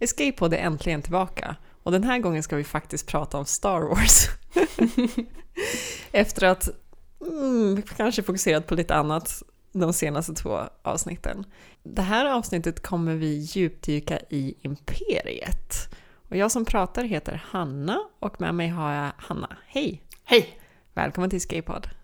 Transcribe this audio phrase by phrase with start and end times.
[0.00, 4.28] Escape-podd är äntligen tillbaka och den här gången ska vi faktiskt prata om Star Wars.
[6.12, 6.68] Efter att
[7.26, 9.42] mm, kanske fokuserat på lite annat
[9.72, 11.44] de senaste två avsnitten.
[11.82, 15.94] Det här avsnittet kommer vi djupdyka i Imperiet.
[16.28, 19.56] Och jag som pratar heter Hanna och med mig har jag Hanna.
[19.66, 20.02] Hej!
[20.24, 20.60] Hej!
[20.94, 21.99] Välkommen till Escape-podd.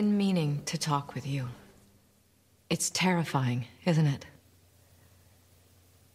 [0.00, 1.46] Been meaning to talk with you.
[2.70, 4.24] It's terrifying, isn't it?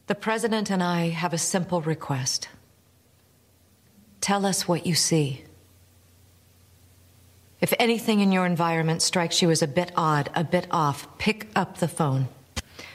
[0.07, 2.49] The President and I have a simple request.
[4.21, 5.43] Tell us what you see.
[7.61, 11.47] If anything in your environment strikes you as a bit odd, a bit off, pick
[11.55, 12.27] up the phone.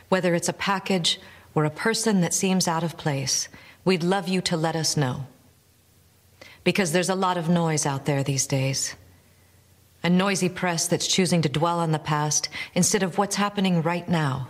[0.08, 1.20] Whether it's a package
[1.54, 3.48] or a person that seems out of place,
[3.84, 5.28] we'd love you to let us know.
[6.64, 8.96] Because there's a lot of noise out there these days.
[10.02, 14.08] A noisy press that's choosing to dwell on the past instead of what's happening right
[14.08, 14.48] now.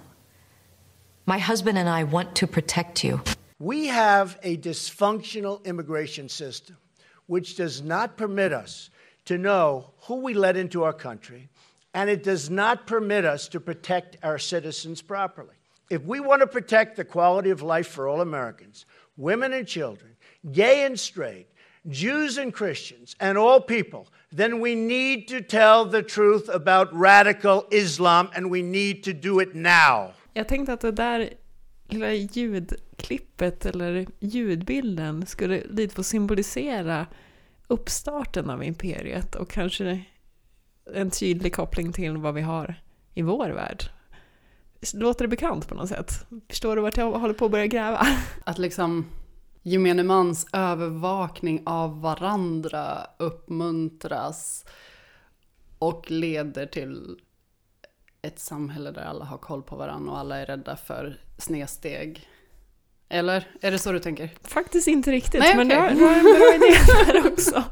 [1.27, 3.21] My husband and I want to protect you.
[3.59, 6.77] We have a dysfunctional immigration system
[7.27, 8.91] which does not permit us
[9.25, 11.49] to know who we let into our country,
[11.95, 15.55] and it does not permit us to protect our citizens properly.
[15.91, 20.17] If we want to protect the quality of life for all Americans, women and children,
[20.53, 21.49] gay and straight,
[21.89, 27.63] Jews and Christians, and all people, then we need to tell the truth about radical
[27.71, 30.13] Islam, and we need to do it now.
[30.33, 31.31] Jag tänkte att det där
[31.89, 37.07] lilla ljudklippet eller ljudbilden skulle lite få symbolisera
[37.69, 40.05] uppstarten av imperiet och kanske
[40.95, 42.75] en tydlig koppling till vad vi har
[43.15, 43.85] i vår värld.
[44.95, 46.27] Låter det bekant på något sätt?
[46.49, 48.07] Förstår du vart jag håller på att börja gräva?
[48.45, 49.07] Att liksom
[49.63, 54.65] gemene mans övervakning av varandra uppmuntras
[55.79, 57.21] och leder till
[58.23, 62.29] ett samhälle där alla har koll på varandra och alla är rädda för snedsteg.
[63.09, 64.31] Eller är det så du tänker?
[64.43, 67.65] Faktiskt inte riktigt, Nej, men du har, du har en bra idé där också.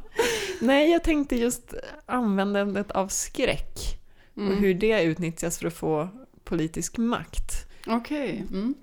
[0.61, 1.75] Nej, jag tänkte just
[2.07, 3.79] användandet av skräck
[4.35, 4.59] och Mm.
[4.59, 6.09] hur det utnyttjas för att få
[6.45, 7.67] politisk makt.
[7.87, 8.45] Okej.
[8.51, 8.75] Mm.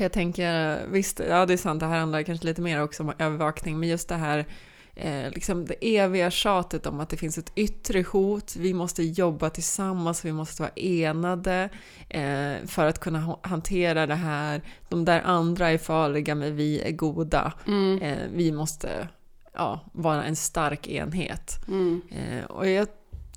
[0.00, 3.02] För jag tänker, visst, ja det är sant, det här handlar kanske lite mer också
[3.02, 4.46] om övervakning, men just det här
[4.94, 9.50] eh, liksom det eviga tjatet om att det finns ett yttre hot, vi måste jobba
[9.50, 11.68] tillsammans, vi måste vara enade
[12.08, 14.62] eh, för att kunna ha- hantera det här.
[14.88, 17.52] De där andra är farliga, men vi är goda.
[17.66, 18.02] Mm.
[18.02, 19.08] Eh, vi måste
[19.54, 21.58] ja, vara en stark enhet.
[21.68, 22.02] Mm.
[22.10, 22.88] Eh, och jag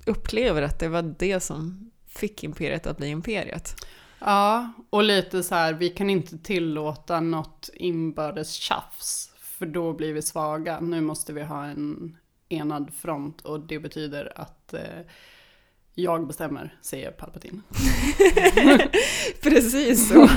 [0.06, 3.76] upplever att det var det som fick imperiet att bli imperiet.
[4.26, 10.12] Ja, och lite så här, vi kan inte tillåta något inbördes tjafs, för då blir
[10.12, 10.80] vi svaga.
[10.80, 12.16] Nu måste vi ha en
[12.48, 14.80] enad front och det betyder att eh,
[15.94, 17.62] jag bestämmer, säger Palpatine.
[19.42, 20.14] Precis så.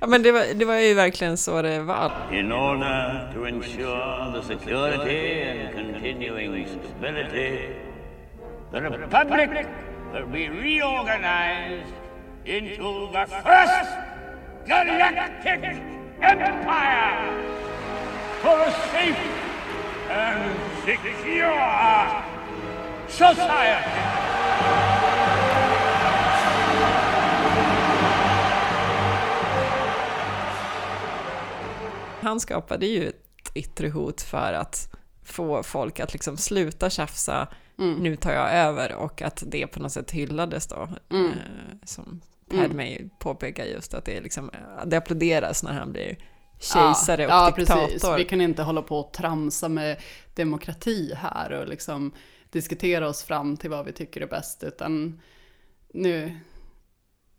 [0.00, 2.12] ja, men det var, det var ju verkligen så det var.
[2.32, 7.58] In order to ensure the security and continuing stability,
[8.70, 9.66] the Republic
[10.12, 12.03] will be reorganized
[12.46, 13.90] into the first
[14.66, 15.64] galactic
[16.20, 17.16] empire
[18.42, 19.16] for a safe
[20.10, 22.22] and secure
[23.08, 24.00] society.
[32.22, 34.88] Han skapade ju ett yttre hot för att
[35.22, 39.92] få folk att liksom sluta tjafsa, nu tar jag över, och att det på något
[39.92, 40.88] sätt hyllades då.
[41.10, 41.26] Eh,
[41.84, 44.50] som Padme påpekar just att det, är liksom,
[44.86, 46.18] det applåderas när han blir
[46.58, 47.86] kejsare ja, och ja, diktator.
[47.86, 48.18] precis.
[48.18, 50.00] Vi kan inte hålla på och tramsa med
[50.34, 52.12] demokrati här och liksom
[52.50, 55.20] diskutera oss fram till vad vi tycker är bäst, utan
[55.94, 56.40] nu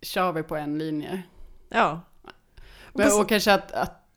[0.01, 1.23] kör vi på en linje.
[1.69, 2.01] Ja.
[2.93, 4.07] Men, och kanske att, att,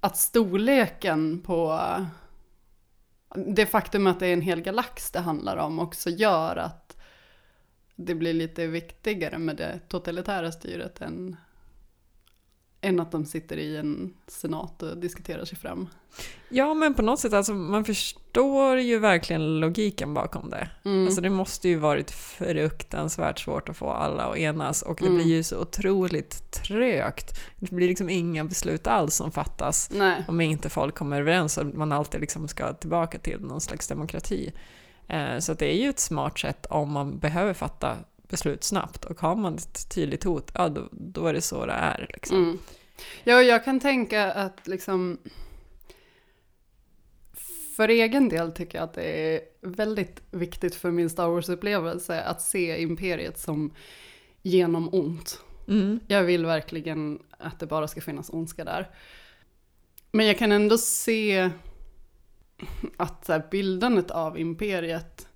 [0.00, 1.80] att storleken på
[3.34, 6.81] det faktum att det är en hel galax det handlar om också gör att
[8.06, 11.36] det blir lite viktigare med det totalitära styret än,
[12.80, 15.88] än att de sitter i en senat och diskuterar sig fram.
[16.48, 20.68] Ja, men på något sätt, alltså, man förstår ju verkligen logiken bakom det.
[20.84, 21.06] Mm.
[21.06, 25.16] Alltså, det måste ju varit fruktansvärt svårt att få alla att enas och det Mm.
[25.16, 27.40] blir ju så otroligt trögt.
[27.56, 30.24] Det blir liksom inga beslut alls som fattas Nej.
[30.28, 34.52] om inte folk kommer överens och man alltid liksom ska tillbaka till någon slags demokrati.
[35.12, 37.96] Eh, så det är ju ett smart sätt om man behöver fatta
[38.28, 41.72] beslut snabbt och har man ett tydligt hot, ja då, då är det så det
[41.72, 42.10] är.
[42.12, 42.36] Liksom.
[42.36, 42.58] Mm.
[43.24, 45.18] Ja, jag kan tänka att liksom
[47.76, 52.42] för egen del tycker jag att det är väldigt viktigt för min Star Wars-upplevelse att
[52.42, 53.74] se Imperiet som
[54.42, 55.40] genom ont.
[55.68, 56.00] Mm.
[56.06, 58.90] Jag vill verkligen att det bara ska finnas ondska där.
[60.12, 61.50] Men jag kan ändå se
[62.96, 65.28] att så här, bildandet av imperiet,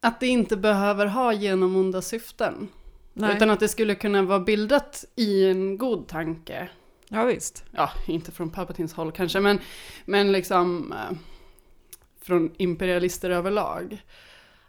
[0.00, 2.68] att det inte behöver ha genomonda syften.
[3.12, 3.36] Nej.
[3.36, 6.68] Utan att det skulle kunna vara bildat i en god tanke.
[7.08, 7.64] Ja visst.
[7.70, 9.58] Ja, inte från Palpatines håll kanske, men,
[10.04, 11.16] men liksom eh,
[12.20, 14.02] från imperialister överlag.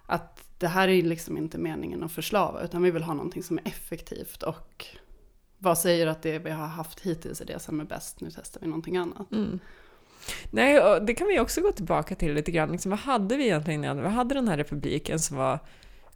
[0.05, 3.57] Att det här är liksom inte meningen att förslava, utan vi vill ha någonting som
[3.57, 4.85] är effektivt och
[5.57, 8.61] vad säger att det vi har haft hittills är det som är bäst, nu testar
[8.61, 9.31] vi någonting annat.
[9.31, 9.59] Mm.
[10.49, 12.71] Nej, och det kan vi också gå tillbaka till lite grann.
[12.71, 14.03] Liksom, vad hade vi egentligen innan?
[14.03, 15.59] Vi hade den här republiken som var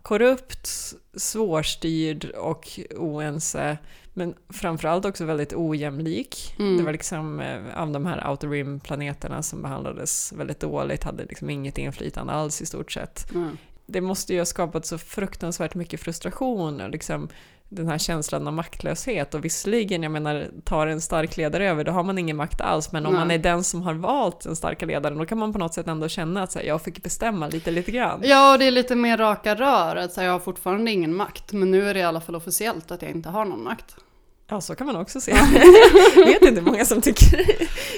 [0.02, 3.78] korrupt, svårstyrd och oense,
[4.14, 6.56] men framförallt också väldigt ojämlik.
[6.60, 6.78] Mm.
[6.78, 11.50] Det var liksom eh, av de här outer rim-planeterna som behandlades väldigt dåligt, hade liksom
[11.50, 13.34] inget inflytande alls i stort sett.
[13.34, 13.58] Mm.
[13.86, 17.30] Det måste ju ha skapat så fruktansvärt mycket frustration och liksom
[17.70, 19.34] den här känslan av maktlöshet.
[19.34, 22.92] Och visserligen, jag menar, tar en stark ledare över, då har man ingen makt alls.
[22.92, 23.20] Men om Nej.
[23.20, 25.88] man är den som har valt den starka ledaren, då kan man på något sätt
[25.88, 28.22] ändå känna att så här, jag fick bestämma lite, lite grann.
[28.24, 29.96] Ja, och det är lite mer raka rör.
[29.96, 32.92] Att säga, jag har fortfarande ingen makt, men nu är det i alla fall officiellt
[32.92, 33.96] att jag inte har någon makt.
[34.50, 35.32] Ja, så kan man också se.
[36.16, 37.46] jag vet inte många som tycker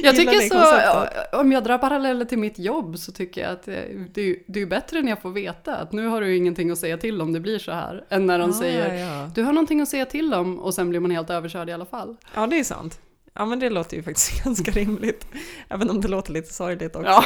[0.04, 1.34] Jag tycker så, konceptet.
[1.34, 4.66] om jag drar paralleller till mitt jobb så tycker jag att det, är- det är
[4.66, 7.40] bättre när jag får veta att nu har du ingenting att säga till om det
[7.40, 8.04] blir så här.
[8.10, 9.30] Än när de Ah, säger, ja, ja.
[9.36, 11.86] du har någonting att säga till om och sen blir man helt överkörd i alla
[11.86, 12.16] fall.
[12.36, 13.00] ja, det är sant.
[13.34, 15.26] Ja, men det låter ju faktiskt ganska rimligt.
[15.70, 17.10] Även om det låter lite sorgligt också.
[17.10, 17.24] Ja.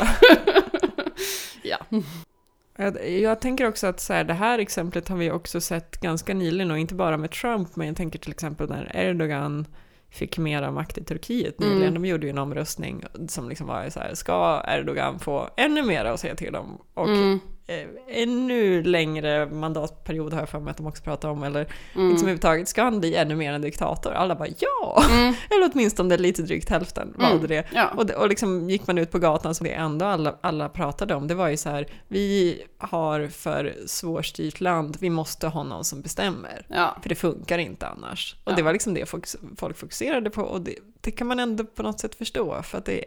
[1.63, 1.77] ja.
[2.75, 6.33] Jag, jag tänker också att så här, det här exemplet har vi också sett ganska
[6.33, 9.67] nyligen och inte bara med Trump, men jag tänker till exempel när Erdogan
[10.09, 11.81] fick mera makt i Turkiet nyligen.
[11.81, 11.93] Mm.
[11.93, 16.05] De gjorde ju en omröstning som liksom var så här, ska Erdogan få ännu mer
[16.05, 16.81] att säga till om?
[16.93, 17.39] Och Mm.
[17.67, 21.59] Eh, ännu längre mandatperiod har jag för mig att de också pratar om, eller
[21.95, 22.09] Mm.
[22.09, 24.11] liksom överhuvudtaget, ska han bli ännu mer en diktator?
[24.11, 25.03] Alla bara ja!
[25.11, 25.33] Mm.
[25.49, 27.47] Eller åtminstone lite drygt hälften valde Mm.
[27.47, 27.65] det.
[27.73, 27.89] Ja.
[27.97, 31.15] Och, det, och liksom gick man ut på gatan så det enda alla, alla pratade
[31.15, 35.83] om, det var ju så här, vi har för svårstyrt land, vi måste ha någon
[35.83, 36.65] som bestämmer.
[36.69, 36.97] ja.
[37.01, 38.35] För det funkar inte annars.
[38.43, 38.55] Och Ja.
[38.55, 39.25] det var liksom det folk,
[39.57, 42.85] folk fokuserade på och det, det kan man ändå på något sätt förstå, för att
[42.85, 43.05] det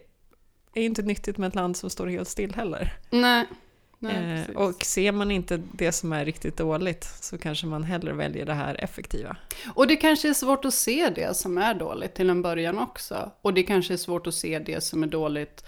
[0.75, 2.93] är inte nyttigt med ett land som står helt still heller.
[3.11, 3.47] Nej.
[4.07, 8.13] Nej, eh, och ser man inte det som är riktigt dåligt så kanske man hellre
[8.13, 9.37] väljer det här effektiva.
[9.75, 13.31] Och det kanske är svårt att se det som är dåligt till en början också.
[13.43, 15.65] Och det kanske är svårt att se det som är dåligt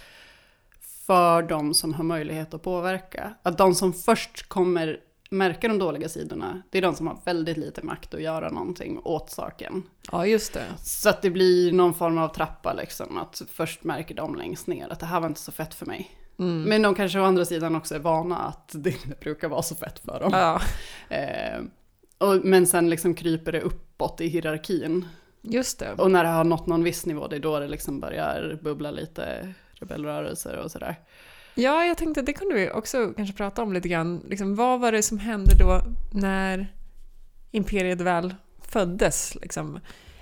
[1.06, 3.34] för de som har möjlighet att påverka.
[3.42, 5.00] Att de som först kommer
[5.30, 9.00] märka de dåliga sidorna, det är de som har väldigt lite makt att göra någonting
[9.04, 9.82] åt saken.
[10.12, 10.64] Ja, just det.
[10.82, 14.88] Så att det blir någon form av trappa liksom, att först märker de längst ner
[14.88, 16.10] att det här var inte så fett för mig.
[16.38, 16.62] Mm.
[16.62, 19.74] Men de kanske å andra sidan också är vana att det inte brukar vara så
[19.74, 20.30] fett för dem.
[20.32, 20.60] Ja,
[21.08, 21.60] Eh,
[22.18, 25.08] och, men sen liksom kryper det uppåt i hierarkin.
[25.42, 25.92] just det.
[25.92, 28.90] Och när det har nått någon viss nivå, det är då det liksom börjar bubbla
[28.90, 30.96] lite rebellrörelser och sådär.
[31.54, 34.22] Ja, jag tänkte att det kunde vi också kanske prata om lite grann.
[34.28, 35.80] Liksom, vad var det som hände då
[36.12, 36.72] när
[37.50, 39.34] imperiet väl föddes?
[39.34, 39.80] Liksom?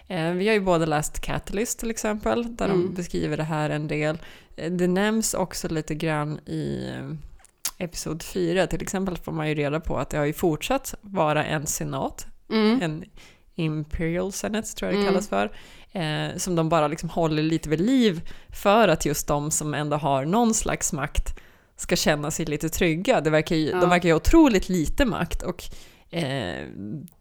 [0.08, 2.80] Eh, vi har ju båda läst Catalyst till exempel, där Mm.
[2.82, 4.18] de beskriver det här en del.
[4.56, 7.10] Eh, Det nämns också lite grann i eh,
[7.84, 8.66] episod 4.
[8.66, 12.26] Till exempel får man ju reda på att det har ju fortsatt vara en senat,
[12.50, 12.82] Mm.
[12.82, 13.04] en
[13.54, 15.12] Imperial Senate tror jag det Mm.
[15.12, 15.52] kallas för,
[15.92, 18.28] eh, som de bara liksom håller lite vid liv
[18.62, 21.38] för att just de som ändå har någon slags makt
[21.76, 23.20] ska känna sig lite trygga.
[23.20, 23.80] Det verkar ju, Ja.
[23.80, 25.64] De verkar ju ha otroligt lite makt och
[26.10, 26.64] eh,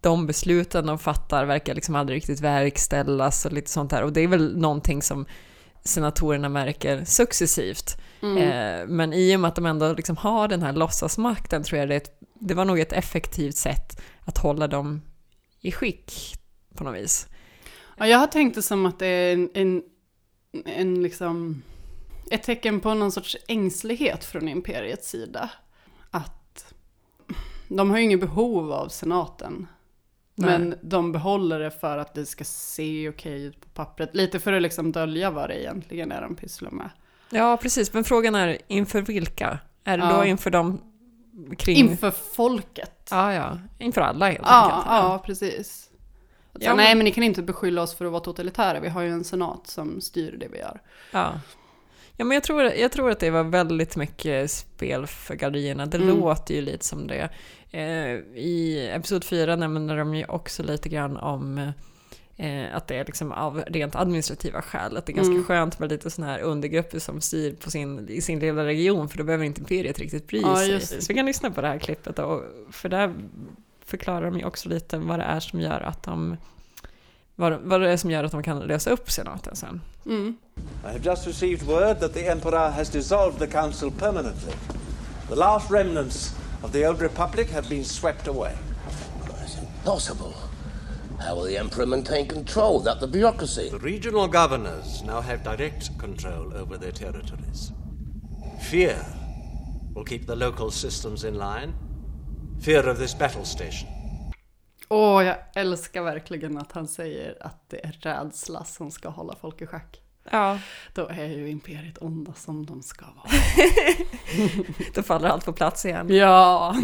[0.02, 4.04] de besluten de fattar verkar liksom aldrig riktigt verkställas och lite sånt där.
[4.04, 5.26] Och det är väl någonting som
[5.86, 7.98] senatorerna märker successivt.
[8.22, 8.38] Mm.
[8.38, 11.90] Eh, men i och med att de ändå liksom har den här låtsasmakten tror jag
[11.90, 15.02] det, ett, det var nog ett effektivt sätt att hålla dem
[15.62, 16.36] i skick
[16.76, 17.28] på något vis.
[17.98, 19.84] Ja, jag har tänkt det som att det är en, en,
[20.66, 21.64] en liksom,
[22.32, 25.50] ett tecken på någon sorts ängslighet från imperiets sida.
[26.12, 26.74] Att
[27.68, 29.68] de har ju inget behov av senaten.
[30.36, 30.60] Nej.
[30.60, 34.16] Men de behåller det för att det ska se okej ut på pappret.
[34.16, 36.90] Lite för att liksom dölja vad det egentligen är de pysslar med.
[37.30, 37.94] Ja, precis.
[37.94, 39.60] Men frågan är inför vilka?
[39.84, 40.18] Är det Ja.
[40.18, 40.82] då inför dem
[41.58, 41.78] kring...
[41.78, 43.08] Inför folket.
[43.12, 43.58] Ja, ja.
[43.80, 44.86] Inför alla helt Ja, enkelt.
[44.90, 45.90] ja, precis.
[46.54, 48.80] Att Ja, säga, men- Nej, men ni kan inte beskylla oss för att vara totalitära.
[48.80, 50.82] Vi har ju en senat som styr det vi gör.
[51.12, 51.34] Ja.
[52.18, 55.86] Ja, men jag tror, jag tror att det var väldigt mycket spel för gallerierna.
[55.86, 56.10] Det Mm.
[56.20, 57.30] låter ju lite som det.
[57.76, 61.58] Eh, I episod 4 nämner de ju också lite grann om
[62.38, 64.98] eh, att det är liksom av rent administrativa skäl.
[64.98, 65.46] Att det är ganska Mm.
[65.46, 69.18] skönt med lite sådana här undergrupper som styr på sin, i sin lilla region för
[69.18, 71.02] då behöver inte imperiet riktigt bry Ja, sig.
[71.02, 73.14] Så vi kan lyssna på det här klippet då, för där
[73.86, 76.38] förklarar de ju också lite vad det är som gör att de
[77.36, 79.82] vad, vad det är som gör att de kan lösa upp senaten sen.
[80.06, 80.38] Mm.
[80.84, 84.54] I have just received word that the Emperor has dissolved the Council permanently.
[85.30, 88.56] The last remnants of the old Republic have been swept away.
[89.42, 90.34] It's impossible.
[91.20, 93.70] How will the Emperor maintain control without the bureaucracy?
[93.70, 97.72] The regional governors now have direct control over their territories.
[98.62, 99.06] Fear
[99.94, 101.74] will keep the local systems in line.
[102.60, 103.90] Fear of this battle station.
[104.90, 109.62] Åh, jag älskar verkligen att han säger att det är rädsla som ska hålla folk
[109.62, 110.02] i schack.
[110.32, 110.60] Ja,
[110.94, 113.34] Då är ju imperiet onda som de ska vara.
[114.94, 116.08] då faller allt på plats igen.
[116.10, 116.76] Ja,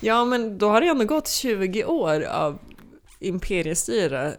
[0.00, 2.58] Ja, men då har det ändå gått 20 år av
[3.18, 4.34] imperiestyre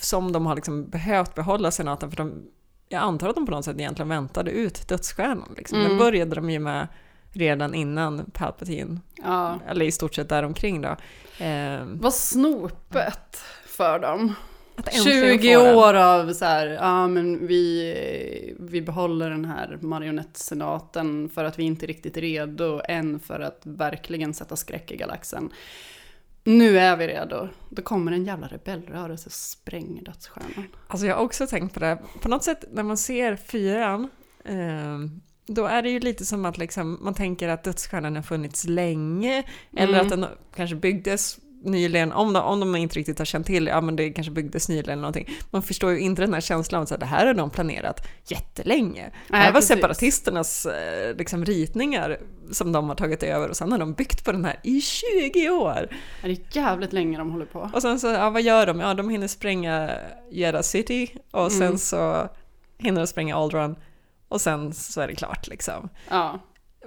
[0.00, 2.42] som de har liksom behövt behålla senaten för de,
[2.88, 5.54] jag antar att de på något sätt egentligen väntade ut dödsstjärnan.
[5.56, 5.78] Liksom.
[5.78, 6.88] Den började de ju med
[7.32, 9.58] redan innan Palpatine, ja.
[9.68, 10.96] eller i stort sett däromkring då.
[11.44, 14.34] Eh, Vad snopet för dem.
[14.78, 15.76] Att äntligen 20 få den.
[15.76, 21.62] år av så här, ja men vi, vi behåller den här marionettsenaten för att vi
[21.62, 25.50] inte är riktigt redo än för att verkligen sätta skräck i galaxen.
[26.44, 27.48] Nu är vi redo.
[27.70, 30.64] Då kommer en jävla rebellrörelse och spränger dödsstjärnan.
[30.88, 34.08] Alltså jag har också tänkt på det, på något sätt när man ser fyran,
[34.44, 34.98] eh,
[35.46, 39.42] då är det ju lite som att liksom, man tänker att dödsstjärnan har funnits länge,
[39.76, 40.00] eller Mm.
[40.06, 43.80] att den kanske byggdes nyligen, om de, om de inte riktigt har känt till, ja
[43.80, 45.28] men det kanske byggdes nyligen eller någonting.
[45.50, 49.10] Man förstår ju inte den här känslan av att det här har de planerat jättelänge.
[49.28, 49.68] det här Nej, var precis.
[49.76, 52.18] separatisternas eh, liksom, ritningar
[52.52, 55.50] som de har tagit över och sen har de byggt på den här i 20
[55.50, 55.88] år.
[56.22, 57.70] Det är jävligt länge de håller på.
[57.74, 58.80] Och sen så, ja vad gör de?
[58.80, 59.90] Ja, de hinner spränga
[60.30, 61.78] Jeddah City och sen Mm.
[61.78, 62.28] så
[62.78, 63.76] hinner de spränga Aldron
[64.28, 65.88] och sen så är det klart liksom.
[66.10, 66.38] Ja.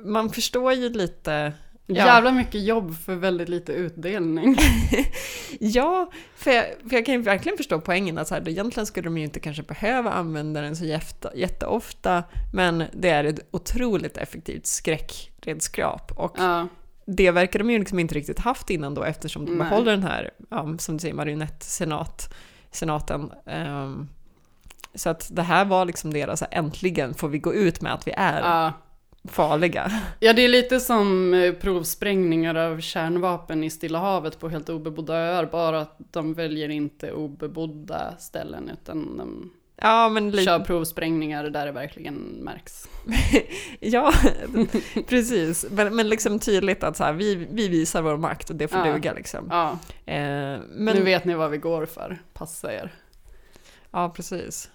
[0.06, 1.54] Man förstår ju lite,
[1.96, 4.56] ja, Jävla mycket jobb för väldigt lite utdelning.
[5.60, 9.06] ja för, jag, för jag kan ju verkligen förstå poängen att så här, egentligen skulle
[9.08, 14.18] de ju inte kanske behöva använda den så jäfta, jätteofta, men det är ett otroligt
[14.18, 16.68] effektivt skräckredskap och Ja.
[17.06, 19.70] det verkar de ju liksom inte riktigt haft innan då eftersom de Nej.
[19.70, 22.34] behåller den här, ja, som du säger, marionettsenat,
[22.72, 23.32] senaten.
[23.46, 24.10] Ehm,
[24.96, 28.14] så att det här var liksom deras, äntligen får vi gå ut med att vi
[28.18, 28.74] är Ja.
[29.24, 29.92] Farliga.
[30.20, 35.14] Ja, det är lite som eh, provsprängningar av kärnvapen i Stilla havet på helt obebodda
[35.16, 39.52] öar, bara att de väljer inte obebodda ställen, utan de
[39.84, 42.88] Ja, men kör lite, provsprängningar där det verkligen märks.
[43.80, 44.14] ja,
[45.08, 45.66] precis.
[45.72, 48.88] Men, men liksom tydligt att så här, vi, vi visar vår makt och det får
[48.88, 48.94] Ja.
[48.94, 49.48] duga liksom.
[49.50, 52.94] Ja, Eh, men, nu vet ni vad vi går för, passa er.
[53.92, 54.70] Ja, precis.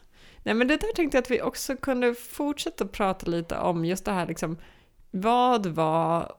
[0.47, 4.05] Nej, men det där tänkte jag att vi också kunde fortsätta prata lite om, just
[4.05, 4.57] det här liksom,
[5.11, 6.33] vad var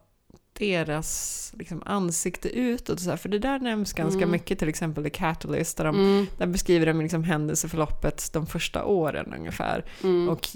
[0.53, 2.99] deras liksom, ansikte utåt?
[2.99, 4.31] Så här, för det där nämns ganska Mm.
[4.31, 8.85] mycket, till exempel The Catalyst, där, de, Mm, där beskriver de liksom händelseförloppet de första
[8.85, 9.85] åren ungefär.
[10.03, 10.29] mm.
[10.29, 10.47] Och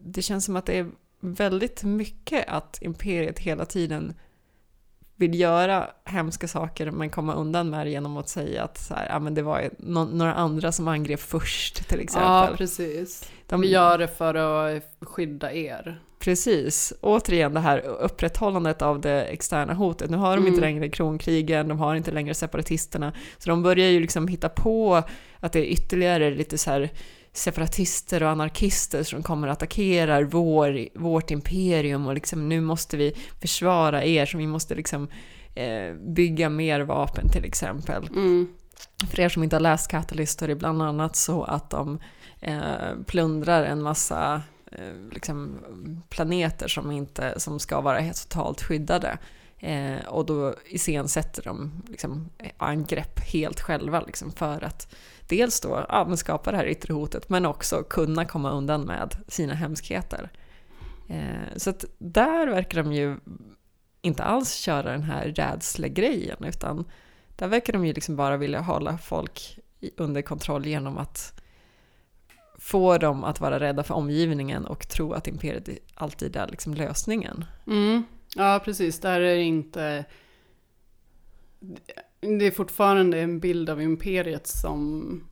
[0.00, 0.90] det känns som att det är
[1.20, 4.14] väldigt mycket att imperiet hela tiden
[5.20, 9.08] vill göra hemska saker men komma undan med det genom att säga att så här,
[9.08, 12.56] ja, men det var nå- några andra som angrep först till Ja, exempel.
[12.56, 13.30] precis.
[13.46, 16.00] De- Vi gör det för att skydda er.
[16.18, 16.92] Precis.
[17.00, 20.10] Återigen det här upprätthållandet av det externa hotet.
[20.10, 20.60] Nu har de inte Mm.
[20.74, 23.12] längre kronkrigen, de har inte längre separatisterna.
[23.38, 25.02] Så de börjar ju liksom hitta på
[25.40, 26.90] att det är ytterligare lite så här
[27.32, 33.16] separatister och anarkister som kommer att attackera vår, vårt imperium och liksom nu måste vi
[33.40, 35.08] försvara er så vi måste liksom
[35.54, 38.06] eh, bygga mer vapen till exempel.
[38.08, 38.48] Mm.
[39.10, 41.98] För er som inte har läst Catalyst är det bland annat så att de
[42.40, 45.58] eh, plundrar en massa eh, liksom,
[46.08, 49.18] planeter som, inte, som ska vara helt totalt skyddade.
[49.58, 54.94] Eh, och då iscensätter de liksom, angrepp helt själva liksom, för att
[55.30, 59.16] dels då ja, men skapa det här yttre hotet men också kunna komma undan med
[59.28, 60.30] sina hemskheter.
[61.08, 63.16] Eh, så att där verkar de ju
[64.02, 66.84] inte alls köra den här rädslegrejen utan
[67.36, 69.58] där verkar de ju liksom bara vilja hålla folk
[69.96, 71.40] under kontroll genom att
[72.58, 77.44] få dem att vara rädda för omgivningen och tro att imperiet alltid är liksom lösningen.
[77.66, 78.02] Mm.
[78.36, 79.00] Ja, precis.
[79.00, 80.04] Där är det inte...
[82.20, 85.24] Det är fortfarande en bild av imperiet som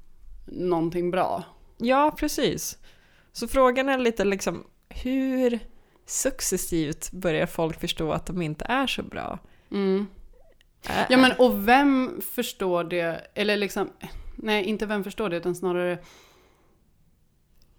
[0.46, 1.44] någonting bra.
[1.78, 2.78] Ja, precis.
[3.32, 5.58] Så frågan är lite liksom, hur
[6.06, 9.38] successivt börjar folk förstå att de inte är så bra?
[9.70, 10.06] Mm.
[10.88, 13.90] Ä- Ja men och vem förstår det, eller liksom,
[14.36, 15.98] nej inte vem förstår det utan snarare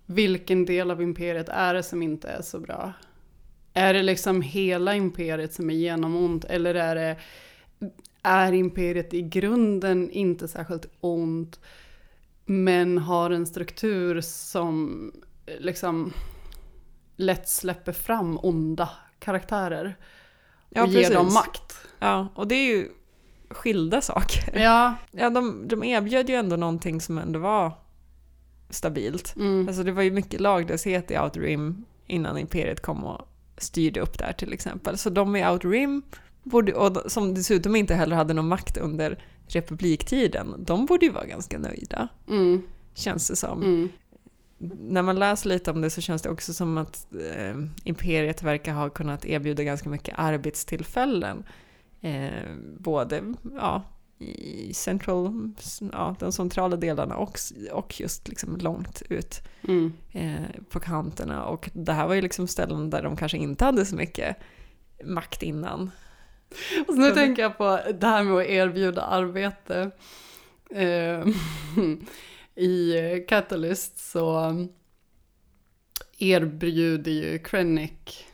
[0.05, 2.93] vilken del av imperiet är det som inte är så bra?
[3.73, 7.17] Är det liksom hela imperiet som är genomont eller är det,
[8.23, 11.59] är imperiet i grunden inte särskilt ont
[12.45, 15.11] men har en struktur som
[15.59, 16.13] liksom
[17.15, 19.97] lätt släpper fram onda karaktärer
[20.69, 21.77] Ja, och ger dem makt?
[21.99, 22.89] Ja, och det är ju
[23.49, 24.59] skilda saker.
[24.61, 27.71] Ja, Ja, de, de erbjöd ju ändå någonting som ändå var
[28.69, 29.35] stabilt.
[29.35, 29.67] mm.
[29.67, 34.17] Alltså det var ju mycket laglöshet i Outer Rim innan Imperiet kom och styrde upp
[34.19, 34.97] där till exempel.
[34.97, 36.01] Så de i Outer Rim,
[36.43, 41.25] borde, och som dessutom inte heller hade någon makt under republiktiden, de borde ju vara
[41.25, 42.61] ganska nöjda, Mm.
[42.93, 43.63] känns det som.
[43.63, 43.89] Mm.
[44.79, 48.73] När man läser lite om det så känns det också som att eh, Imperiet verkar
[48.73, 51.43] ha kunnat erbjuda ganska mycket arbetstillfällen.
[52.01, 53.23] Eh, både
[53.55, 53.83] ja,
[54.19, 55.51] i central,
[55.91, 57.37] ja, de centrala delarna och,
[57.71, 59.93] och just liksom långt ut Mm.
[60.11, 61.45] eh, på kanterna.
[61.45, 64.35] Och det här var ju liksom ställen där de kanske inte hade så mycket
[65.05, 65.91] makt innan.
[66.87, 69.91] Och nu tänker jag på det här med att erbjuda arbete.
[70.71, 71.27] Eh,
[72.63, 72.93] I
[73.27, 74.53] Catalyst så
[76.17, 78.25] erbjuder ju Krennic,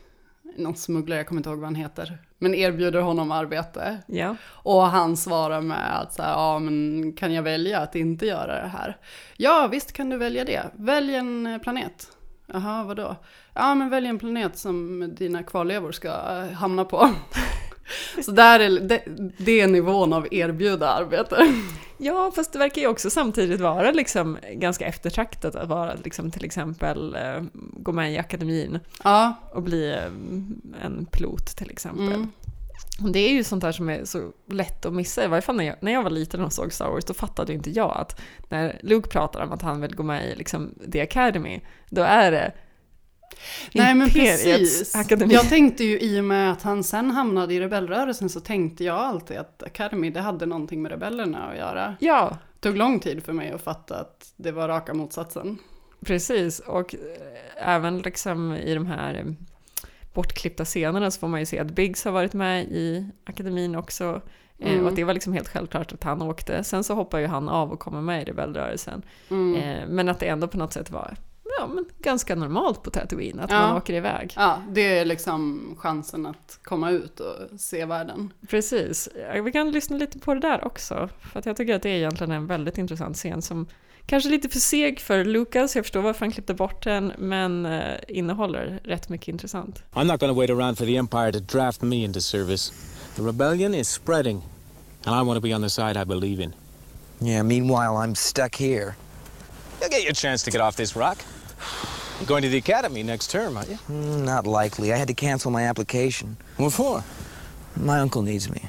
[0.56, 3.98] någon smugglare, jag kommer inte ihåg vad han heter, men erbjuder honom arbete.
[4.06, 8.26] Ja, Och han svarar med att så här, ja men kan jag välja att inte
[8.26, 8.96] göra det här?
[9.36, 10.70] Ja visst kan du välja det.
[10.74, 12.08] Välj en eh, planet.
[12.46, 13.16] Jaha, vadå?
[13.54, 16.98] Ja men välj en planet som dina kvarlevor ska eh, hamna på.
[18.24, 19.02] Så där är, det,
[19.38, 21.36] det är nivån av erbjuda arbete.
[21.98, 26.44] ja fast det verkar ju också samtidigt vara liksom ganska eftertraktat att vara liksom till
[26.44, 32.12] exempel eh, gå med i akademin Ja, och bli eh, en pilot till exempel.
[32.12, 32.32] Mm.
[32.98, 35.24] Det är ju sånt där som är så lätt att missa.
[35.24, 37.52] I varje fall när jag, när jag var liten och såg Star Wars, då fattade
[37.52, 41.00] inte jag att när Luke pratar om att han vill gå med i liksom, The
[41.00, 42.52] Academy, då är det
[43.74, 44.94] nej men precis.
[44.96, 45.34] akademi.
[45.34, 48.96] Jag tänkte ju i och med att han sen hamnade i rebellrörelsen så tänkte jag
[48.98, 51.96] alltid att Academy det hade någonting med rebellerna att göra.
[52.00, 55.58] Ja, Det tog lång tid för mig att fatta att det var raka motsatsen.
[56.06, 56.58] precis.
[56.58, 59.32] Och eh, även liksom i de här eh,
[60.14, 64.04] bortklippta scenerna så får man ju se att Biggs har varit med i akademin också.
[64.04, 64.20] Eh,
[64.58, 64.82] Mm.
[64.82, 66.64] Och att det var liksom helt självklart att han åkte.
[66.64, 69.02] Sen så hoppar ju han av och kommer med i rebellrörelsen.
[69.30, 69.88] Mm.
[69.88, 71.16] Men att det ändå på något sätt var
[71.58, 73.60] ja, men ganska normalt på Tatooine, att Ja.
[73.60, 74.32] man åker iväg.
[74.36, 78.32] Ja, det är liksom chansen att komma ut och se världen.
[78.48, 79.08] Precis.
[79.44, 81.08] Vi kan lyssna lite på det där också.
[81.32, 83.66] För att jag tycker att det är egentligen en väldigt intressant scen som
[84.06, 85.76] kanske är lite för seg för Lucas.
[85.76, 89.82] Jag förstår varför han klippte bort den, men eh, innehåller rätt mycket intressant.
[89.92, 92.72] I'm not to wait around for the Empire to draft me into service.
[93.16, 94.42] The rebellion is spreading,
[95.04, 96.52] and I want to be on the side I believe in.
[97.20, 98.94] Yeah, meanwhile, I'm stuck here.
[99.80, 101.18] You'll get your chance to get off this rock.
[102.18, 103.78] You're going to the academy next term, aren't you?
[103.88, 104.92] Mm, not likely.
[104.92, 106.36] I had to cancel my application.
[106.56, 107.02] What for?
[107.74, 108.60] My uncle needs me.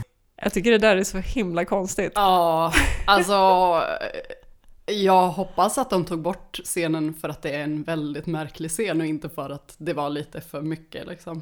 [0.41, 2.11] Jag tycker det där är så himla konstigt.
[2.15, 2.73] Ja,
[3.05, 3.33] alltså
[4.85, 9.01] jag hoppas att de tog bort scenen för att det är en väldigt märklig scen
[9.01, 11.41] och inte för att det var lite för mycket liksom.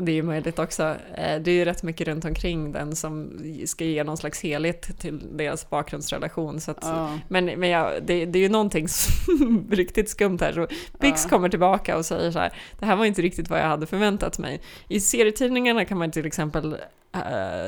[0.00, 0.82] Det är ju möjligt också.
[1.14, 4.98] Eh, Det är ju rätt mycket runt omkring den som ska ge någon slags helhet
[4.98, 6.60] till deras bakgrundsrelation.
[6.60, 7.18] Så att, Ja.
[7.28, 10.52] Men, men ja, det, det är ju någonting som riktigt skumt här.
[10.52, 10.66] Så
[11.00, 11.28] Biggs Ja.
[11.30, 14.38] kommer tillbaka och säger så här, det här var inte riktigt vad jag hade förväntat
[14.38, 14.60] mig.
[14.88, 16.76] I serietidningarna kan man till exempel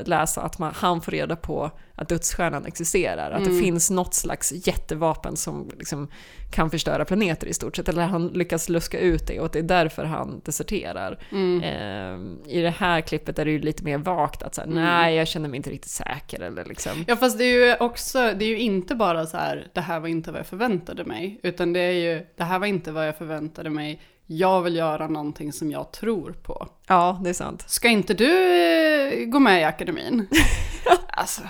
[0.05, 3.31] läsa att man, han får reda på att dödsstjärnan existerar.
[3.31, 3.63] Att det Mm.
[3.63, 6.07] finns något slags jättevapen som liksom
[6.51, 7.89] kan förstöra planeter i stort sett.
[7.89, 11.19] Eller han lyckas luska ut det och det är därför han deserterar.
[11.31, 11.63] Mm.
[11.63, 14.83] Eh, I det här klippet är det ju lite mer vagt att säga, Mm.
[14.83, 16.91] nej jag känner mig inte riktigt säker eller liksom.
[17.07, 19.99] Ja fast det är ju också, det är ju inte bara så här, det här
[19.99, 23.07] var inte vad jag förväntade mig, utan det är ju, det här var inte vad
[23.07, 26.67] jag förväntade mig, jag vill göra någonting som jag tror på.
[26.87, 27.63] Ja, det är sant.
[27.67, 28.96] Ska inte du eh,
[29.27, 30.27] gå med i akademin?
[31.07, 31.41] alltså,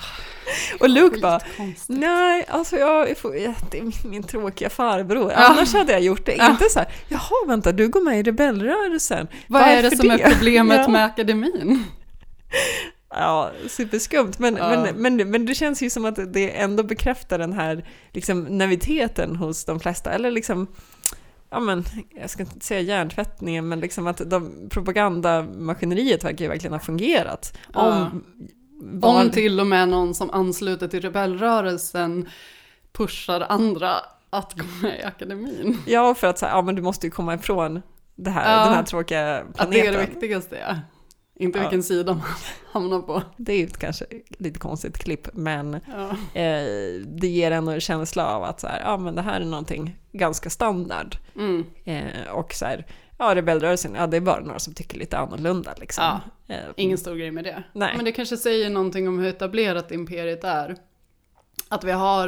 [0.80, 1.40] Och Luke bara,
[1.88, 3.32] nej, alltså jag får,
[3.72, 5.32] det är min, tråkiga farbror.
[5.32, 5.38] Ja.
[5.38, 6.36] Annars hade jag gjort det.
[6.36, 6.50] Ja.
[6.52, 9.28] Inte så här, jaha vänta, du går med i rebellrörelsen.
[9.48, 10.88] Vad är det Varför som är problemet Ja.
[10.88, 11.84] med akademin?
[13.10, 14.34] Ja, superskumt.
[14.38, 14.70] Men, Ja.
[14.70, 19.36] men, men, men det känns ju som att det ändå bekräftar den här liksom, naiviteten
[19.36, 20.12] hos de flesta.
[20.12, 20.68] Eller liksom,
[21.50, 21.84] ja men,
[22.22, 27.58] jag ska inte säga hjärntvättningen, men liksom att de, propagandamaskineriet verkar ju verkligen ha fungerat.
[27.74, 28.24] Om,
[28.82, 32.30] var- Om till och med någon som ansluter till rebellrörelsen
[32.92, 33.92] pushar andra
[34.30, 35.78] att gå med i akademin.
[35.86, 37.82] Ja, för att säga, ja men du måste ju komma ifrån
[38.16, 38.66] det här, Ja.
[38.66, 39.66] den här tråkiga planeten.
[39.66, 40.76] Att det är det viktigaste ja.
[41.40, 41.64] Inte Ja.
[41.64, 42.24] vilken sida man
[42.72, 43.22] hamnar på.
[43.38, 44.06] Det är ju kanske
[44.38, 46.10] lite konstigt klipp, men Ja.
[46.42, 49.46] eh, det ger ändå en känsla av att så här, ja, men det här är
[49.46, 51.16] någonting ganska standard.
[51.36, 51.64] Mm.
[51.86, 52.86] Eh, och så här,
[53.18, 55.74] ja, rebellrörelsen, ja, det är bara några som tycker lite annorlunda.
[55.80, 56.04] Liksom.
[56.04, 57.64] Ja, Eh, Ingen stor grej med det.
[57.74, 57.94] Nej.
[57.96, 60.76] Men det kanske säger någonting om hur etablerat imperiet är.
[61.70, 62.28] Att vi har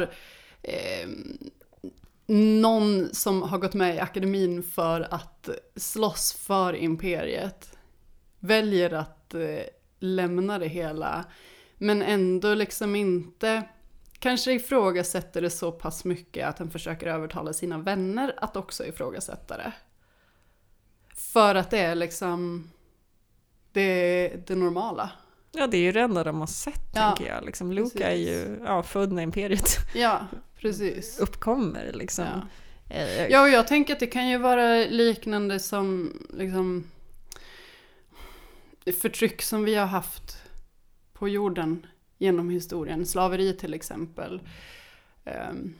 [0.62, 1.08] eh,
[2.26, 7.78] någon som har gått med i akademin för att slåss för imperiet.
[8.40, 9.40] Väljer att eh,
[9.98, 11.24] lämna det hela.
[11.76, 13.62] Men ändå liksom inte
[14.18, 19.56] kanske ifrågasätter det så pass mycket att den försöker övertala sina vänner att också ifrågasätta
[19.56, 19.72] det.
[21.16, 22.70] För att det är liksom
[23.72, 25.10] det, det normala.
[25.52, 27.44] Ja, det är ju det enda de har sett, Ja, tänker jag.
[27.44, 30.26] Liksom, Luke är ju ja, född när imperiet Ja,
[30.56, 31.18] precis.
[31.18, 31.90] uppkommer.
[31.94, 32.24] Liksom.
[32.88, 32.94] Ja.
[32.96, 36.90] Eh, Ja, och jag tänker att det kan ju vara liknande som liksom
[38.92, 40.42] förtryck som vi har haft
[41.12, 41.86] på jorden
[42.18, 43.06] genom historien.
[43.06, 44.40] Slaveri till exempel.
[45.24, 45.74] Ehm,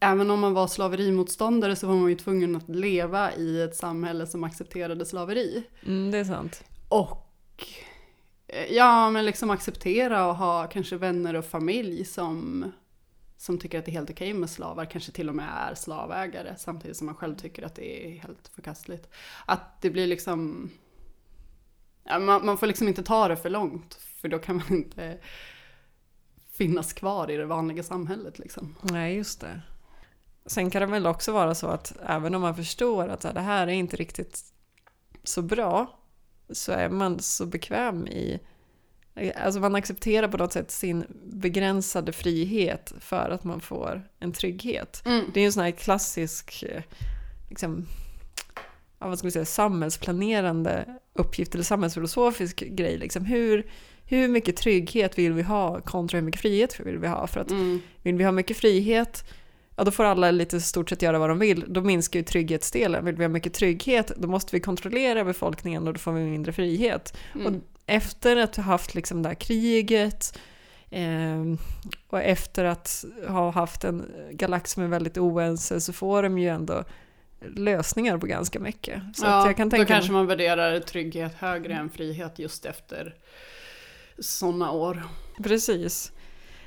[0.00, 4.26] Även om man var slaverimotståndare så var man ju tvungen att leva i ett samhälle
[4.26, 5.64] som accepterade slaveri.
[5.86, 6.64] Mm, det är sant.
[6.88, 7.64] Och
[8.46, 12.64] eh, ja, men liksom acceptera och ha kanske vänner och familj som,
[13.36, 16.54] som tycker att det är helt okej med slavar, kanske till och med är slavägare,
[16.58, 19.08] samtidigt som man själv tycker att det är helt förkastligt.
[19.46, 20.70] Att det blir liksom,
[22.10, 25.18] man, man får liksom inte ta det för långt, för då kan man inte
[26.52, 28.74] finnas kvar i det vanliga samhället liksom.
[28.82, 29.60] Nej, just det.
[30.46, 33.66] Sen kan det väl också vara så att även om man förstår att det här
[33.66, 34.44] är inte riktigt
[35.24, 35.98] så bra,
[36.50, 38.40] så är man så bekväm i...
[39.36, 45.02] Alltså man accepterar på något sätt sin begränsade frihet för att man får en trygghet.
[45.06, 45.24] Mm.
[45.34, 46.82] Det är ju en sån här klassisk, eh,
[47.48, 47.86] liksom,
[48.98, 52.98] ja, vad ska vi säga, samhällsplanerande uppgift eller samhällsfilosofisk grej.
[52.98, 53.24] Liksom.
[53.24, 53.66] Hur,
[54.04, 57.26] hur mycket trygghet vill vi ha kontra hur mycket frihet vill vi ha?
[57.26, 57.80] För att Mm.
[58.02, 59.24] vill vi ha mycket frihet,
[59.76, 61.64] ja då får alla lite stort sett göra vad de vill.
[61.68, 63.04] Då minskar ju trygghetsdelen.
[63.04, 66.52] Vill vi ha mycket trygghet, då måste vi kontrollera befolkningen och då får vi mindre
[66.52, 67.16] frihet.
[67.34, 67.46] Mm.
[67.46, 70.38] Och efter att ha haft liksom det här kriget
[70.90, 71.44] eh,
[72.08, 76.48] och efter att ha haft en galax som är väldigt oense så får de ju
[76.48, 76.84] ändå
[77.40, 79.02] lösningar på ganska mycket.
[79.14, 83.14] Så ja, jag kan tänka då kanske man värderar trygghet högre än frihet just efter
[84.18, 85.02] sådana år.
[85.42, 86.12] Precis.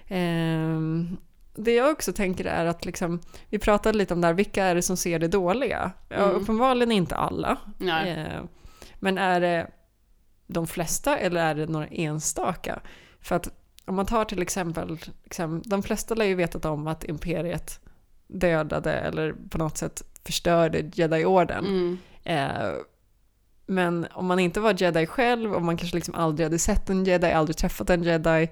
[0.07, 1.17] Ehm,
[1.55, 4.75] det jag också tänker är att liksom, vi pratade lite om det här, vilka är
[4.75, 5.91] det som ser det dåliga?
[6.09, 6.35] Ja, Mm.
[6.35, 7.57] uppenbarligen inte alla.
[8.05, 8.47] Ehm,
[8.99, 9.67] men är det
[10.47, 12.79] de flesta eller är det några enstaka?
[13.21, 13.49] För att
[13.85, 17.79] om man tar till exempel, liksom, de flesta lär ju vetat om att imperiet
[18.31, 21.65] dödade eller på något sätt förstörde Jedi-orden.
[21.65, 21.97] Mm.
[22.23, 22.71] Eh,
[23.65, 27.03] men om man inte var jedi själv och man kanske liksom aldrig hade sett en
[27.03, 28.49] jedi, aldrig träffat en jedi,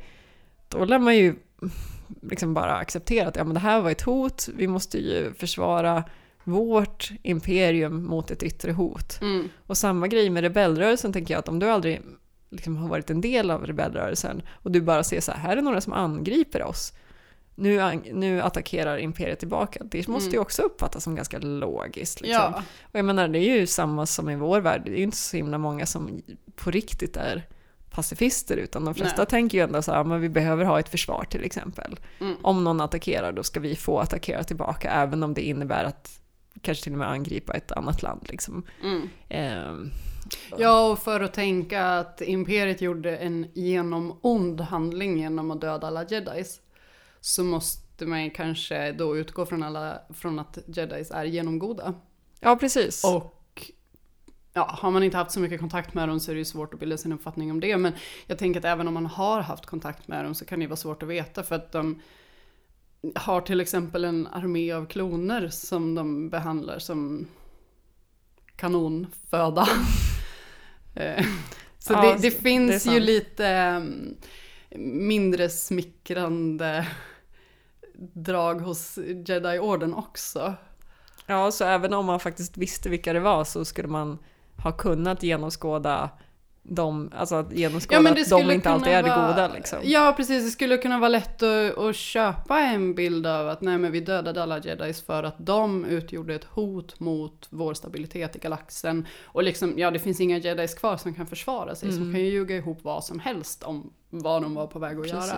[0.67, 1.35] då lär man ju
[2.21, 6.03] liksom bara acceptera att ja, men det här var ett hot, vi måste ju försvara
[6.43, 9.21] vårt imperium mot ett yttre hot.
[9.21, 9.49] Mm.
[9.67, 12.01] Och samma grej med rebellrörelsen tänker jag att om du aldrig
[12.49, 15.61] liksom har varit en del av rebellrörelsen och du bara ser så här, här är
[15.61, 16.93] några som angriper oss.
[17.59, 19.83] Nu, nu attackerar imperiet tillbaka.
[19.85, 20.41] Det måste ju Mm.
[20.41, 22.21] också uppfattas som ganska logiskt.
[22.21, 22.53] Liksom.
[22.55, 22.63] Ja.
[22.83, 24.81] Och jag menar, det är ju samma som i vår värld.
[24.85, 26.21] Det är ju inte så himla många som
[26.55, 27.43] på riktigt är
[27.91, 29.27] pacifister, utan de flesta Nej.
[29.27, 31.99] tänker ju ändå så här, men vi behöver ha ett försvar till exempel.
[32.19, 32.35] Mm.
[32.41, 36.21] Om någon attackerar, då ska vi få attackera tillbaka, även om det innebär att
[36.61, 38.27] kanske till och med angripa ett annat land.
[38.29, 38.63] Liksom.
[38.83, 39.09] Mm.
[39.29, 39.91] Ehm,
[40.57, 46.05] Ja, och för att tänka att imperiet gjorde en genom-ond handling genom att döda alla
[46.09, 46.61] jedis,
[47.21, 51.93] så måste man ju kanske då utgå från, alla, från att jedis är genomgoda.
[52.39, 53.03] ja, precis.
[53.03, 53.71] Och
[54.53, 56.73] ja, har man inte haft så mycket kontakt med dem så är det ju svårt
[56.73, 57.77] att bilda sin uppfattning om det.
[57.77, 57.93] Men
[58.27, 60.69] jag tänker att även om man har haft kontakt med dem så kan det ju
[60.69, 62.01] vara svårt att veta för att de
[63.15, 67.27] har till exempel en armé av kloner som de behandlar som
[68.55, 69.67] kanonföda.
[70.95, 71.25] Eh,
[71.79, 73.01] så Ja, det, det det finns ju sant.
[73.03, 74.15] lite mm,
[75.07, 76.87] mindre smickrande
[78.13, 80.53] drag hos Jedi-orden också.
[81.25, 84.17] Ja, så även om man faktiskt visste vilka det var så skulle man
[84.63, 86.09] ha kunnat genomskåda
[86.63, 89.79] dem, alltså att genomskåda det att de inte alltid är det goda liksom.
[89.83, 90.43] Ja, precis.
[90.43, 93.99] Det skulle kunna vara lätt att, att köpa en bild av att nej, men vi
[93.99, 99.07] dödade alla jedis för att de utgjorde ett hot mot vår stabilitet i galaxen.
[99.23, 102.13] Och liksom, ja, det finns inga jedis kvar som kan försvara sig, som Mm.
[102.13, 105.35] kan ju ljuga ihop vad som helst om vad de var på väg att göra.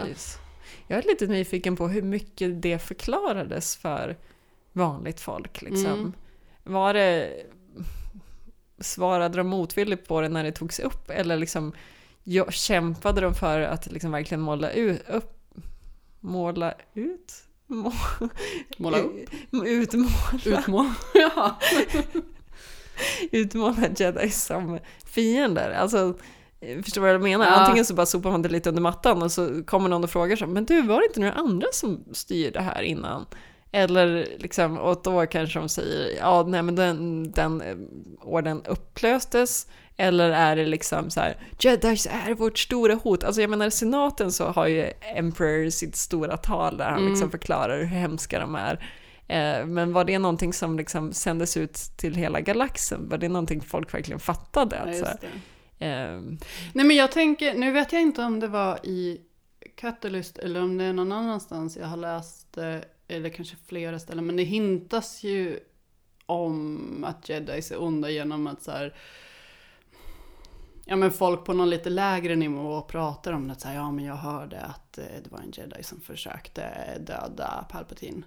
[0.88, 4.18] Jag är lite nyfiken på hur mycket det förklarades för
[4.74, 5.62] vanligt folk.
[5.62, 5.94] Liksom.
[5.94, 6.14] Mm.
[6.64, 7.44] Var det,
[8.80, 11.10] svarade de motvilligt på det när det togs upp?
[11.10, 11.74] Eller liksom
[12.24, 15.44] jag, kämpade de för att liksom verkligen måla ut, upp,
[16.20, 17.44] måla ut?
[17.68, 17.94] Må,
[18.78, 19.30] Måla upp?
[19.66, 20.10] Utmåla.
[20.46, 21.60] Utmåla, ja.
[23.32, 25.72] Utmåla Jedi som fiender.
[25.72, 26.18] Alltså,
[26.84, 27.46] förstår du vad jag menar?
[27.46, 27.52] Ja.
[27.52, 30.36] Antingen så bara sopar man det lite under mattan och så kommer någon och frågar
[30.36, 33.26] så men du, var det inte några andra som styrde här innan?
[33.72, 37.76] Eller liksom, och då kanske de säger, ja nej men den, den eh,
[38.22, 39.68] orden upplöstes.
[39.98, 43.24] Eller är det liksom så här, Jedis är vårt stora hot.
[43.24, 47.10] Alltså jag menar i senaten så har ju Emperor sitt stora tal där han Mm.
[47.12, 48.74] liksom förklarar hur hemska de är.
[49.28, 53.10] Eh, Men var det någonting som liksom sändes ut till hela galaxen?
[53.10, 55.02] Var det någonting folk verkligen fattade?
[55.04, 55.08] Ja,
[55.82, 55.88] Det.
[55.88, 56.38] ehm,
[56.74, 59.22] Nej men jag tänker, nu vet jag inte om det var i
[59.76, 64.26] Catalyst eller om det är någon annanstans jag har läst det, eller kanske flera ställen,
[64.26, 65.60] men det hintas ju
[66.26, 68.96] om att jedis är onda genom att så här,
[70.86, 74.06] ja men folk på någon lite lägre nivå pratar om det, så här, ja men
[74.06, 76.64] jag hörde att eh, det var en jedi som försökte
[77.00, 78.24] döda Palpatine.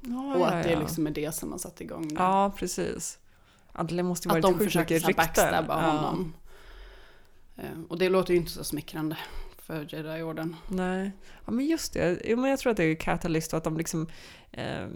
[0.00, 0.80] Ja, och ja, att det ja.
[0.80, 2.14] liksom är det som har satt igång det.
[2.14, 3.18] Ja, precis.
[3.72, 5.52] Att det måste ju Att varit de sjukt försöker mycket så här rykten.
[5.52, 5.90] backstabba Ja.
[5.90, 6.34] honom.
[7.56, 9.16] Eh, Och det låter ju inte så smickrande
[9.58, 10.56] för Jedi-orden.
[10.68, 11.10] Nej,
[11.46, 12.22] ja men just det.
[12.24, 14.06] Jo, men jag tror att det är Catalyst och att de liksom
[14.52, 14.86] eh,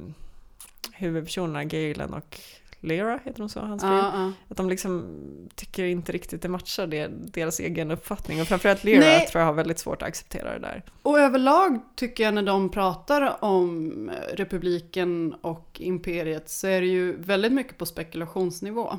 [0.93, 2.41] huvudpersonerna Galen och
[2.81, 3.91] Lera, heter de så, hans fru?
[3.91, 4.33] Ja.
[4.49, 5.07] Att de liksom
[5.55, 8.41] tycker inte riktigt det matchar det, deras egen uppfattning.
[8.41, 9.27] Och framförallt Lera Nej.
[9.27, 10.83] tror jag har väldigt svårt att acceptera det där.
[11.03, 17.17] Och överlag tycker jag när de pratar om republiken och imperiet så är det ju
[17.17, 18.99] väldigt mycket på spekulationsnivå.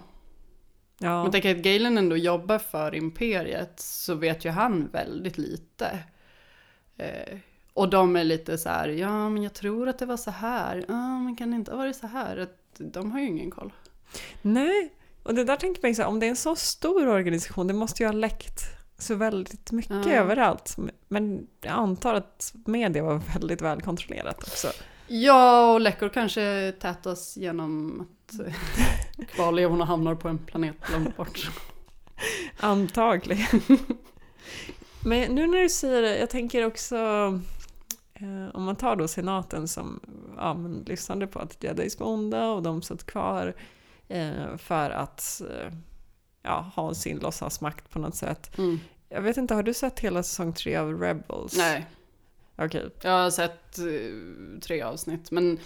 [0.99, 1.23] Ja.
[1.23, 5.99] Man tänker att Galen ändå jobbar för imperiet så vet ju han väldigt lite.
[6.97, 7.37] Eh,
[7.73, 10.85] och de är lite så här, ja men jag tror att det var så här,
[10.87, 12.37] ja men kan det inte ha varit så här?
[12.37, 13.73] Att de har ju ingen koll.
[14.41, 17.07] Nej, och det där tänker man ju så här, om det är en så stor
[17.07, 18.61] organisation, det måste ju ha läckt
[18.97, 20.11] så väldigt mycket Ja.
[20.11, 20.75] överallt.
[21.07, 24.67] Men jag antar att media var väldigt väl kontrollerat också.
[25.07, 28.53] Ja, och läckor kanske tätas genom att eh,
[29.35, 31.49] kvarlevorna hamnar på en planet långt bort.
[32.59, 33.61] Antagligen.
[35.05, 36.95] Men nu när du säger det, jag tänker också
[38.53, 39.99] om man tar då senaten som
[40.37, 43.53] ja, men lyssnade på att jedis var onda och de satt kvar
[44.07, 45.73] eh, för att eh,
[46.43, 48.57] ja, ha sin låtsasmakt på något sätt.
[48.57, 48.79] Mm.
[49.09, 51.57] Jag vet inte, har du sett hela säsong tre av Rebels?
[51.57, 51.85] Nej,
[52.55, 52.89] Okej.
[53.01, 55.59] jag har sett eh, tre avsnitt, men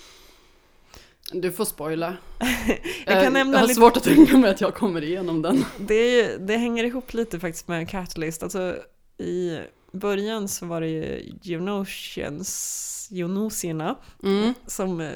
[1.34, 2.18] du får spoila.
[3.06, 5.66] Jag kan Eh, nämna har lite- svårt att tänka mig att jag kommer igenom den.
[5.80, 8.44] Det, det hänger ihop lite faktiskt med Catalyst.
[8.44, 8.76] Alltså,
[9.18, 9.60] I
[9.92, 14.54] början så var det ju Geonosians, Geonosierna Mm.
[14.68, 15.08] som eh,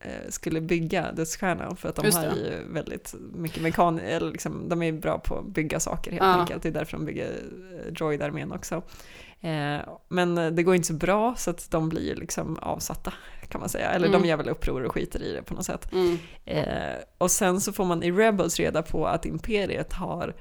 [0.00, 2.36] eh, skulle bygga dödsstjärnan för att de Just har det.
[2.36, 6.40] ju väldigt mycket mekan eller liksom, de är bra på att bygga saker helt Ja.
[6.40, 6.62] enkelt.
[6.62, 7.42] Det är därför de bygger
[7.86, 8.82] eh, droidarmén också.
[9.40, 13.12] Eh, men det går inte så bra så att de blir liksom avsatta
[13.48, 13.90] kan man säga.
[13.90, 14.22] Eller Mm.
[14.22, 15.92] de gör väl uppror och skiter i det på något sätt.
[15.92, 16.18] Mm.
[16.44, 20.34] Eh, och sen så får man i Rebels reda på att Imperiet har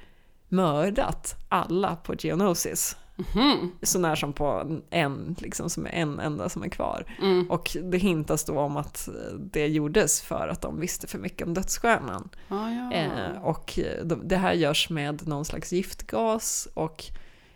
[0.50, 2.98] mördat alla på Geonosis.
[3.16, 3.72] Mhm.
[3.82, 7.16] Så när som på en, liksom som är en enda som är kvar.
[7.22, 7.52] Mm.
[7.52, 11.54] Och det hintas då om att det gjordes för att de visste för mycket om
[11.54, 12.30] dödsstjärnan.
[12.50, 12.92] Ah, ja.
[12.94, 17.04] Eh, och de- det här görs med någon slags giftgas och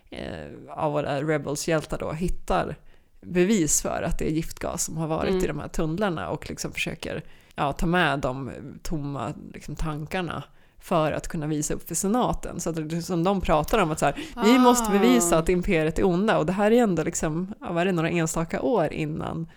[0.10, 2.76] eh, av våra Rebels-hjältar då hittar
[3.22, 5.44] bevis för att det är giftgas som har varit Mm.
[5.44, 7.24] i de här tunnlarna och liksom försöker
[7.56, 8.52] ja, ta med de
[8.84, 10.44] tomma liksom, tankarna
[10.88, 12.60] för att kunna visa upp för senaten.
[12.60, 14.60] Så att som de pratar om att så här, vi Ah.
[14.60, 17.92] måste bevisa att imperiet är onda och det här är ändå liksom, vad är det,
[17.92, 19.50] några enstaka år innan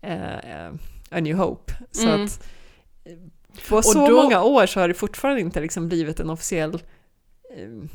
[0.00, 0.66] eh,
[1.10, 1.72] A New Hope.
[1.90, 2.24] Så Mm.
[2.24, 2.46] att
[3.04, 3.12] eh,
[3.68, 6.74] på så då- många år så har det fortfarande inte liksom blivit en officiell
[7.56, 7.88] eh,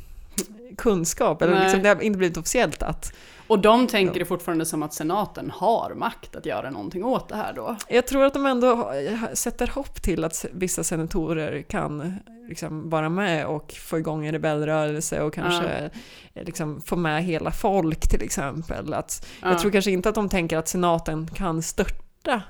[0.78, 3.14] kunskap, eller liksom, det har inte blivit officiellt att
[3.48, 7.36] Och de tänker det fortfarande som att senaten har makt att göra någonting åt det
[7.36, 7.76] här då.
[7.90, 8.92] Jag tror att de ändå
[9.34, 12.14] sätter hopp till att vissa senatorer kan
[12.50, 15.90] liksom vara med och få igång en rebellrörelse och kanske
[16.34, 18.94] liksom få med hela folk till exempel.
[18.94, 19.50] Att, Ja.
[19.50, 22.42] Jag tror kanske inte att de tänker att senaten kan störta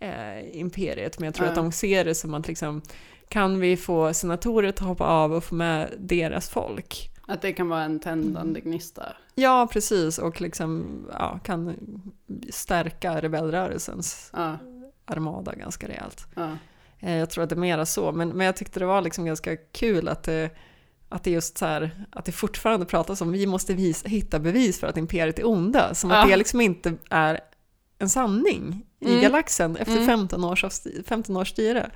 [0.00, 1.50] eh, imperiet, men jag tror Ja.
[1.50, 2.82] att de ser det som att liksom,
[3.28, 7.08] kan vi få senatorer att hoppa av och få med deras folk?
[7.32, 9.16] Att det kan vara en tändande gnista.
[9.34, 11.76] Ja, precis, och liksom, ja, kan
[12.50, 14.58] stärka rebellrörelsens Ja.
[15.04, 16.26] armada ganska rejält.
[16.36, 16.48] Ja.
[17.00, 19.24] Eh, Jag tror att det är mera så, men, men jag tyckte det var liksom
[19.24, 20.50] ganska kul att det,
[21.08, 24.80] att det just så här, att det fortfarande pratas om vi måste visa, hitta bevis
[24.80, 26.26] för att imperiet är onda, som att Ja.
[26.26, 27.40] det liksom inte är
[27.98, 29.20] en sanning i Mm.
[29.22, 30.06] galaxen efter Mm.
[30.06, 31.90] 15 års, av sti- 15 års styre.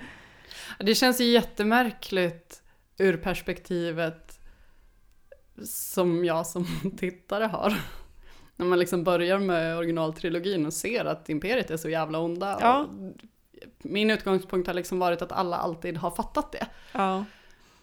[0.80, 2.62] Det känns ju jättemärkligt
[2.98, 4.35] ur perspektivet
[5.64, 6.66] som jag som
[6.98, 7.80] tittare har.
[8.56, 12.58] När man liksom börjar med originaltrilogin och ser att Imperiet är så jävla onda.
[12.60, 12.88] Ja.
[13.78, 16.66] Min utgångspunkt har liksom varit att alla alltid har fattat det.
[16.92, 17.24] Ja.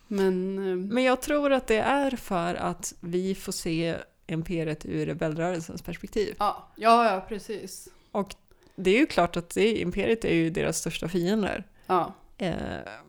[0.08, 3.96] Men, eh, Men jag tror att det är för att vi får se
[4.28, 6.36] Imperiet ur rebellrörelsens perspektiv.
[6.40, 7.88] ja, ja, ja precis.
[8.12, 8.36] Och
[8.76, 11.64] det är ju klart att det, Imperiet är ju deras största fiender.
[11.88, 12.56] Ja, Eh,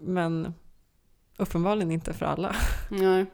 [0.01, 0.55] men
[1.37, 2.57] uppenbarligen inte för alla.
[2.89, 3.27] nej.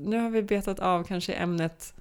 [0.00, 1.94] Nu har vi betat av kanske ämnet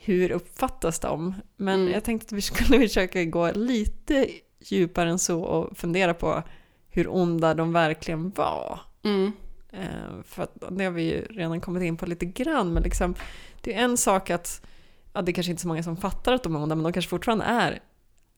[0.00, 1.34] hur uppfattas de?
[1.56, 1.92] Men Mm.
[1.92, 4.28] jag tänkte att vi skulle försöka gå lite
[4.60, 6.42] djupare än så och fundera på
[6.88, 8.80] hur onda de verkligen var.
[9.02, 9.32] Mm.
[9.72, 13.14] Eh, för att det har vi ju redan kommit in på lite grann, men liksom,
[13.62, 14.66] det är en sak att
[15.12, 16.82] ja, det är kanske inte är så många som fattar att de är onda, men
[16.84, 17.80] de kanske fortfarande är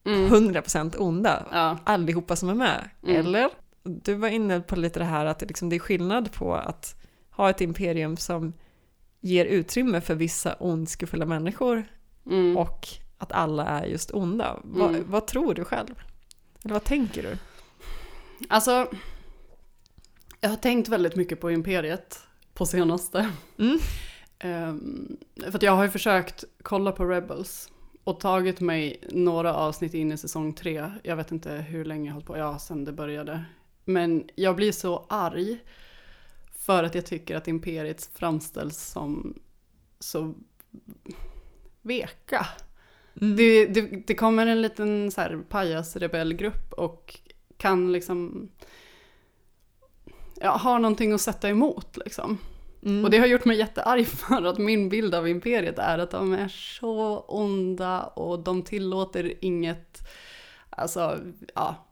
[0.05, 0.29] Mm.
[0.29, 1.77] 100% onda, Ja.
[1.83, 2.89] allihopa som är med.
[3.03, 3.15] Mm.
[3.15, 3.49] Eller?
[3.83, 6.95] Du var inne på lite det här att liksom, det är skillnad på att
[7.29, 8.53] ha ett imperium som
[9.21, 11.83] ger utrymme för vissa ondskefulla människor
[12.25, 12.57] Mm.
[12.57, 14.59] och att alla är just onda.
[14.63, 15.03] Vad, Mm.
[15.11, 15.95] vad tror du själv?
[16.63, 17.37] Eller vad tänker du?
[18.49, 18.87] Alltså,
[20.41, 22.19] jag har tänkt väldigt mycket på Imperiet
[22.53, 23.29] på senaste.
[23.59, 23.79] Mm.
[24.39, 25.17] Ehm,
[25.51, 27.69] för jag har ju försökt kolla på Rebels
[28.03, 30.91] och tagit mig några avsnitt in i säsong tre.
[31.03, 33.43] Jag vet inte hur länge jag har hållit på, ja sen det började.
[33.85, 35.59] Men jag blir så arg
[36.61, 39.39] för att jag tycker att Imperiet framställs som
[39.99, 40.33] så
[41.81, 42.47] veka.
[43.13, 47.19] Det, det, det kommer en liten så här pajasrebellgrupp och
[47.57, 48.49] kan liksom
[50.35, 52.37] ja, ha någonting att sätta emot liksom.
[52.83, 53.05] Mm.
[53.05, 56.33] Och det har gjort mig jättearg för att min bild av imperiet är att de
[56.33, 60.07] är så onda och de tillåter inget,
[60.69, 61.19] alltså
[61.55, 61.87] ja,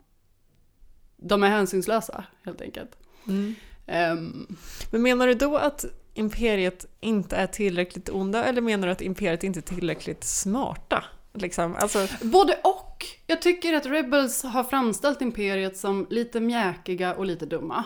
[1.18, 2.98] de är hänsynslösa helt enkelt.
[3.28, 3.56] Mm.
[3.90, 4.48] Ehm,
[4.92, 9.44] Men menar du då att imperiet inte är tillräckligt onda eller menar du att imperiet
[9.44, 11.04] inte är tillräckligt smarta?
[11.34, 13.06] Liksom, alltså, både och.
[13.28, 17.84] Jag tycker att Rebels har framställt imperiet som lite mjäkiga och lite dumma.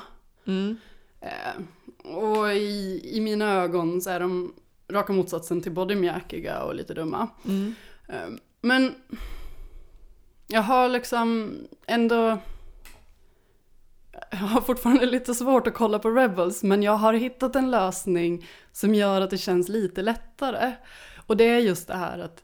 [0.47, 0.77] mm,
[1.21, 1.61] Eh,
[2.15, 4.53] och i, i mina ögon så är de
[4.89, 7.27] raka motsatsen till både mjäkiga och lite dumma.
[7.45, 7.75] mm,
[8.07, 8.29] Eh,
[8.61, 8.95] Men
[10.47, 11.53] jag har liksom
[11.87, 12.37] ändå...
[14.31, 18.45] Jag har fortfarande lite svårt att kolla på Rebels, men jag har hittat en lösning
[18.71, 20.73] som gör att det känns lite lättare.
[21.27, 22.43] Och det är just det här att,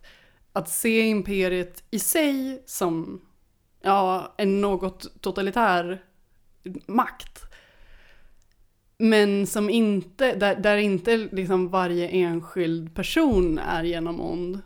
[0.53, 3.21] att se imperiet i sig som
[3.81, 6.01] ja, en något totalitär
[6.87, 7.43] makt.
[8.97, 14.61] Men som inte, där, där inte liksom varje enskild person är genom ond.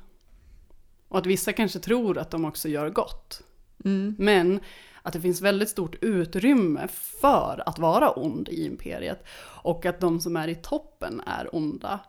[1.08, 3.42] Och att vissa kanske tror att de också gör gott.
[3.86, 4.60] mm, Men
[5.04, 9.24] att det finns väldigt stort utrymme för att vara ond i imperiet.
[9.64, 12.00] Och att de som är i toppen är onda.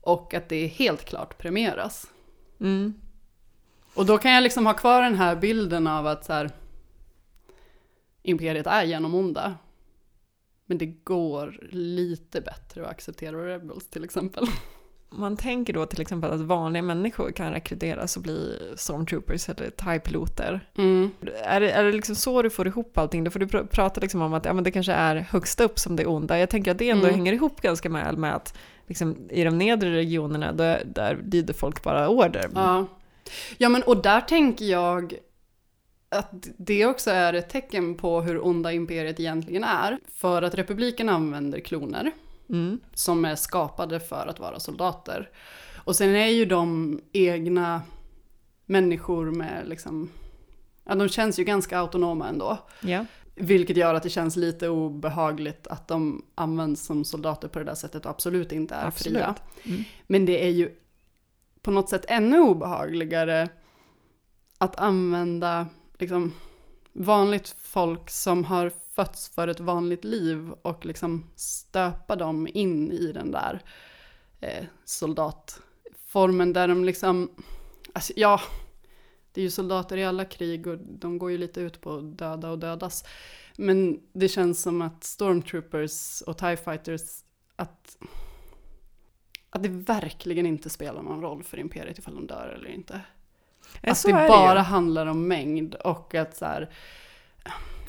[0.00, 2.06] Och att det helt klart premieras.
[2.60, 2.94] mm.
[3.94, 6.50] Och då kan jag liksom ha kvar den här bilden av att så här,
[8.22, 9.54] imperiet är genomonda.
[10.66, 14.46] Men det går lite bättre att acceptera Rebels till exempel.
[15.12, 20.60] Man tänker då till exempel att vanliga människor kan rekryteras och bli stormtroopers eller TIE-piloter.
[20.78, 21.10] Mm.
[21.44, 23.24] Är det, är det liksom så du får ihop allting?
[23.24, 25.78] Då får du pr- prata liksom om att ja, men det kanske är högst upp
[25.78, 26.38] som det onda.
[26.38, 27.14] Jag tänker att det ändå Mm.
[27.14, 28.54] hänger ihop ganska väl med att
[28.86, 32.50] liksom, i de nedre regionerna där, där lyder folk bara order.
[32.54, 32.86] Ja.
[33.58, 35.14] ja, men och där tänker jag
[36.08, 39.98] att det också är ett tecken på hur onda imperiet egentligen är.
[40.14, 42.12] För att republiken använder kloner
[42.50, 42.80] Mm.
[42.94, 45.30] som är skapade för att vara soldater.
[45.84, 47.82] Och sen är ju de egna
[48.66, 50.10] människor med liksom,
[50.84, 52.58] ja de känns ju ganska autonoma ändå.
[52.80, 53.04] Ja.
[53.34, 57.74] Vilket gör att det känns lite obehagligt att de används som soldater på det där
[57.74, 59.18] sättet och absolut inte är Absolut.
[59.18, 59.34] fria.
[59.64, 59.84] Mm.
[60.06, 60.70] Men det är ju
[61.62, 63.48] på något sätt ännu obehagligare
[64.58, 65.66] att använda
[65.98, 66.32] liksom,
[66.92, 68.70] vanligt folk som har
[69.00, 73.62] fötts för ett vanligt liv och liksom stöpa dem in i den där
[74.40, 77.30] eh, soldatformen där de liksom,
[77.92, 78.40] alltså, ja,
[79.32, 82.18] det är ju soldater i alla krig och de går ju lite ut på att
[82.18, 83.04] döda och dödas.
[83.56, 87.02] Men det känns som att stormtroopers och TIE fighters,
[87.56, 87.96] att
[89.50, 93.00] att det verkligen inte spelar någon roll för imperiet ifall de dör eller inte.
[93.80, 96.70] Ja, att det bara handlar om mängd och att så här,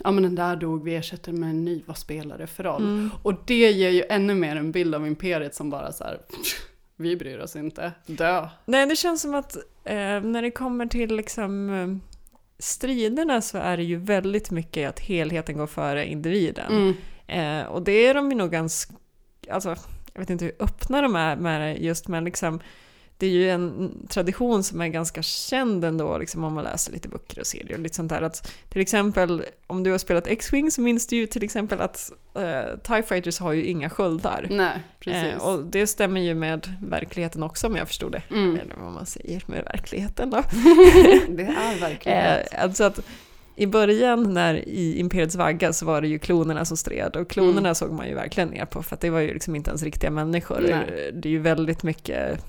[0.04, 2.82] ja men den där dog, vi ersätter med en ny, vad spelar det för roll?
[2.84, 3.10] Mm.
[3.24, 6.22] Och det ger ju ännu mer en bild av imperiet som bara så här,
[6.95, 8.49] vi bryr oss inte, dö.
[8.66, 12.12] Nej, det känns som att eh, när det kommer till liksom eh,
[12.60, 16.72] striderna så är det ju väldigt mycket att helheten går före individen.
[16.72, 16.93] Mm.
[17.62, 18.93] Eh, och det är de ju nog ganska,
[19.52, 19.76] alltså
[20.14, 22.60] jag vet inte hur öppna de är med det just, men liksom
[23.22, 27.07] det är ju en tradition som är ganska känd ändå, liksom om man läser lite
[27.07, 28.22] böcker och serier och lite sånt där.
[28.22, 32.11] Att till exempel, om du har spelat X-Wing så minns du ju till exempel att
[32.36, 34.47] eh, TIE Fighters har ju inga sköldar.
[34.49, 35.41] Nej, precis.
[35.41, 38.22] Eh, och det stämmer ju med verkligheten också om jag förstod det.
[38.32, 38.55] Mm.
[38.59, 40.38] Eller vad man säger med verkligheten då.
[41.30, 42.99] det är verkligen Eh, alltså att
[43.55, 47.59] i början när i Imperiets vagga så var det ju klonerna som stred och klonerna
[47.59, 47.76] Mm.
[47.76, 50.09] såg man ju verkligen ner på för att det var ju liksom inte ens riktiga
[50.11, 50.59] människor.
[50.69, 51.11] Nej.
[51.13, 52.39] Det är ju väldigt mycket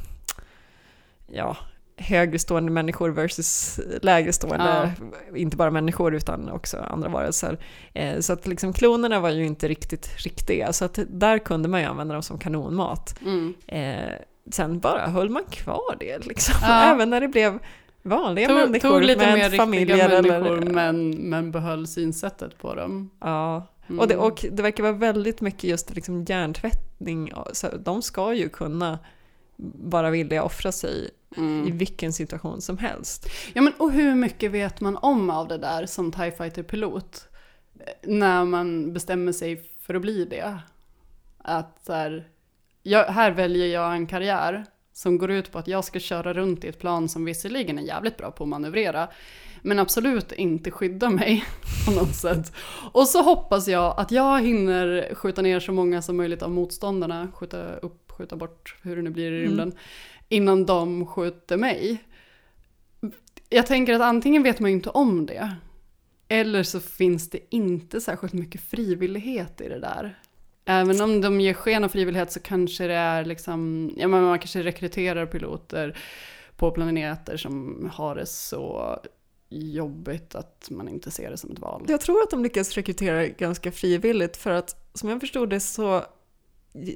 [1.33, 1.57] ja,
[1.97, 4.93] högre stående människor versus lägre stående,
[5.35, 7.59] inte bara människor utan också andra varelser.
[7.95, 11.81] Eh, så att liksom klonerna var ju inte riktigt riktiga så att där kunde man
[11.81, 13.19] ju använda dem som kanonmat.
[13.25, 13.55] Mm.
[13.67, 14.15] Eh,
[14.51, 16.83] sen bara höll man kvar det liksom, Ja.
[16.95, 17.59] även när det blev
[18.03, 20.71] vanliga Tog, människor tog lite med mer familjer människor eller...
[20.73, 23.11] men, men behöll synsättet på dem.
[23.21, 24.01] Ja, Mm.
[24.01, 27.33] och, det, och det verkar vara väldigt mycket just liksom hjärntvättning.
[27.53, 28.99] Så de ska ju kunna
[29.75, 31.69] vara villiga att offra sig Mm.
[31.69, 33.27] i vilken situation som helst.
[33.53, 37.29] Ja men och hur mycket vet man om av det där som TIE Fighter-pilot?
[38.03, 40.59] När man bestämmer sig för att bli det.
[41.39, 42.29] Att så här,
[42.83, 46.65] jag, här väljer jag en karriär som går ut på att jag ska köra runt
[46.65, 49.09] i ett plan som visserligen är jävligt bra på att manövrera,
[49.63, 51.45] men absolut inte skydda mig
[51.87, 52.53] på något sätt.
[52.93, 57.29] Och så hoppas jag att jag hinner skjuta ner så många som möjligt av motståndarna,
[57.35, 59.73] skjuta upp, skjuta bort, hur det nu blir i Mm
[60.33, 62.05] innan de skjuter mig.
[63.49, 65.57] Jag tänker att antingen vet man ju inte om det,
[66.29, 70.19] eller så finns det inte särskilt mycket frivillighet i det där.
[70.65, 74.39] Även om de ger sken av frivillighet så kanske det är liksom, ja men man
[74.39, 75.99] kanske rekryterar piloter
[76.57, 78.99] på planeter som har det så
[79.49, 81.85] jobbigt att man inte ser det som ett val.
[81.89, 86.05] Jag tror att de lyckas rekrytera ganska frivilligt för att som jag förstod det så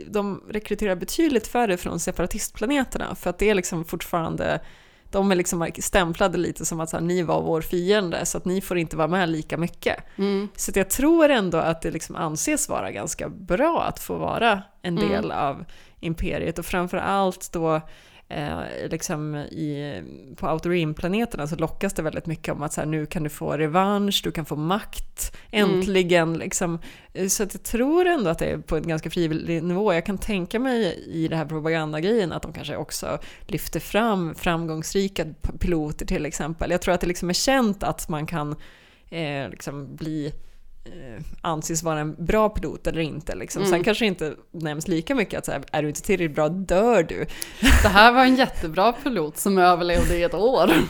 [0.07, 4.61] de rekryterar betydligt färre från separatistplaneterna för att det är liksom fortfarande
[5.11, 8.61] de är liksom stämplade lite som att här, ni var vår fiende så att ni
[8.61, 9.97] får inte vara med lika mycket.
[10.17, 10.49] Mm.
[10.57, 14.99] Så jag tror ändå att det liksom anses vara ganska bra att få vara en
[14.99, 15.11] Mm.
[15.11, 15.65] del av
[16.01, 17.81] imperiet och framför allt då
[18.29, 18.61] eh,
[18.91, 20.03] liksom i,
[20.37, 23.53] på Autorim-planeterna så lockas det väldigt mycket om att så här, nu kan du få
[23.57, 25.71] revansch, du kan få makt, Mm.
[25.75, 26.39] äntligen.
[26.39, 26.79] Liksom.
[27.13, 29.93] Eh, Så att jag tror ändå att det är på en ganska frivillig nivå.
[29.93, 35.27] Jag kan tänka mig i det här propagandagrejen att de kanske också lyfter fram framgångsrika
[35.59, 36.71] piloter till exempel.
[36.71, 38.57] Jag tror att det liksom är känt att man kan
[39.11, 40.33] eh, liksom bli
[41.41, 43.35] anses vara en bra pilot eller inte.
[43.35, 43.63] Liksom.
[43.63, 43.85] Sen Mm.
[43.85, 47.03] kanske det inte nämns lika mycket att så här, är du inte tillräckligt bra dör
[47.03, 47.27] du.
[47.83, 50.71] Det här var en jättebra pilot som överlevde i ett år.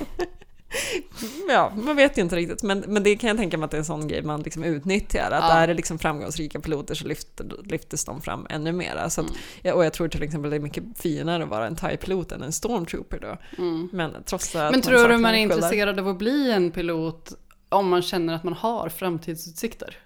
[1.49, 3.77] Ja, man vet ju inte riktigt, men, men det kan jag tänka mig att det
[3.77, 5.31] är en sån grej man liksom utnyttjar.
[5.31, 5.53] Att Ja.
[5.53, 9.11] är det liksom framgångsrika piloter så lyfter, lyftes de fram ännu mera.
[9.11, 9.27] Så att,
[9.65, 9.77] Mm.
[9.77, 12.53] och jag tror till exempel det är mycket finare att vara en TIE-pilot än en
[12.53, 13.37] stormtrooper då.
[13.63, 13.89] Mm.
[13.93, 17.33] Men trots att Men tror du man är intresserad av att bli en pilot
[17.69, 19.97] om man känner att man har framtidsutsikter?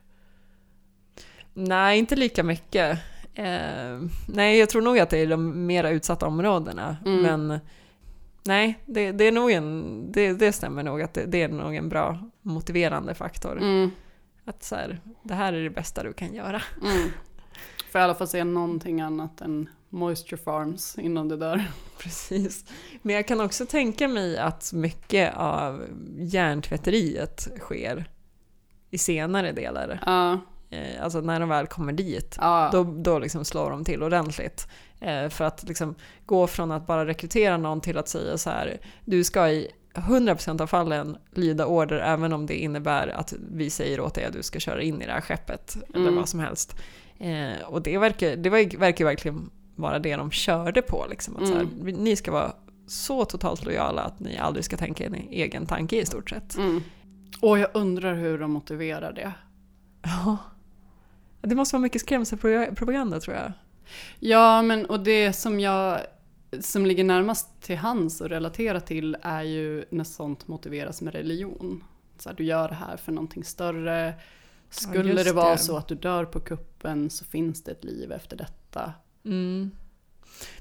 [1.54, 2.98] Nej, inte lika mycket.
[3.34, 6.96] Eh, nej, jag tror nog att det är de mera utsatta områdena.
[7.06, 7.22] Mm.
[7.22, 7.60] Men
[8.44, 11.76] nej, det, det är nog en, det, det stämmer nog att det, det är nog
[11.76, 13.58] en bra motiverande faktor.
[13.58, 13.90] Mm.
[14.44, 16.62] Att så här, det här är det bästa du kan göra.
[16.82, 17.08] Mm.
[17.92, 21.70] Får i alla fall se någonting annat än moisture farms innan det där.
[21.98, 22.64] Precis.
[23.02, 25.84] Men jag kan också tänka mig att mycket av
[26.18, 28.10] hjärntvätteriet sker
[28.90, 30.02] i senare delar.
[30.06, 30.32] Ja.
[30.70, 32.68] Eh, Alltså när de väl kommer dit, Ja.
[32.72, 34.68] då, då liksom slår de till ordentligt.
[35.00, 35.94] Eh, För att liksom
[36.26, 40.60] gå från att bara rekrytera någon till att säga så här, du ska i 100%
[40.60, 44.42] av fallen lyda order även om det innebär att vi säger åt dig att du
[44.42, 46.16] ska köra in i det här skeppet eller Mm.
[46.16, 46.76] vad som helst.
[47.18, 49.50] Eh, och det verkar, det verkar verkligen
[49.80, 51.06] vara det de körde på.
[51.10, 51.94] Liksom, att så här, Mm.
[51.96, 52.52] ni ska vara
[52.86, 56.56] så totalt lojala att ni aldrig ska tänka en egen tanke i stort sett.
[56.56, 56.82] Mm.
[57.40, 59.32] Och jag undrar hur de motiverar det.
[60.02, 60.36] Ja.
[61.40, 63.52] Det måste vara mycket skrämselpropaganda tror jag.
[64.18, 66.00] Ja, men och det som jag
[66.60, 71.84] som ligger närmast till hands och relatera till är ju när sånt motiveras med religion.
[72.18, 74.14] Så här, du gör det här för någonting större.
[74.70, 75.58] Skulle just det vara det.
[75.58, 78.92] så att du dör på kuppen så finns det ett liv efter detta.
[79.24, 79.70] Mm.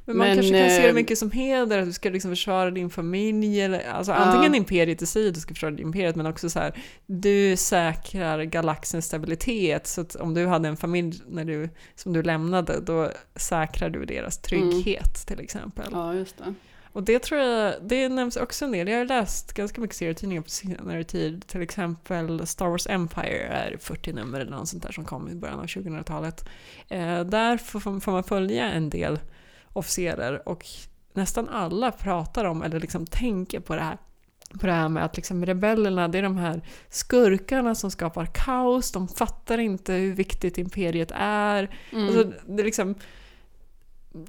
[0.06, 2.32] Men man Men, kanske kan se det eh, mycket som heder, att du ska liksom
[2.32, 4.18] försvara din familj, eller, alltså Ja.
[4.18, 6.74] antingen imperiet i sig, du ska försvara imperiet, men också så här,
[7.06, 12.24] du säkrar galaxens stabilitet, så att om du hade en familj när du, som du
[12.24, 15.90] lämnade, då säkrar du deras trygghet till exempel.
[15.92, 16.54] Ja, just det.
[16.92, 18.88] Och det tror jag, det nämns också en del.
[18.88, 21.48] Jag har läst ganska mycket serietidningar på senare tid.
[21.48, 25.36] Till exempel Star Wars Empire är 40 nummer eller något sånt där som kom i
[25.36, 26.46] början av 2000-talet.
[26.88, 29.20] Eh, där får, får man följa en del
[29.74, 30.66] officerer och
[31.14, 33.98] nästan alla pratar om, eller liksom tänker på det här
[34.60, 38.92] på det här med att liksom rebellerna, det är de här skurkarna som skapar kaos,
[38.92, 41.76] de fattar inte hur viktigt imperiet är.
[41.92, 42.08] Mm.
[42.08, 42.96] Alltså, det är liksom,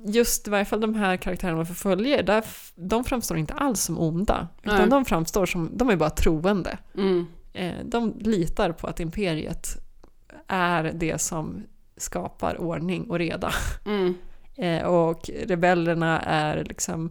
[0.05, 3.99] just i varje fall de här karaktärerna man förföljer, där, de framstår inte alls som
[3.99, 4.49] onda.
[4.62, 6.78] Utan de framstår som, de är bara troende.
[6.95, 7.26] Mm.
[7.53, 9.66] Eh, de litar på att imperiet
[10.47, 11.62] är det som
[11.97, 13.53] skapar ordning och reda.
[13.86, 14.14] Mm.
[14.57, 17.11] Eh, och rebellerna är liksom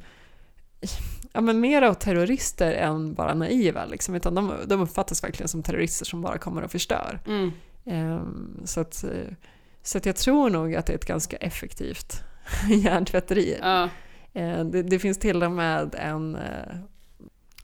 [1.34, 3.86] ja, men mer av terrorister än bara naiva.
[3.86, 7.20] Liksom, utan de, de uppfattas verkligen som terrorister som bara kommer och förstör.
[7.28, 7.52] Mm.
[7.86, 9.34] Ehm, så, att, eh,
[9.82, 12.24] så att jag tror nog att det är ett ganska effektivt
[12.70, 13.58] hjärntvätteri.
[13.62, 13.90] Ja.
[14.34, 16.76] Eh, det, det finns till och med en, eh,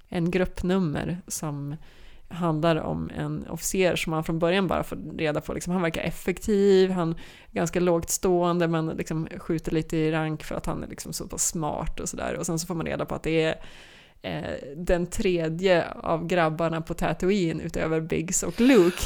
[0.10, 1.76] en gruppnummer som
[2.28, 6.02] handlar om en officer som man från början bara får reda på, liksom, han verkar
[6.02, 7.16] effektiv, han är
[7.52, 11.28] ganska lågt stående men liksom skjuter lite i rank för att han är liksom så
[11.28, 12.38] pass smart och sådär.
[12.38, 13.56] Och sen så får man reda på att det är
[14.22, 19.02] eh, den tredje av grabbarna på Tatooine utöver Biggs och Luke.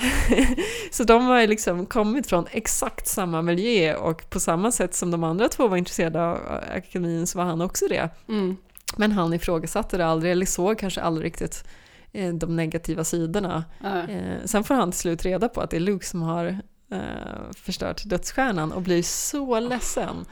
[0.90, 5.10] så de har ju liksom kommit från exakt samma miljö och på samma sätt som
[5.10, 6.38] de andra två var intresserade av
[6.76, 8.10] akademin så var han också det.
[8.28, 8.56] Mm.
[8.96, 11.64] Men han ifrågasatte det aldrig, eller såg kanske aldrig riktigt
[12.12, 13.64] eh, de negativa sidorna.
[14.08, 16.46] Eh, sen får han till slut reda på att det är Luke som har
[16.90, 20.24] eh, förstört dödsstjärnan och blir så ledsen.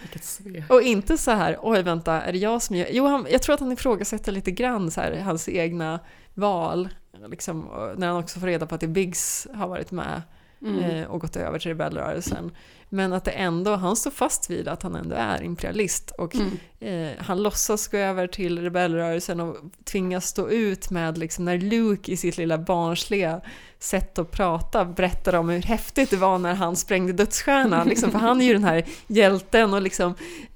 [0.68, 2.88] Och inte så här, oj vänta, är det jag som gör...
[2.90, 6.00] Jo, han, jag tror att han ifrågasätter lite grann så här, hans egna
[6.34, 6.88] val.
[7.28, 10.22] Liksom, när han också får reda på att det Biggs har varit med
[10.62, 10.80] Mm.
[10.80, 12.50] eh, och gått över till rebellrörelsen.
[12.88, 16.10] Men att det ändå, han står fast vid att han ändå är imperialist.
[16.18, 16.50] Och Mm.
[16.80, 22.12] eh, han låtsas gå över till rebellrörelsen och tvingas stå ut med liksom, när Luke
[22.12, 23.40] i sitt lilla barnsliga
[23.78, 27.88] sätt att prata berättar om hur häftigt det var när han sprängde dödsstjärnan.
[27.88, 30.14] Liksom, för han är ju den här hjälten och liksom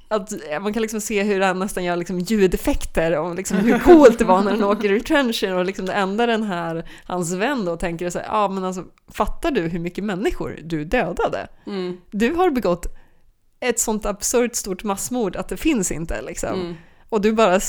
[0.09, 4.19] att man kan liksom se hur han nästan gör liksom ljudeffekter och liksom hur coolt
[4.19, 7.65] det var när han åker ur trenchen och liksom det enda den här, hans vän
[7.65, 11.49] då tänker så här, ja men alltså fattar du hur mycket människor du dödade?
[11.67, 11.97] Mm.
[12.11, 12.87] Du har begått
[13.61, 16.61] ett sånt absurt stort massmord att det finns inte liksom.
[16.61, 16.75] Mm.
[17.09, 17.61] Och du bara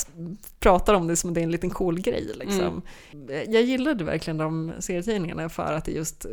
[0.60, 2.82] pratar om det som att det är en liten cool grej liksom.
[3.28, 6.26] Jag gillade verkligen de serietidningarna för att det just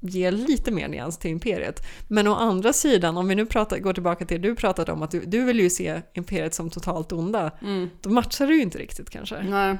[0.00, 1.80] ger lite mer nyans till Imperiet.
[2.08, 5.02] Men å andra sidan, om vi nu pratar, går tillbaka till det du pratade om,
[5.02, 7.90] att du, du vill ju se Imperiet som totalt onda, Mm.
[8.00, 9.42] då matchar du ju inte riktigt kanske.
[9.42, 9.76] Nej.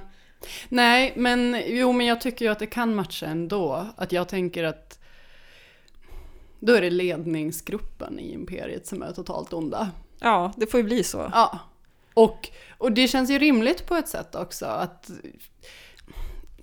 [0.68, 3.87] Nej, men jo, men jag tycker ju att det kan matcha ändå.
[3.97, 4.99] Att jag tänker att
[6.61, 9.91] då är det ledningsgruppen i imperiet som är totalt onda.
[10.21, 11.31] Ja, det får ju bli så.
[11.33, 11.59] Ja.
[12.14, 12.49] Och,
[12.79, 15.11] och det känns ju rimligt på ett sätt också att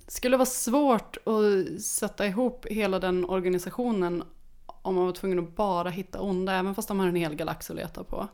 [0.08, 4.24] det skulle vara svårt att sätta ihop hela den organisationen
[4.66, 7.70] om man var tvungen att bara hitta onda, även fast de har en hel galax
[7.70, 8.28] att leta på.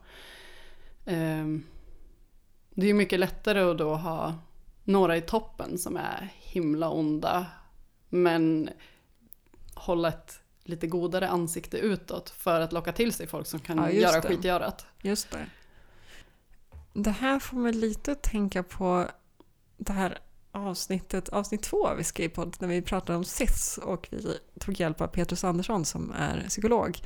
[1.06, 1.64] Ehm,
[2.70, 4.34] det är mycket lättare att då ha
[4.84, 7.46] några i toppen som är himla onda,
[8.08, 8.70] men
[9.74, 13.90] hålla ett lite godare ansikte utåt för att locka till sig folk som kan Ja,
[13.90, 14.28] göra det.
[14.28, 14.86] skitgörat.
[15.02, 15.46] Just det.
[16.92, 19.06] Det här får mig lite att tänka på
[19.76, 20.18] det här
[20.54, 25.06] avsnittet, avsnitt två skrev på när vi pratade om SIS och vi tog hjälp av
[25.06, 26.98] Petrus Andersson som är psykolog.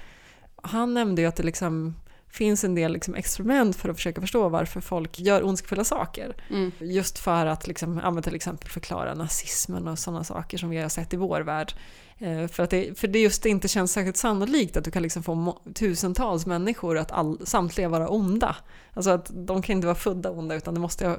[0.62, 1.94] Han nämnde ju att det liksom
[2.30, 6.36] finns en del liksom experiment för att försöka förstå varför folk gör ondskefulla saker.
[6.51, 6.72] Mm.
[6.80, 10.88] Just för att liksom, ja, till exempel förklara nazismen och sådana saker som vi har
[10.88, 11.72] sett i vår värld.
[12.18, 15.22] Eh, För, att det, för det just inte känns särskilt sannolikt att du kan liksom
[15.22, 18.57] få tusentals människor att all, samtliga vara onda.
[18.94, 21.16] Alltså att de kan inte vara födda onda utan det måste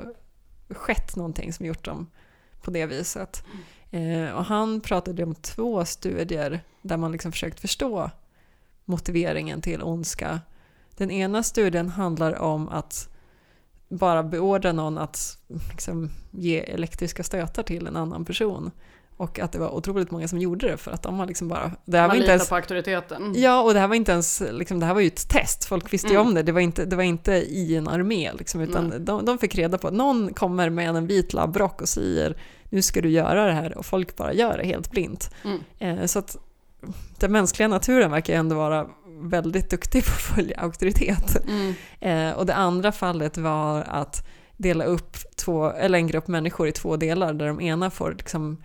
[0.70, 2.08] skett någonting som gjort dem
[2.62, 3.44] på det viset.
[3.92, 8.12] Eh, och han pratade om två studier där man liksom försökt förstå
[8.86, 10.42] motiveringen till ondska.
[10.98, 13.10] Den ena studien handlar om att
[13.90, 15.38] bara beordra någon att
[15.70, 18.72] liksom, ge elektriska stötar till en annan person.
[19.20, 21.72] Och att det var otroligt många som gjorde det för att de har liksom bara...
[21.86, 23.34] Det här Man var inte ens, på auktoriteten.
[23.36, 25.66] Ja, och det här var inte ens, liksom, det här var ju ett test.
[25.66, 26.28] Folk visste ju Mm.
[26.28, 26.44] om det.
[26.44, 29.78] Det var inte, det var inte i en armé, liksom, utan de, de fick reda
[29.78, 32.38] på att någon kommer med en vit labbrock och säger
[32.70, 35.32] nu ska du göra det här och folk bara gör det helt blint.
[35.44, 35.60] Mm.
[35.80, 36.38] Eh, så att
[37.20, 38.88] den mänskliga naturen verkar ju ändå vara
[39.22, 41.38] väldigt duktig på att följa auktoritet.
[41.48, 41.74] Mm.
[42.00, 46.72] Eh, och det andra fallet var att dela upp två, eller en grupp människor i
[46.72, 48.58] två delar där de ena får liksom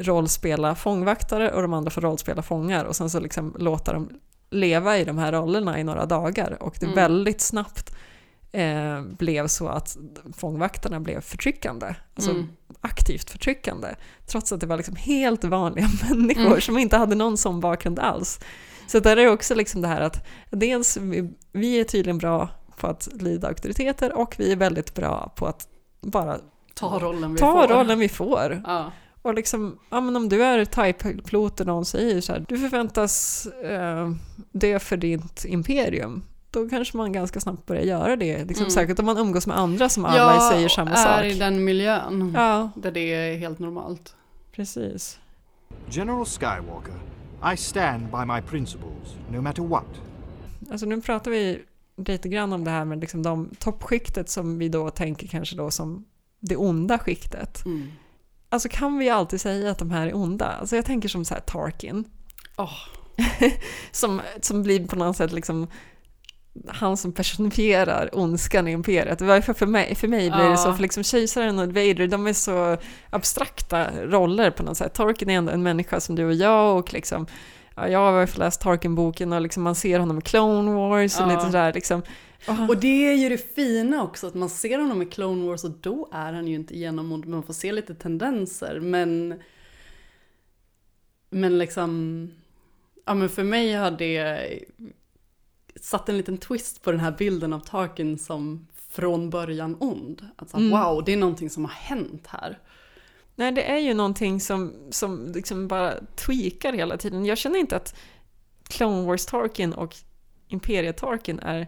[0.00, 4.10] rollspela fångvaktare och de andra får rollspela fångar och sen så liksom låta dem
[4.50, 6.96] leva i de här rollerna i några dagar och det Mm.
[6.96, 7.94] väldigt snabbt
[8.52, 9.96] eh, blev så att
[10.36, 12.48] fångvaktarna blev förtryckande, alltså Mm.
[12.80, 13.88] aktivt förtryckande,
[14.26, 16.60] trots att det var liksom helt vanliga människor Mm.
[16.60, 18.40] som inte hade någon sån bakgrund alls.
[18.86, 20.96] Så där är det också liksom det här att dels
[21.52, 25.68] vi, är tydligen bra på att lyda auktoriteter och vi är väldigt bra på att
[26.00, 26.38] bara
[26.74, 27.74] Ta rollen vi ta får.
[27.74, 28.62] rollen vi får.
[28.66, 28.92] Ja.
[29.22, 33.46] Och liksom, ja men om du är thai-pilot och någon säger så här, du förväntas
[33.46, 34.10] eh,
[34.52, 38.44] dö för ditt imperium, då kanske man ganska snabbt börjar göra det.
[38.44, 38.70] Liksom, Mm.
[38.70, 41.24] Särskilt om man umgås med andra som alla ja, säger samma är sak.
[41.36, 44.14] i den miljön Ja, där det är helt normalt.
[44.52, 45.18] precis.
[45.90, 46.94] General Skywalker,
[47.54, 49.84] I stand by my principles, no matter what.
[50.70, 51.62] Alltså nu pratar vi
[51.96, 55.70] lite grann om det här med liksom de toppskiktet som vi då tänker kanske då
[55.70, 56.04] som
[56.40, 57.64] det onda skiktet.
[57.64, 57.88] Mm.
[58.48, 60.46] Alltså kan vi alltid säga att de här är onda?
[60.46, 62.04] Alltså jag tänker som så här Tarkin.
[62.56, 62.72] Åh.
[63.90, 65.66] som, som blir på något sätt liksom
[66.68, 69.20] han som personifierar ondskan i imperiet.
[69.20, 72.32] Varför för mig, för mig blir det så, för liksom kejsaren och Vader, de är
[72.32, 72.76] så
[73.10, 74.94] abstrakta roller på något sätt.
[74.94, 77.26] Tarkin är ändå en människa som du och jag och liksom,
[77.76, 80.72] ja, jag har i alla fall läst Tarkin-boken och liksom man ser honom i Clone
[80.72, 81.28] Wars och Ja.
[81.28, 82.02] lite sådär liksom.
[82.46, 85.64] Och, Och det är ju det fina också, att man ser honom i Clone Wars
[85.64, 89.42] och då är han ju inte genomond, man får se lite tendenser, men...
[91.30, 92.30] Men liksom...
[93.04, 94.58] Ja men för mig har det
[95.80, 100.28] satt en liten twist på den här bilden av Tarkin som från början ond.
[100.36, 100.70] Alltså Mm.
[100.70, 102.58] wow, det är någonting som har hänt här.
[103.36, 107.24] Nej, det är ju någonting som, som liksom bara tweakar hela tiden.
[107.24, 107.96] Jag känner inte att
[108.62, 109.96] Clone Wars Tarkin och
[110.48, 111.66] Imperiet Tarkin är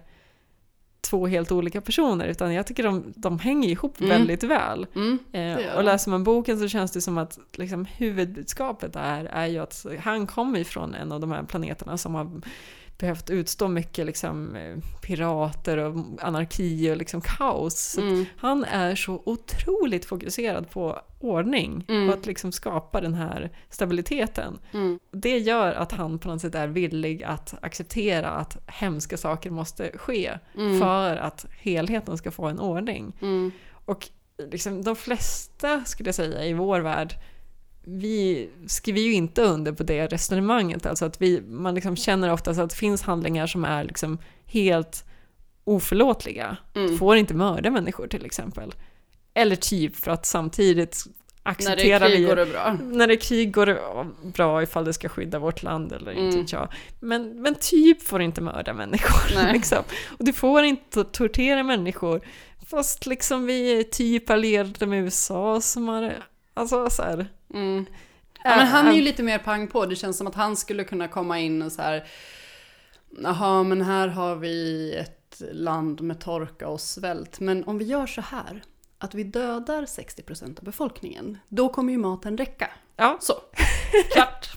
[1.01, 4.11] två helt olika personer, utan jag tycker de, de hänger ihop Mm.
[4.11, 4.87] väldigt väl.
[4.95, 9.47] Mm, Eh, och läser man boken så känns det som att liksom, huvudbudskapet är, är
[9.47, 12.41] ju att han kommer ifrån en av de här planeterna som har
[13.01, 17.99] behövt utstå mycket liksom, eh, pirater och anarki och liksom kaos.
[17.99, 18.25] Mm.
[18.37, 22.09] Han är så otroligt fokuserad på ordning Mm.
[22.09, 24.59] och att liksom skapa den här stabiliteten.
[24.73, 24.99] Mm.
[25.11, 29.91] Det gör att han på något sätt är villig att acceptera att hemska saker måste
[29.99, 30.79] ske Mm.
[30.81, 33.17] för att helheten ska få en ordning.
[33.23, 33.51] Mm.
[33.85, 34.09] Och
[34.51, 37.15] liksom de flesta, skulle jag säga, i vår värld,
[37.85, 40.87] vi skriver ju inte under på det resonemanget.
[40.87, 45.05] Alltså att vi, man liksom känner oftast att det finns handlingar som är liksom helt
[45.65, 46.57] oförlåtliga.
[46.75, 46.99] Mm.
[46.99, 48.75] Får inte mörda människor till exempel.
[49.35, 51.05] Eller typ för att samtidigt
[51.45, 52.25] När accepterar det är krig vi...
[52.25, 52.79] går det bra.
[52.83, 53.81] När det är krig går det
[54.23, 56.47] bra ifall det ska skydda vårt land eller inte Mm.
[56.53, 56.69] jag.
[57.01, 59.53] Men, men typ får inte mörda människor.
[59.53, 59.83] Liksom.
[60.19, 62.21] Och du får inte tortera människor.
[62.67, 66.15] Fast liksom vi är typ allierade med USA som har...
[66.55, 67.87] Alltså så här, Mm.
[68.45, 69.87] Ja, men han är ju lite mer pang på.
[69.87, 72.05] Det känns som att han skulle kunna komma in och så här.
[73.23, 77.41] Jaha, men här har vi ett land med torka och svält.
[77.41, 78.63] Men om vi gör så här.
[78.99, 81.39] Att vi dödar 60% av befolkningen.
[81.49, 82.71] Då kommer ju maten räcka.
[82.97, 83.19] Ja.
[83.21, 83.33] Så.
[84.13, 84.51] Klart.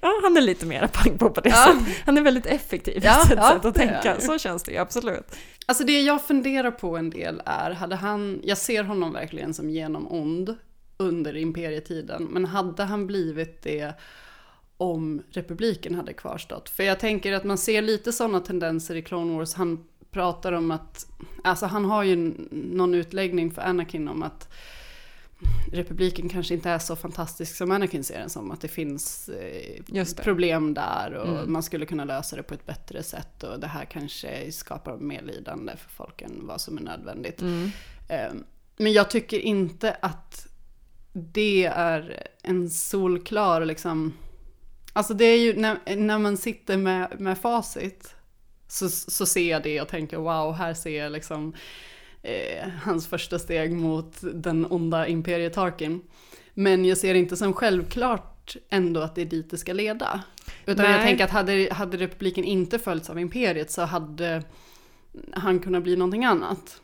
[0.00, 1.56] Ja, han är lite mer pang på på det Ja.
[1.66, 2.02] sättet.
[2.06, 4.20] Han är väldigt effektiv i Ja, sitt ja, sätt att tänka.
[4.20, 5.36] Så känns det ju absolut.
[5.66, 9.70] Alltså det jag funderar på en del är, hade han, jag ser honom verkligen som
[9.70, 10.56] genomond
[10.96, 13.92] under imperietiden, men hade han blivit det
[14.76, 16.68] om republiken hade kvarstått?
[16.68, 20.70] För jag tänker att man ser lite sådana tendenser i Clone Wars, han pratar om
[20.70, 21.06] att,
[21.44, 22.16] alltså han har ju
[22.50, 24.48] någon utläggning för Anakin om att
[25.72, 29.82] republiken kanske inte är så fantastisk som Anakin ser den som, att det finns eh,
[29.86, 30.22] det.
[30.22, 31.52] problem där och Mm.
[31.52, 35.22] man skulle kunna lösa det på ett bättre sätt och det här kanske skapar mer
[35.22, 37.40] lidande för folk än vad som är nödvändigt.
[37.42, 37.70] Mm.
[38.08, 38.32] Eh,
[38.76, 40.46] Men jag tycker inte att
[41.18, 44.12] det är en solklar liksom,
[44.92, 48.14] alltså det är ju när, när man sitter med, med facit
[48.68, 51.54] så, så ser jag det och tänker wow, här ser jag liksom
[52.22, 56.02] eh, hans första steg mot den onda imperietarken.
[56.54, 60.22] Men jag ser det inte som självklart ändå att det är dit det ska leda.
[60.66, 61.06] Utan jag Nej.
[61.06, 64.42] tänker att hade, hade republiken inte följts av imperiet så hade
[65.32, 66.80] han kunnat bli någonting annat.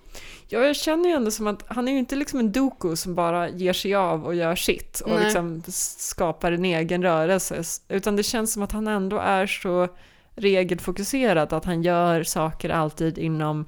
[0.52, 3.14] Ja, jag känner ju ändå som att han är ju inte liksom en doku som
[3.14, 5.24] bara ger sig av och gör sitt och Nej.
[5.24, 7.62] liksom skapar en egen rörelse.
[7.88, 9.88] Utan det känns som att han ändå är så
[10.36, 13.64] regelfokuserad att han gör saker alltid inom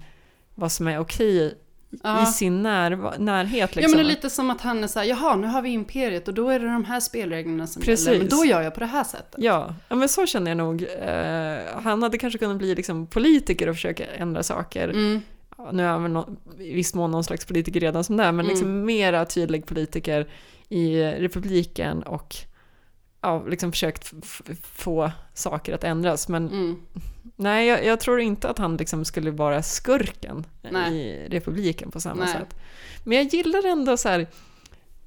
[0.54, 1.58] vad som är okej
[2.02, 2.22] Ja.
[2.22, 3.70] i sin när, närhet.
[3.76, 3.90] Ja Liksom.
[3.90, 6.34] men det är lite som att han är såhär, jaha nu har vi imperiet och
[6.34, 8.06] då är det de här spelreglerna som Precis.
[8.06, 8.18] gäller.
[8.18, 9.34] Men då gör jag på det här sättet.
[9.38, 10.82] Ja, ja, men så känner jag nog.
[10.82, 14.88] Eh, han hade kanske kunnat bli liksom politiker och försöka ändra saker.
[14.88, 15.20] Mm.
[15.72, 16.24] Nu är han väl
[16.58, 18.50] i viss mån någon slags politiker redan som det är, men Mm.
[18.50, 20.28] liksom mera tydlig politiker
[20.68, 22.36] i republiken och
[23.20, 24.12] ja, liksom försökt
[24.62, 26.28] få saker att ändras.
[26.28, 26.76] Men Mm.
[27.36, 30.94] nej, jag, jag tror inte att han liksom skulle vara skurken Nej.
[30.96, 32.32] i republiken på samma Nej.
[32.32, 32.56] sätt.
[33.04, 34.26] Men jag gillar ändå så här,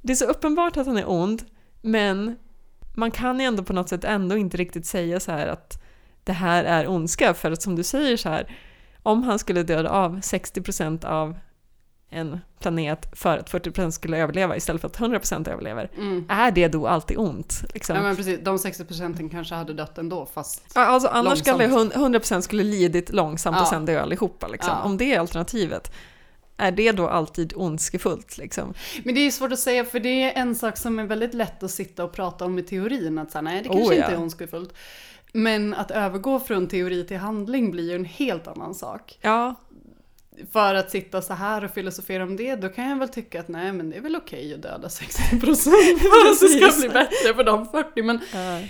[0.01, 1.43] det är så uppenbart att han är ond,
[1.81, 2.35] men
[2.95, 5.83] man kan ju ändå på något sätt ändå inte riktigt säga så här att
[6.23, 8.55] det här är ondska, för att som du säger så här,
[9.07, 11.35] om han skulle döda av 60% av
[12.09, 16.25] en planet för att 40% skulle överleva istället för att 100% överlever, Mm.
[16.29, 17.63] är det då alltid ont?
[17.73, 17.95] Liksom?
[17.95, 21.67] Ja men precis, de 60 procenten kanske hade dött ändå fast Ja, Alltså, annars skulle
[21.67, 21.93] långsamt.
[21.95, 23.69] 100% skulle lidit långsamt och Ja.
[23.69, 24.47] sen dö allihopa.
[24.47, 24.73] Liksom.
[24.77, 24.83] Ja.
[24.83, 25.91] Om det är alternativet,
[26.57, 28.37] är det då alltid ondskefullt?
[28.37, 28.73] Liksom?
[29.03, 31.63] Men det är svårt att säga för det är en sak som är väldigt lätt
[31.63, 33.17] att sitta och prata om i teorin.
[33.17, 34.01] Att säga, nej det Oh, kanske ja.
[34.03, 34.73] inte är ondskefullt.
[35.37, 39.17] Men att övergå från teori till handling blir ju en helt annan sak.
[39.21, 39.55] Ja,
[40.51, 43.47] För att sitta så här och filosofera om det, då kan jag väl tycka att
[43.47, 47.33] nej men det är väl okej att döda 60% för att det ska bli bättre
[47.35, 48.01] för de 40.
[48.03, 48.61] Men, Ja.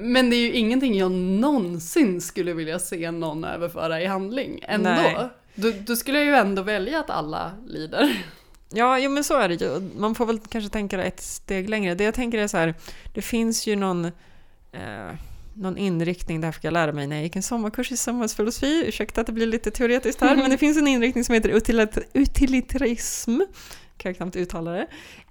[0.00, 4.90] men det är ju ingenting jag någonsin skulle vilja se någon överföra i handling ändå.
[4.90, 5.28] Nej.
[5.54, 8.22] Då, då skulle jag ju ändå välja att alla lider.
[8.74, 9.80] Ja, jo, men så är det ju.
[9.96, 11.94] Man får väl kanske tänka ett steg längre.
[11.94, 12.74] Det jag tänker är så här,
[13.14, 14.04] det finns ju någon,
[14.72, 15.10] eh,
[15.54, 18.84] någon inriktning, det här fick jag lära mig när jag gick en sommarkurs i samhällsfilosofi,
[18.86, 22.02] ursäkta att det blir lite teoretiskt här, men det finns en inriktning som heter utilit-
[22.12, 23.40] utilitarism,
[23.96, 24.86] kan jag knappt uttala det.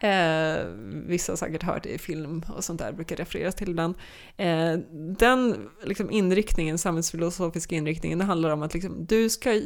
[0.08, 0.66] Eh,
[1.08, 3.96] vissa har säkert hört det i film och sånt där, brukar refereras till ibland.
[4.38, 4.74] Eh,
[5.18, 9.62] den liksom, inriktningen, samhällsfilosofiska inriktningen, det handlar om att liksom, du ska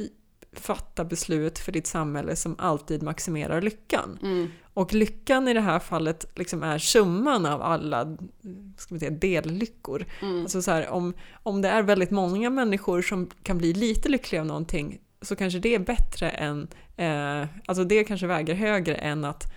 [0.60, 4.20] fatta beslut för ditt samhälle som alltid maximerar lyckan.
[4.22, 4.52] Mm.
[4.74, 8.18] Och lyckan i det här fallet liksom är summan av alla
[8.78, 10.06] ska vi säga, dellyckor.
[10.22, 10.42] Mm.
[10.42, 14.42] Alltså så här, om, om det är väldigt många människor som kan bli lite lyckliga
[14.42, 19.26] av någonting så kanske det är bättre än, eh, alltså det kanske väger högre än
[19.26, 19.54] att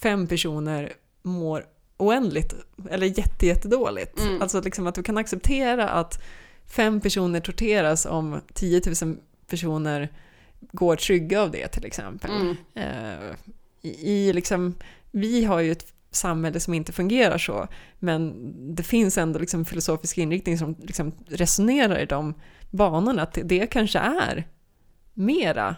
[0.00, 1.64] fem personer mår
[1.96, 2.54] oändligt
[2.90, 4.20] eller jätte, jättedåligt.
[4.20, 4.42] Mm.
[4.42, 6.22] Alltså liksom att du kan acceptera att
[6.66, 9.16] fem personer torteras om 10 000
[9.46, 10.12] personer
[10.60, 12.30] går trygga av det till exempel.
[12.30, 12.56] Mm.
[12.74, 13.36] Eh,
[13.82, 14.74] i, i liksom,
[15.10, 20.18] vi har ju ett samhälle som inte fungerar så, men det finns ändå liksom filosofisk
[20.18, 22.34] inriktning som liksom resonerar i de
[22.70, 24.48] banorna, att det, kanske är
[25.14, 25.76] mera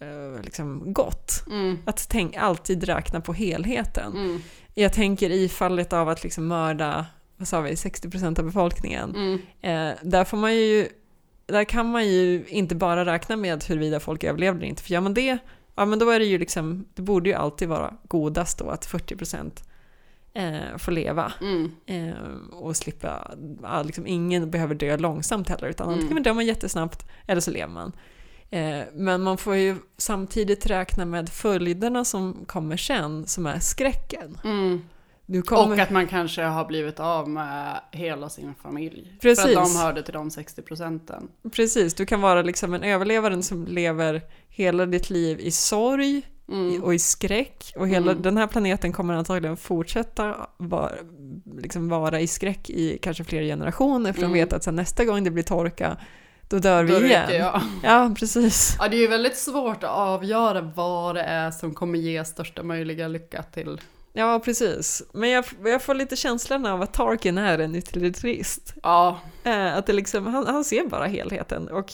[0.00, 1.44] eh, liksom gott.
[1.46, 1.78] Mm.
[1.84, 4.12] Att tänk, alltid räkna på helheten.
[4.12, 4.40] Mm.
[4.74, 9.14] Jag tänker i fallet av att liksom mörda, vad sa vi, 60% av befolkningen.
[9.14, 9.40] Mm.
[9.60, 10.88] Eh, där får man ju,
[11.48, 14.82] där kan man ju inte bara räkna med huruvida folk överlever eller inte.
[14.82, 15.38] För gör man det,
[15.74, 18.86] ja men då är det ju liksom, det borde ju alltid vara godast då att
[18.86, 19.62] 40%
[20.34, 21.32] eh, får leva.
[21.40, 21.70] Mm.
[21.86, 22.14] Eh,
[22.52, 23.34] och slippa,
[23.84, 26.00] liksom ingen behöver dö långsamt heller, utan Mm.
[26.00, 27.92] antingen dör man jättesnabbt eller så lever man.
[28.50, 34.38] Eh, men man får ju samtidigt räkna med följderna som kommer sen, som är skräcken.
[34.44, 34.82] Mm.
[35.46, 35.74] Kommer...
[35.74, 39.12] Och att man kanske har blivit av med hela sin familj.
[39.22, 39.44] Precis.
[39.44, 41.28] För att de hörde till de 60 procenten.
[41.52, 46.22] Precis, du kan vara liksom en överlevare som lever hela ditt liv i sorg
[46.52, 46.82] Mm.
[46.84, 47.72] och i skräck.
[47.76, 48.22] Och hela Mm.
[48.22, 50.92] den här planeten kommer antagligen fortsätta vara,
[51.62, 54.12] liksom vara i skräck i kanske flera generationer.
[54.12, 54.32] För Mm.
[54.32, 55.96] de vet att sen nästa gång det blir torka,
[56.48, 57.26] då dör Då vi igen.
[57.26, 57.60] ryker jag.
[57.82, 58.76] Ja, precis.
[58.78, 62.62] Ja, det är ju väldigt svårt att avgöra vad det är som kommer ge största
[62.62, 63.80] möjliga lycka till.
[64.18, 65.02] Ja, precis.
[65.12, 68.74] Men jag, jag får lite känslan av att Tarkin är en utilitarist.
[68.82, 69.20] Ja.
[69.44, 71.68] Eh, Att det liksom, han, han ser bara helheten.
[71.68, 71.92] Och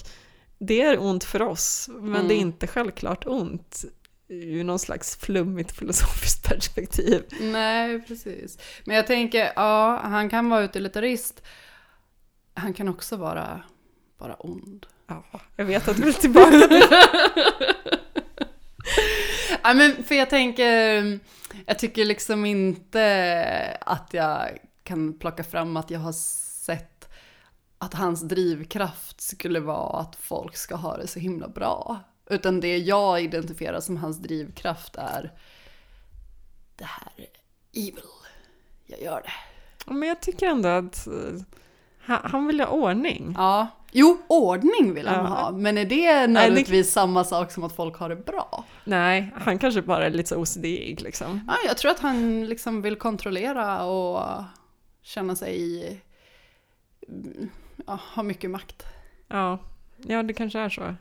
[0.59, 2.29] det är ont för oss, men Mm.
[2.29, 3.85] det är inte självklart ont
[4.29, 7.23] ur någon slags flummigt filosofiskt perspektiv.
[7.41, 8.59] Nej, precis.
[8.85, 11.43] Men jag tänker, ja, han kan vara utilitarist.
[12.55, 13.63] Han kan också vara
[14.19, 14.87] bara ond.
[15.07, 15.25] Ja,
[15.57, 16.83] jag vet att du vill tillbaka till
[19.63, 21.19] Ja, men för jag tänker,
[21.67, 27.09] jag tycker liksom inte att jag kan plocka fram att jag har sett
[27.79, 32.01] att hans drivkraft skulle vara att folk ska ha det så himla bra.
[32.31, 35.33] Utan det jag identifierar som hans drivkraft är
[36.77, 37.27] det här är
[37.73, 38.05] evil.
[38.87, 39.93] Jag gör det.
[39.93, 41.13] Men jag tycker ändå att eh,
[41.99, 43.35] han, han vill ha ordning.
[43.39, 43.69] Ja.
[43.97, 45.31] Jo, ordning vill han Ja.
[45.31, 45.51] ha.
[45.51, 48.65] Men är det nödvändigtvis samma sak som att folk har det bra?
[48.85, 51.41] Nej, han kanske bara är lite så OCD-ig liksom.
[51.49, 54.45] Ja, jag tror att han liksom vill kontrollera och
[55.03, 56.01] känna sig...
[57.87, 58.83] Ja, ha mycket makt.
[59.29, 59.59] Ja,
[59.97, 60.95] ja det kanske är så.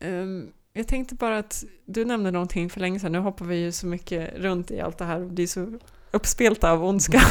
[0.00, 3.72] Ehm, jag tänkte bara att du nämnde någonting för länge sedan, nu hoppar vi ju
[3.72, 5.78] så mycket runt i allt det här och blir så
[6.14, 7.20] uppspelta av ondska.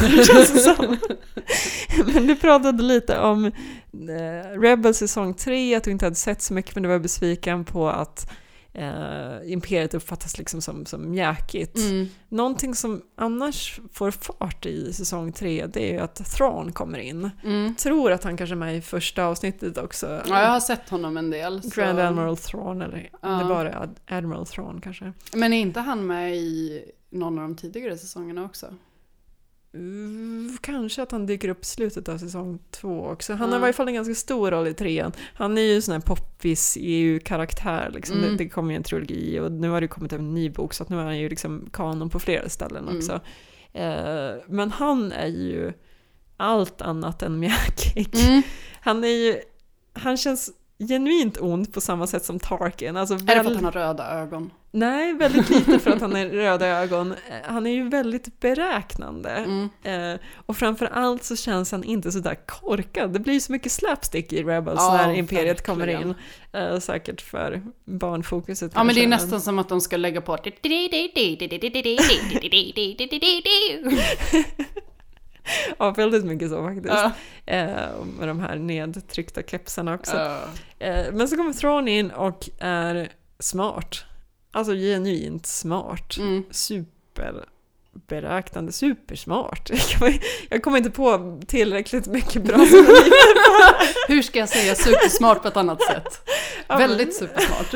[2.14, 6.54] Men du pratade lite om eh, Rebel säsong 3, att du inte hade sett så
[6.54, 8.32] mycket men du var besviken på att
[8.74, 11.78] eh, Imperiet uppfattas liksom som, som mjäkigt.
[11.78, 12.08] Mm.
[12.30, 17.30] Någonting som annars får fart i säsong 3 det är ju att Thrawn kommer in.
[17.44, 17.76] Mm.
[17.76, 20.22] Tror att han kanske är med i första avsnittet också.
[20.28, 21.64] Ja, jag har sett honom en del.
[21.64, 23.30] så- Grand Admiral Thrawn, eller Ja.
[23.30, 25.14] det var det, Ad- Admiral Thrawn kanske.
[25.34, 26.82] Men är inte han med i
[27.14, 28.74] någon av de tidigare säsongerna också?
[29.74, 33.34] Mm, Kanske att han dyker upp i slutet av säsong två också.
[33.34, 33.53] Han Ja.
[33.53, 35.11] har i varje fall en ganska stor roll i trean.
[35.36, 37.91] Han är ju en sån här poppis EU-karaktär.
[37.93, 38.18] Liksom.
[38.18, 38.30] Mm.
[38.30, 40.84] Det, det kommer ju en trilogi och nu har det kommit en ny bok så
[40.84, 42.97] att nu är han ju liksom kanon på flera ställen Mm.
[42.97, 43.20] också.
[43.74, 45.74] Eh, men han är ju
[46.38, 48.16] allt annat än mjäkig.
[48.16, 48.41] Mm.
[48.82, 49.36] Han är ju,
[49.93, 50.51] han känns
[50.88, 52.98] genuint ond på samma sätt som Tarkin.
[52.98, 54.52] Alltså Är det för väl- att han har röda ögon?
[54.72, 57.12] Nej, väldigt lite för att han har röda ögon.
[57.12, 59.30] Eh, Han är ju väldigt beräknande.
[59.30, 59.70] Mm.
[60.14, 63.14] Eh, och framför allt så känns han inte så där korkad.
[63.14, 66.14] Det blir så mycket slapstick i Rebels Ja, när Imperiet kommer in.
[66.54, 70.38] Eh, säkert för barnfokuset Ja men det är nästan som att de ska lägga på
[75.80, 76.88] Ja, väldigt mycket så faktiskt.
[76.88, 77.12] Ja.
[77.46, 80.18] Eh, med de här nedtryckta kepsarna också.
[80.18, 80.39] Ja.
[80.80, 84.06] Eh, men så kommer Thrawn in och är smart.
[84.52, 86.18] Alltså genuint smart.
[86.18, 86.44] Mm.
[87.94, 89.70] Superberäknande, supersmart.
[90.50, 92.58] Jag kommer- inte på tillräckligt mycket bra.
[94.08, 96.30] Hur ska jag säga supersmart på ett annat sätt?
[96.68, 97.74] Ja, Väldigt supersmart.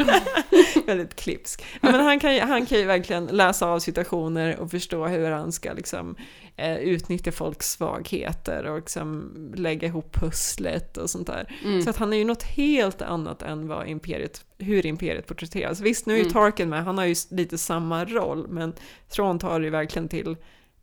[0.87, 1.65] Väldigt klipsk.
[1.81, 5.31] Ja, men han, kan ju, han kan ju verkligen läsa av situationer och förstå hur
[5.31, 6.15] han ska liksom,
[6.55, 11.55] eh, utnyttja folks svagheter och liksom, lägga ihop pusslet och sånt där.
[11.63, 11.81] Mm.
[11.81, 15.79] Så att han är ju något helt annat än vad imperiet, hur imperiet porträtteras.
[15.79, 16.33] Visst, nu är ju Mm.
[16.33, 18.73] Tarkin med, han har ju lite samma roll, men
[19.09, 20.37] Thrawn tar ju verkligen till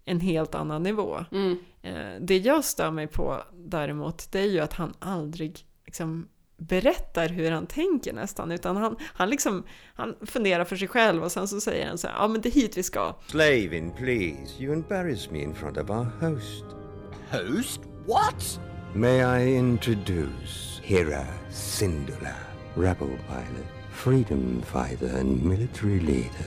[0.05, 1.25] en helt annan nivå.
[1.33, 1.59] Mm.
[1.83, 7.29] Eh, Det jag stör mig på däremot, det är ju att han aldrig liksom berättar
[7.29, 9.65] hur han tänker nästan, utan han, han, liksom,
[9.95, 12.49] han funderar för sig själv och sen så säger han så här, ja men det
[12.49, 13.15] är hit vi ska.
[13.27, 14.63] Slave in, please.
[14.63, 16.65] You embarrass me in front of our host.
[17.31, 17.81] Host?
[18.07, 18.61] What?
[18.95, 22.35] May I introduce Hira Syndulla,
[22.75, 26.47] rebel pilot, freedom fighter, and military leader.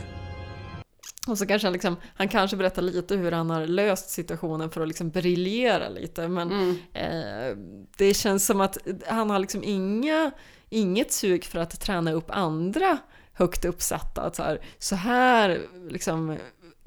[1.28, 4.82] Och så kanske han, liksom, han kanske berättar lite hur han har löst situationen för
[4.82, 6.78] att liksom briljera lite, men Mm.
[6.94, 7.58] eh,
[7.98, 10.32] det känns som att han har liksom inga,
[10.70, 12.98] inget sug för att träna upp andra
[13.34, 14.22] högt uppsatta.
[14.22, 16.38] Att så här, så här liksom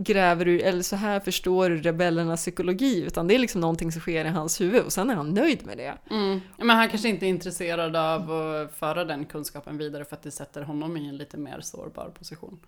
[0.03, 4.01] gräver du, eller så här förstår du rebellernas psykologi, utan det är liksom någonting som
[4.01, 5.98] sker i hans huvud och sen är han nöjd med det.
[6.11, 6.40] Mm.
[6.57, 10.30] Men han kanske inte är intresserad av att föra den kunskapen vidare för att det
[10.30, 12.61] sätter honom i en lite mer sårbar position.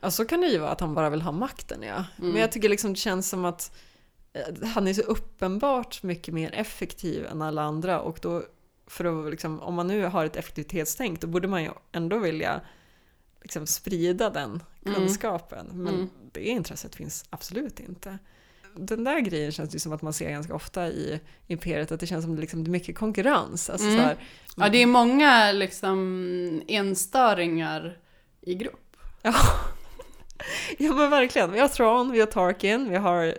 [0.00, 2.04] Ja, så kan det ju vara att han bara vill ha makten, ja.
[2.18, 2.30] Mm.
[2.30, 3.76] Men jag tycker liksom det känns som att
[4.32, 8.42] eh, han är så uppenbart mycket mer effektiv än alla andra och då,
[8.86, 12.60] för att liksom, om man nu har ett effektivitetstänk, då borde man ju ändå vilja
[13.42, 14.94] liksom sprida den Mm.
[14.94, 15.66] kunskapen.
[15.72, 16.10] Men Mm.
[16.32, 18.18] det intresset finns absolut inte.
[18.76, 22.06] Den där grejen känns ju som att man ser ganska ofta i Imperiet, att det
[22.06, 23.70] känns som det liksom, det är mycket konkurrens.
[23.70, 23.98] Alltså Mm.
[23.98, 24.16] så här,
[24.56, 27.98] Ja, det är många liksom enstöringar
[28.40, 28.96] i grupp.
[29.22, 29.34] Ja.
[30.78, 31.52] ja men verkligen.
[31.52, 33.34] Vi har Thrawn, vi har Tarkin, vi har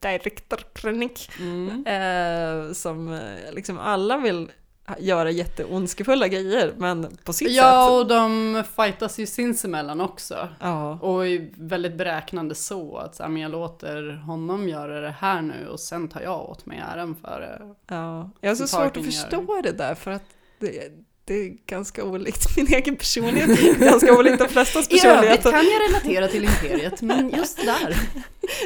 [0.00, 1.28] Director Krennic.
[1.40, 1.86] Mm.
[1.86, 4.52] Eh, som eh, liksom alla vill
[4.98, 7.90] göra jätteondskefulla grejer, men på sitt Ja, sätt.
[7.92, 10.48] och de fightas ju sinsemellan också.
[10.60, 10.98] Ja.
[11.02, 15.68] Och är väldigt beräknande så att så men jag låter honom göra det här nu
[15.68, 17.74] och sen tar jag åt mig äran för det.
[17.94, 18.30] Ja.
[18.40, 19.02] Jag har så svårt att gör.
[19.04, 20.24] förstå det där, för att
[20.60, 20.92] det,
[21.24, 23.78] det är ganska olikt min egen personlighet.
[23.78, 25.42] Ganska olikt de flestas I övrigt personlighet.
[25.42, 27.96] kan jag relatera till Imperiet, men just där.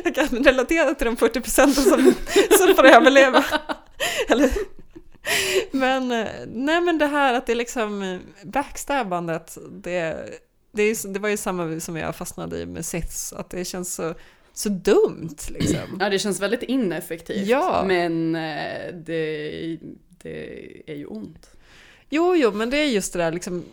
[0.05, 2.15] Jag kan relatera till de 40 procenten som,
[2.59, 3.45] som får överleva.
[4.29, 4.51] Eller,
[5.71, 10.29] men, eh, nej men det här att det är liksom eh, backstabbandet, det,
[10.73, 13.95] det, är, det var ju samma som jag fastnade i med Siths, att det känns
[13.95, 14.15] så,
[14.53, 15.99] så dumt liksom.
[16.01, 17.47] Ja, det känns väldigt ineffektivt.
[17.47, 17.85] Ja.
[17.87, 19.79] Men eh, det,
[20.23, 21.51] det är ju ont.
[22.09, 23.65] Jo, jo, men det är just det där liksom,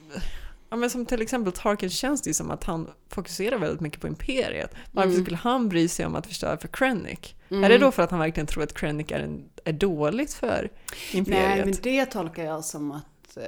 [0.72, 4.02] ja, men som till exempel Tarkin känns det ju som att han fokuserar väldigt mycket
[4.02, 4.76] på imperiet.
[4.92, 5.24] Varför Mm.
[5.24, 7.36] skulle han bry sig om att förstöra för Krennic?
[7.50, 7.64] Mm.
[7.64, 10.70] Är det då för att han verkligen tror att Krennic är, en, är dåligt för
[11.14, 11.48] imperiet?
[11.50, 13.44] Nej, men det tolkar jag som att, eh,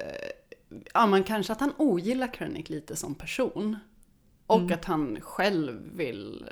[0.94, 3.78] ja men kanske att han ogillar Krennic lite som person.
[4.48, 4.74] Och Mm.
[4.74, 6.50] att han själv vill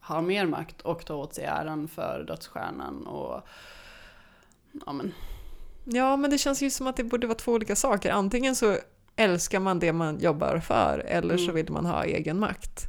[0.00, 3.42] ha mer makt och ta åt sig äran för dödsstjärnan och,
[4.86, 5.12] ja men,
[5.88, 8.10] Ja, men det känns ju som att det borde vara två olika saker.
[8.10, 8.78] Antingen så
[9.16, 11.54] älskar man det man jobbar för eller så Mm.
[11.54, 12.84] vill man ha egen makt?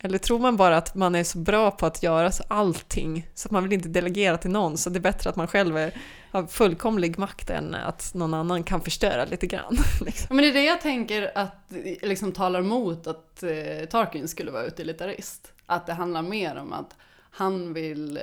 [0.00, 3.48] Eller tror man bara att man är så bra på att göra så allting så
[3.48, 5.94] att man vill inte delegera till någon så det är bättre att man själv är,
[6.30, 9.76] har fullkomlig makt än att någon annan kan förstöra lite grann.
[10.00, 10.26] liksom.
[10.30, 14.50] Ja, Men det är det jag tänker att liksom talar emot att eh, Tarkin skulle
[14.50, 15.52] vara utilitarist.
[15.66, 16.96] Att det handlar mer om att
[17.30, 18.16] han vill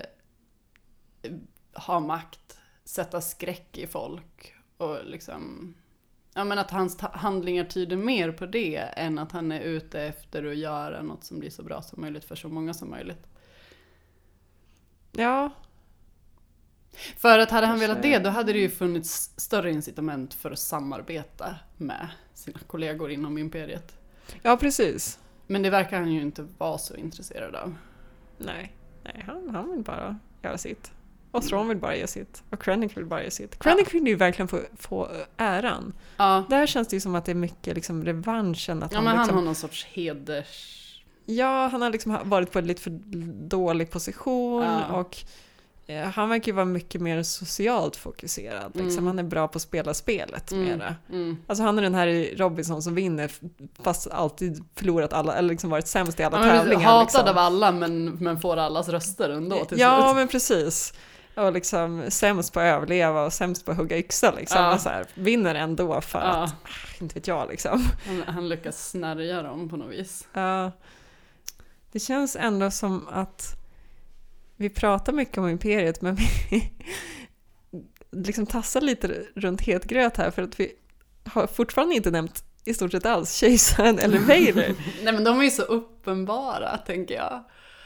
[1.22, 1.32] eh,
[1.74, 5.74] ha makt, sätta skräck i folk och liksom
[6.38, 10.46] Ja men att hans handlingar tyder mer på det än att han är ute efter
[10.46, 13.28] att göra något som blir så bra som möjligt för så många som möjligt.
[15.12, 15.52] Ja,
[17.18, 20.60] För att hade han velat det, då hade det ju funnits större incitament för att
[20.60, 23.98] samarbeta med sina kollegor inom imperiet.
[24.42, 25.20] ja precis.
[25.48, 27.76] Men det verkar han ju inte vara så intresserad av.
[28.38, 30.92] Nej, nej han, han vill bara göra sitt.
[31.36, 32.44] Och Thrawn vill bara göra sitt.
[32.50, 33.60] Och Krennic vill bara göra sitt.
[33.60, 35.94] Krennic vill ju verkligen få, få äran.
[36.18, 36.44] Ja.
[36.50, 38.84] Där känns det ju som att det är mycket liksom revanschen.
[38.84, 40.82] Att Ja men han liksom, har någon sorts heders...
[41.26, 42.90] Ja, han har liksom varit på en lite för
[43.48, 44.86] dålig position Ja.
[45.00, 45.18] och
[45.88, 48.72] eh, han verkar ju vara mycket mer socialt fokuserad.
[48.76, 48.92] Liksom.
[48.92, 49.08] Mm.
[49.08, 50.96] Han är bra på att spela spelet Mm, mera.
[51.10, 51.38] mm.
[51.48, 53.32] Alltså han är den här i Robinson som vinner
[53.84, 56.84] fast alltid förlorat alla, eller liksom varit sämst i alla Ja, men tävlingar.
[56.90, 57.28] hatad liksom.
[57.30, 60.16] av alla men, men får allas röster ändå till Ja, slut.
[60.16, 60.94] men precis.
[61.36, 64.62] Och liksom sämst på att överleva och sämst på att hugga yxa liksom.
[64.62, 64.78] Ja.
[64.78, 66.26] Så här, vinner ändå för Ja.
[66.26, 66.68] att, ah,
[67.02, 67.84] inte vet jag liksom.
[68.06, 70.28] Han, han lyckas snärja dem på något vis.
[70.34, 70.72] Ja.
[71.92, 73.56] Det känns ändå som att
[74.56, 76.72] vi pratar mycket om Imperiet men vi
[78.12, 80.72] liksom tassar lite runt het gröt här för att vi
[81.26, 84.76] har fortfarande inte nämnt i stort sett alls kejsaren eller Vader.
[85.04, 87.44] Nej men de är ju så uppenbara tänker jag.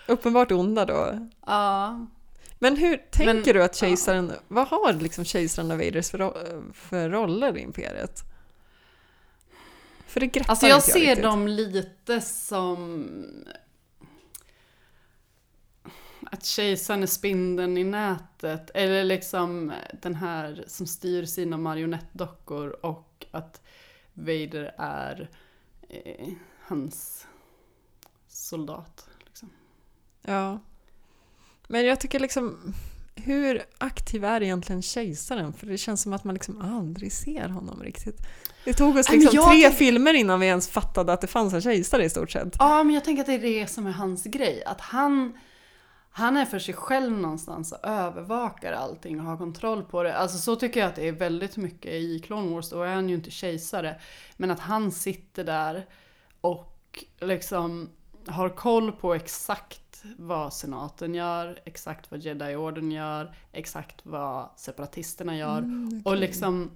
[0.07, 1.29] Uppenbart onda då.
[1.45, 2.07] Ja.
[2.59, 6.33] Men hur tänker Men- du att kejsaren, vad har liksom kejsaren och Vaders för,
[6.73, 8.23] för roller i Imperiet?
[10.07, 11.23] För det greppar Alltså jag inte ser riktigt.
[11.23, 13.07] dem lite som
[16.31, 23.25] att kejsaren är spindeln i nätet eller liksom den här som styr sina marionettdockor och
[23.31, 23.61] att
[24.13, 25.29] Vader är
[25.89, 26.27] eh,
[26.61, 27.27] hans
[28.27, 29.09] soldat.
[29.25, 29.49] Liksom.
[30.21, 30.59] Ja.
[31.71, 32.73] Men jag tycker liksom,
[33.15, 35.53] hur aktiv är egentligen kejsaren?
[35.53, 38.17] För det känns som att man liksom aldrig ser honom riktigt.
[38.65, 41.53] Det tog oss liksom jag tre tänk- filmer innan vi ens fattade att det fanns
[41.53, 42.55] en kejsare i stort sett.
[42.59, 44.63] Ja, men jag tänker att det är det som är hans grej.
[44.65, 45.37] Att han,
[46.11, 50.17] han är för sig själv någonstans och övervakar allting och har kontroll på det.
[50.17, 52.69] Alltså så tycker jag att det är väldigt mycket i Clone Wars.
[52.69, 53.99] Då är han ju inte kejsare.
[54.37, 55.85] Men att han sitter där
[56.41, 57.89] och liksom
[58.29, 65.57] har koll på exakt vad senaten gör, exakt vad Jedi-orden gör, exakt vad separatisterna gör.
[65.57, 66.19] Mm, Och okej.
[66.19, 66.71] liksom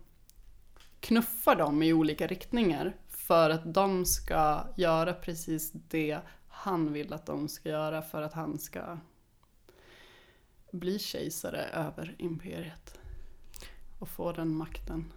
[0.99, 7.25] knuffar dem i olika riktningar för att de ska göra precis det han vill att
[7.25, 8.97] de ska göra för att han ska
[10.71, 12.99] bli kejsare över imperiet
[13.99, 15.13] och få den makten.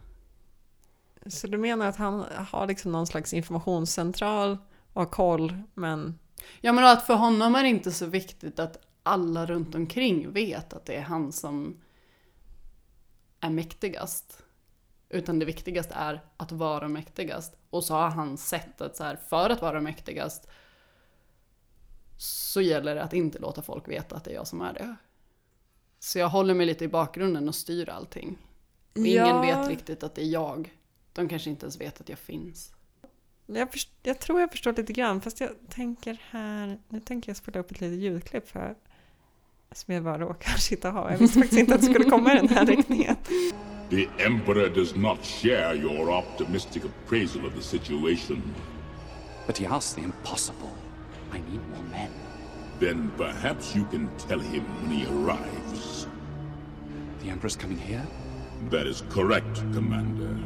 [1.26, 4.58] Så du menar att han har liksom någon slags informationscentral
[4.92, 6.18] och har koll, men
[6.60, 10.72] Ja men att för honom är det inte så viktigt att alla runt omkring vet
[10.72, 11.80] att det är han som
[13.40, 14.42] är mäktigast.
[15.08, 17.56] Utan det viktigaste är att vara mäktigast.
[17.70, 20.48] Och så har han sett att så här, för att vara mäktigast
[22.18, 24.96] så gäller det att inte låta folk veta att det är jag som är det.
[25.98, 28.38] Så jag håller mig lite i bakgrunden och styr allting.
[28.92, 29.40] Och ingen Ja.
[29.40, 30.76] vet riktigt att det är jag.
[31.12, 32.75] De kanske inte ens vet att jag finns.
[33.46, 35.20] Jag, först- jag tror jag förstår lite grann.
[35.20, 38.74] Fast jag tänker här, nu tänker jag spela upp ett litet ljudklipp för
[39.72, 41.10] som jag bara råkar sitta och ha.
[41.10, 43.16] Jag visste faktiskt inte att det skulle komma i den här riktningen.
[43.90, 48.42] The Emperor does not share your optimistic appraisal of the situation.
[49.46, 50.70] But he asked the impossible.
[51.32, 52.10] I need more men.
[52.80, 56.08] Then perhaps you can tell him when he arrives.
[57.22, 58.02] The Emperor's coming here?
[58.70, 60.36] That is correct, Commander.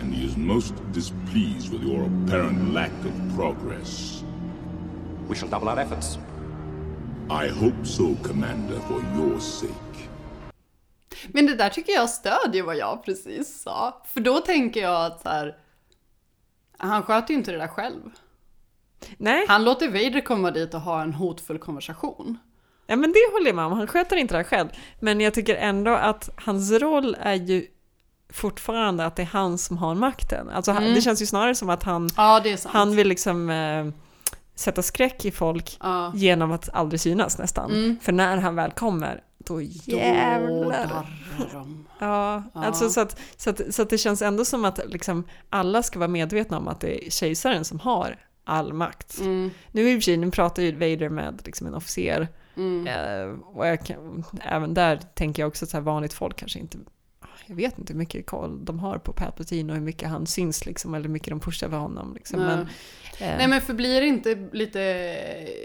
[0.00, 4.24] And he is most displeased with your apparent lack of progress.
[5.28, 6.18] We shall double our efforts.
[7.30, 10.08] I hope so, Commander, for your sake.
[11.28, 14.02] Men det där tycker jag stödjer vad jag precis sa.
[14.06, 15.56] För då tänker jag att så här,
[16.78, 18.10] han sköter ju inte det där själv.
[19.16, 19.44] Nej.
[19.48, 22.38] Han låter Vader komma dit och ha en hotfull konversation.
[22.86, 24.68] Ja men det håller jag med om, han sköter inte det här själv.
[25.00, 27.66] Men jag tycker ändå att hans roll är ju
[28.32, 30.48] fortfarande att det är han som har makten.
[30.50, 30.94] Alltså Mm.
[30.94, 33.86] det känns ju snarare som att han, Ja, han vill liksom eh,
[34.54, 36.12] sätta skräck i folk Ja.
[36.14, 37.70] genom att aldrig synas nästan.
[37.70, 37.96] Mm.
[38.02, 40.88] För när han väl kommer, då jävlar.
[41.52, 41.66] Då.
[41.98, 42.64] Ja, Ja.
[42.64, 45.98] alltså så att, så, att, så att det känns ändå som att liksom alla ska
[45.98, 49.18] vara medvetna om att det är kejsaren som har all makt.
[49.20, 49.50] Mm.
[49.72, 52.28] Nu i och för sig, nu pratar ju Vader med liksom en officer.
[52.56, 52.86] Mm.
[52.86, 56.58] Eh, och jag kan, även där tänker jag också att så här vanligt folk kanske
[56.58, 56.78] inte
[57.46, 60.66] jag vet inte hur mycket koll de har på Palpatine och hur mycket han syns
[60.66, 62.14] liksom, eller hur mycket de pushar för honom.
[62.14, 62.40] Liksom.
[62.40, 62.48] Nej.
[62.48, 62.60] Men,
[63.30, 65.16] eh, Nej men förblir inte lite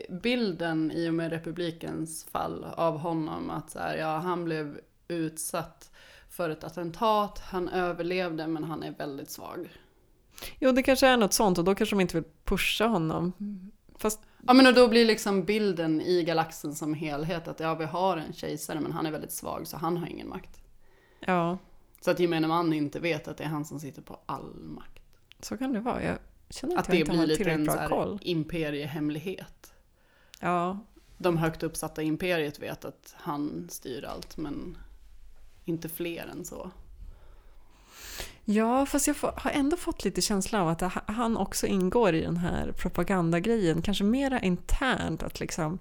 [0.10, 5.92] bilden i och med republikens fall av honom att så här, ja, han blev utsatt
[6.30, 9.70] för ett attentat, han överlevde men han är väldigt svag.
[10.60, 13.34] Jo, det kanske är något sånt och då kanske de inte vill pusha honom.
[13.98, 17.86] Fast Ja men och då blir liksom bilden i galaxen som helhet att ja vi
[17.86, 20.65] har en kejsare men han är väldigt svag så han har ingen makt.
[21.20, 21.58] Ja,
[22.02, 25.02] Så att gemene man inte vet att det är han som sitter på all makt.
[25.40, 26.04] så kan det vara.
[26.04, 26.18] Jag
[26.50, 29.74] känner att, Att jag det inte blir lite en så imperiehemlighet.
[30.40, 30.80] Ja,
[31.18, 34.78] De högt uppsatta imperiet vet att han styr allt men
[35.66, 36.72] inte fler än så.
[38.46, 42.22] Ja, fast jag har ändå fått lite känslan av att ha- han också ingår i
[42.22, 45.24] den här propagandagrejen, kanske mera internt.
[45.24, 45.80] Att liksom,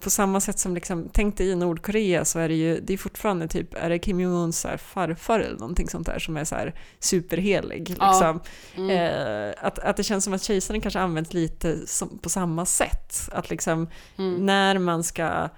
[0.00, 2.96] på samma sätt som, liksom, tänk dig i Nordkorea så är det ju det är
[2.98, 6.74] fortfarande typ, är det Kim Jong-Uns farfar eller någonting sånt där som är så här
[6.98, 7.96] superhelig.
[7.98, 8.10] Ja.
[8.10, 8.40] Liksom.
[8.76, 8.90] Mm.
[8.90, 13.28] Eh, att, att det känns som att kejsaren kanske används lite som, på samma sätt.
[13.32, 13.88] Att liksom,
[14.18, 14.46] Mm.
[14.46, 15.48] när man ska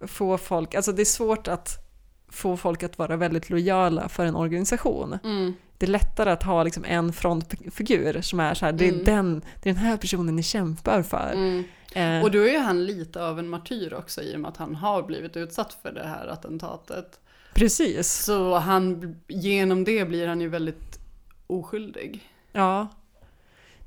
[0.00, 1.86] få folk, alltså det är svårt att
[2.28, 5.18] få folk att vara väldigt lojala för en organisation.
[5.24, 5.54] Mm.
[5.80, 9.04] Det är lättare att ha liksom en frontfigur som är så här, det är, Mm.
[9.04, 11.32] den, det är den här personen ni kämpar för.
[11.34, 11.64] Mm.
[11.94, 14.56] Eh, Och då är ju han lite av en martyr också i och med att
[14.56, 17.20] han har blivit utsatt för det här attentatet.
[17.54, 18.12] Precis.
[18.12, 20.98] Så han, genom det blir han ju väldigt
[21.46, 22.28] oskyldig.
[22.52, 22.88] Ja.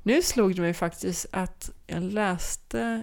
[0.02, 3.02] Nu slog det mig faktiskt att jag läste,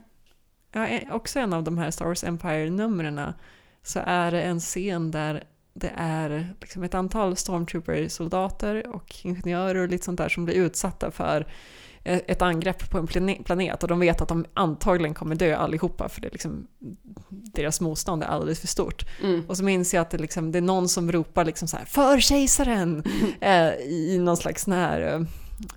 [0.71, 3.33] ja, också en av de här Star Wars Empire-numren,
[3.83, 5.43] så är det en scen där
[5.81, 11.11] det är liksom ett antal stormtrooper-soldater och ingenjörer och lite sånt där som blir utsatta
[11.11, 11.47] för
[12.03, 15.55] eh, ett angrepp på en plane- planet och de vet att de antagligen kommer dö
[15.55, 16.67] allihopa för det är liksom,
[17.29, 19.05] deras motstånd är alldeles för stort.
[19.23, 19.43] Mm.
[19.47, 21.85] Och så minns jag att det, liksom, det är någon som ropar liksom så här
[21.85, 23.03] “För kejsaren!”
[23.41, 25.21] eh, i någon slags sån här, eh,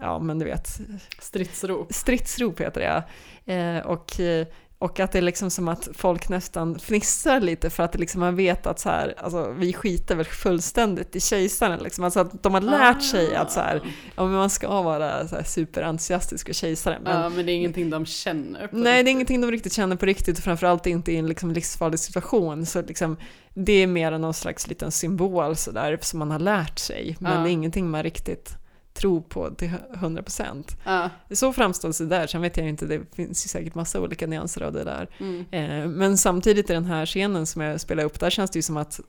[0.01, 0.81] ja men du vet,
[1.21, 1.93] Stridsrop.
[1.95, 3.05] stridsrop heter det
[3.45, 3.55] ja.
[3.55, 4.47] eh, och, eh,
[4.85, 8.37] och att det är liksom som att folk nästan fnissar lite för att liksom man
[8.37, 11.81] vet att så här, alltså, vi skiter väl fullständigt i kejsaren.
[11.83, 12.05] Liksom.
[12.05, 13.83] Alltså att de har lärt sig att så här,
[14.17, 17.03] ja, men man ska vara så här superentusiastisk för kejsaren.
[17.03, 18.67] Men, ja, men det är ingenting de känner.
[18.67, 21.27] På Nej, det är ingenting de riktigt känner på riktigt och framförallt inte i en
[21.27, 22.67] liksom livsfarlig situation.
[22.67, 23.17] Så liksom,
[23.55, 27.17] det är mer någon slags liten symbol så där, som man har lärt sig.
[27.21, 27.39] Men Ja.
[27.39, 28.57] det är ingenting man riktigt
[28.95, 30.77] tror på till 100%.
[30.85, 31.11] Ja.
[31.31, 34.61] Så framställs det där, sen vet jag inte, det finns ju säkert massa olika nyanser
[34.61, 35.09] av det där.
[35.21, 35.45] Mm.
[35.51, 38.63] Eh, men samtidigt i den här scenen som jag spelar upp, där känns det ju
[38.63, 39.01] som att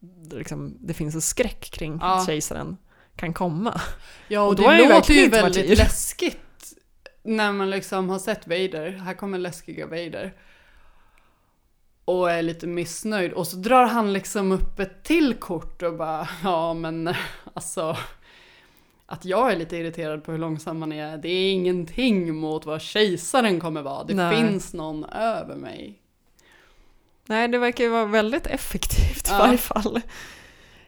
[0.00, 2.18] det liksom, det finns en skräck kring Ja.
[2.20, 2.76] att kejsaren
[3.16, 3.80] kan komma.
[4.28, 5.76] Ja, och, Och då det är låter ju väldigt martyr.
[5.76, 6.38] läskigt
[7.22, 10.34] när man liksom har sett Vader, här kommer läskiga Vader.
[12.04, 16.28] Och är lite missnöjd och så drar han liksom upp ett till kort och bara,
[16.44, 17.14] ja men
[17.54, 17.96] alltså
[19.06, 22.80] att jag är lite irriterad på hur långsam man är, det är ingenting mot vad
[22.80, 24.04] kejsaren kommer vara.
[24.04, 24.36] Det Nej.
[24.36, 26.00] finns någon över mig.
[27.26, 29.38] Nej, det verkar ju vara väldigt effektivt i Ja.
[29.38, 30.00] varje fall.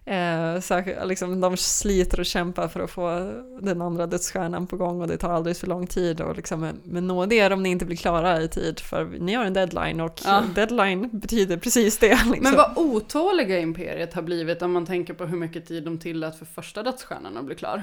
[0.09, 5.01] Eh, särskilt, liksom, de sliter och kämpar för att få den andra dödsstjärnan på gång
[5.01, 6.21] och det tar alldeles för lång tid.
[6.21, 9.45] Och liksom, men nå det om ni inte blir klara i tid för ni har
[9.45, 10.43] en deadline och Ja.
[10.55, 12.09] deadline betyder precis det.
[12.09, 12.39] Liksom.
[12.43, 16.39] Men vad otåliga Imperiet har blivit om man tänker på hur mycket tid de tillät
[16.39, 17.83] för första dödsstjärnan att bli klar.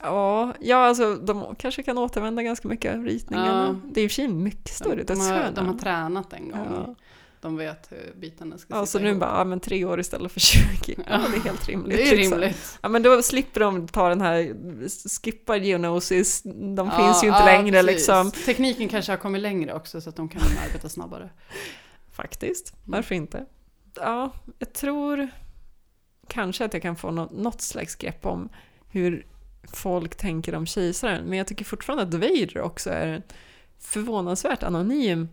[0.00, 3.78] Ja, ja, alltså de kanske kan återvända ganska mycket av ritningarna.
[3.82, 3.90] Ja.
[3.92, 6.50] Det är i och för sig mycket större De, de, har, de har tränat en
[6.50, 6.66] gång.
[6.86, 6.94] Ja.
[7.42, 9.20] De vet hur bitarna ska Ja, sitta så nu ihop.
[9.20, 10.62] bara, ja, men tre år istället för 20.
[10.86, 11.18] Ja, Ja.
[11.30, 11.96] det är helt rimligt.
[11.96, 12.38] Det är liksom.
[12.40, 12.78] rimligt.
[12.82, 14.54] Ja, men då slipper de ta den här,
[15.22, 17.90] skippa geonosis, de Ja, finns ju inte ja, längre precis.
[17.96, 18.30] liksom.
[18.30, 21.30] Tekniken kanske har kommit längre också så att de kan arbeta snabbare.
[22.12, 23.46] Faktiskt, varför inte?
[23.96, 25.28] Ja, jag tror
[26.28, 28.48] kanske att jag kan få nå- något slags grepp om
[28.88, 29.26] hur
[29.72, 33.22] folk tänker om kejsaren, men jag tycker fortfarande att Vader också är en
[33.78, 35.28] förvånansvärt anonym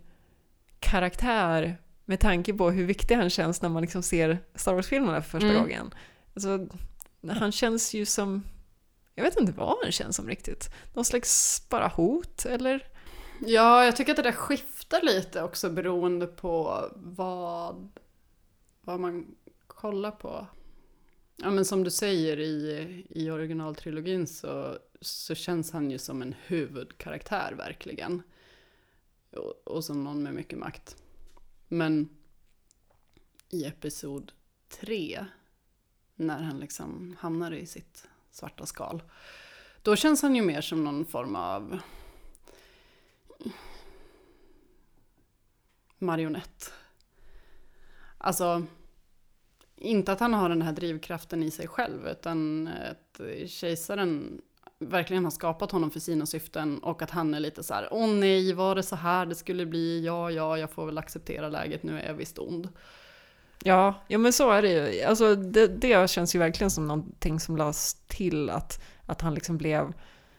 [0.80, 1.78] karaktär
[2.10, 5.48] med tanke på hur viktig han känns när man liksom ser Star Wars-filmerna för första
[5.50, 5.62] Mm.
[5.62, 5.94] gången.
[6.34, 6.68] Alltså,
[7.40, 8.44] han känns ju som,
[9.16, 10.70] jag vet inte vad han känns som riktigt.
[10.94, 12.88] Någon slags bara hot, eller?
[13.46, 17.92] Ja, jag tycker att det där skiftar lite också beroende på vad,
[18.82, 19.36] vad man
[19.68, 20.48] kollar på.
[21.36, 26.36] Ja, men som du säger i, i originaltrilogin så, så känns han ju som en
[26.46, 28.22] huvudkaraktär verkligen.
[29.36, 30.96] Och, och som någon med mycket makt.
[31.72, 32.10] Men
[33.50, 34.32] i episod
[34.70, 35.26] tre,
[36.16, 39.04] när han liksom hamnar i sitt svarta skal.
[39.82, 41.80] Då känns han ju mer som någon form av
[45.98, 46.74] marionett.
[48.18, 48.66] Alltså,
[49.76, 54.42] inte att han har den här drivkraften i sig själv, utan att kejsaren
[54.80, 58.08] verkligen har skapat honom för sina syften och att han är lite så här, åh
[58.10, 60.06] nej, var det så här det skulle bli?
[60.06, 62.70] Ja, ja, jag får väl acceptera läget, nu är jag visst ond.
[63.64, 65.04] Ja, ja men så är det ju.
[65.04, 69.58] Alltså det, det känns ju verkligen som någonting som lades till att, att han liksom
[69.58, 69.94] blev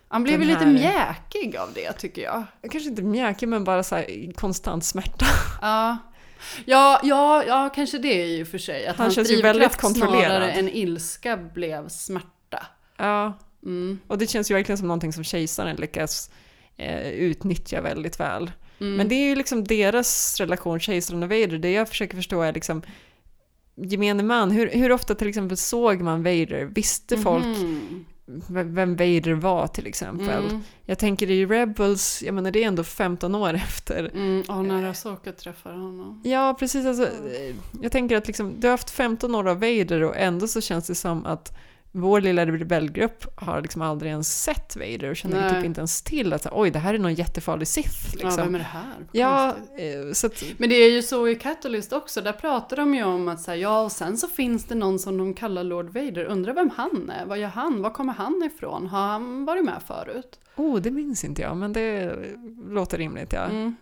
[0.08, 2.44] Han blev ju den lite här- mjäkig av det tycker jag.
[2.70, 5.26] Kanske inte mjäkig men bara så här konstant smärta.
[5.62, 5.96] Ja.
[6.64, 8.86] Ja, ja, ja, kanske det i och för sig.
[8.86, 10.24] Att Han hans känns ju väldigt kontrollerad.
[10.26, 12.66] snarare än ilska blev smärta.
[12.96, 13.32] Ja,
[13.64, 13.98] Mm.
[14.06, 16.30] och det känns ju verkligen som någonting som kejsaren lyckas
[16.76, 18.50] eh, utnyttja väldigt väl.
[18.80, 18.94] Mm.
[18.96, 22.52] Men det är ju liksom deras relation, kejsaren och Vader, det jag försöker förstå är
[22.52, 22.82] liksom
[23.76, 26.64] gemene man, hur, hur ofta till exempel såg man Vader?
[26.64, 28.04] Visste folk Mhm.
[28.26, 30.44] v- vem Vader var till exempel?
[30.44, 30.62] Mm.
[30.86, 34.10] Jag tänker i Rebels, jag menar det är ändå 15 år efter.
[34.14, 36.22] Mm, och när Asoka träffar honom.
[36.24, 36.86] Ja, precis.
[36.86, 40.48] Alltså, eh, jag tänker att liksom, du har haft 15 år av Vader och ändå
[40.48, 41.56] så känns det som att
[41.92, 45.54] vår lilla rebellgrupp har liksom aldrig ens sett Vader och känner Nej.
[45.54, 48.12] typ inte ens till att så, oj, det här är någon jättefarlig Sith.
[48.12, 48.30] Liksom.
[48.30, 49.06] Ja, vem är det här?
[49.12, 52.94] Ja, eh, så att, Men det är ju så i Catalyst också, där pratar de
[52.94, 55.86] ju om att säga ja, och sen så finns det någon som de kallar Lord
[55.86, 56.24] Vader.
[56.24, 57.26] Undrar vem han är?
[57.26, 57.82] Vad gör han?
[57.82, 58.86] Var kommer han ifrån?
[58.86, 60.40] Har han varit med förut?
[60.56, 62.16] oh, det minns inte jag, men det
[62.68, 63.32] låter rimligt.
[63.32, 63.44] Ja.
[63.44, 63.76] Mm.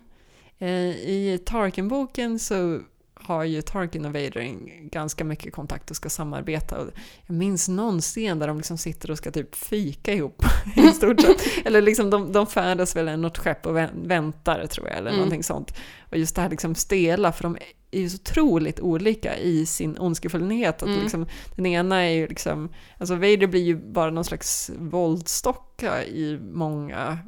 [0.58, 0.68] Eh,
[1.08, 2.80] I Tarkin-boken så
[3.28, 4.56] har ju Tarkin och Vader
[4.90, 6.78] ganska mycket kontakt och ska samarbeta.
[6.78, 6.86] Och
[7.26, 10.42] jag minns någon scen där de liksom sitter och ska typ fika ihop
[10.76, 11.42] i stort sett.
[11.66, 15.16] Eller liksom de, de färdas väl något skepp och vä- väntar tror jag, eller Mm.
[15.18, 15.74] någonting sånt.
[16.10, 17.56] Och just det här liksom stela, för de
[17.90, 20.82] är ju så otroligt olika i sin ondskefullhet.
[20.82, 21.00] Att Mm.
[21.00, 21.26] liksom,
[21.56, 27.18] den ena är ju liksom, alltså Vader blir ju bara någon slags våldstocka i många,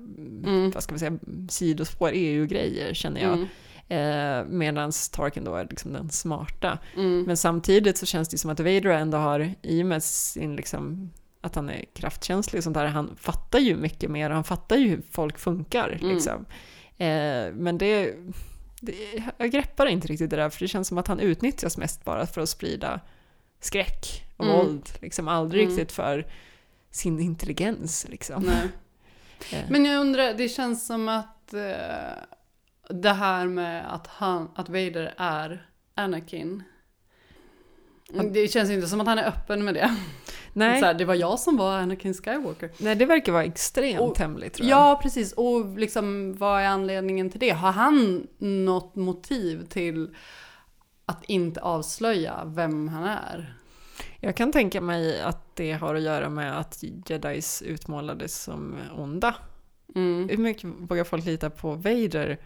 [0.44, 0.70] Mm.
[0.70, 1.18] vad ska man säga,
[1.48, 3.32] sidospår, EU-grejer känner jag.
[3.32, 3.46] Mm.
[3.90, 6.78] Eh, Medan Tarkin då är liksom den smarta.
[6.96, 7.22] Mm.
[7.22, 11.10] Men samtidigt så känns det som att Vader ändå har, i och med sin liksom,
[11.40, 14.88] att han är kraftkänslig och sånt där, han fattar ju mycket mer, han fattar ju
[14.88, 15.98] hur folk funkar.
[16.02, 16.14] Mm.
[16.14, 16.44] Liksom.
[16.98, 18.14] Eh, men det,
[18.80, 18.94] det,
[19.38, 22.26] jag greppar inte riktigt det där, för det känns som att han utnyttjas mest bara
[22.26, 23.00] för att sprida
[23.60, 24.56] skräck och Mm.
[24.56, 24.88] våld.
[25.00, 25.76] Liksom aldrig Mm.
[25.76, 26.26] riktigt för
[26.90, 28.06] sin intelligens.
[28.08, 28.50] Liksom.
[29.52, 29.58] Eh.
[29.70, 32.22] Men jag undrar, det känns som att eh,
[32.92, 36.62] det här med att, han, att Vader är Anakin.
[38.32, 39.96] Det känns inte som att han är öppen med det.
[40.52, 40.80] Nej.
[40.80, 42.70] Så här, det var jag som var Anakin Skywalker.
[42.78, 44.78] Nej, det verkar vara extremt Och- hemligt tror jag.
[44.78, 45.32] Ja, precis.
[45.32, 47.50] Och liksom, vad är anledningen till det?
[47.50, 50.14] Har han något motiv till
[51.06, 53.54] att inte avslöja vem han är?
[54.20, 59.34] Jag kan tänka mig att det har att göra med att jedis utmålades som onda.
[59.94, 60.28] Mm.
[60.28, 62.38] Hur mycket vågar folk lita på Vader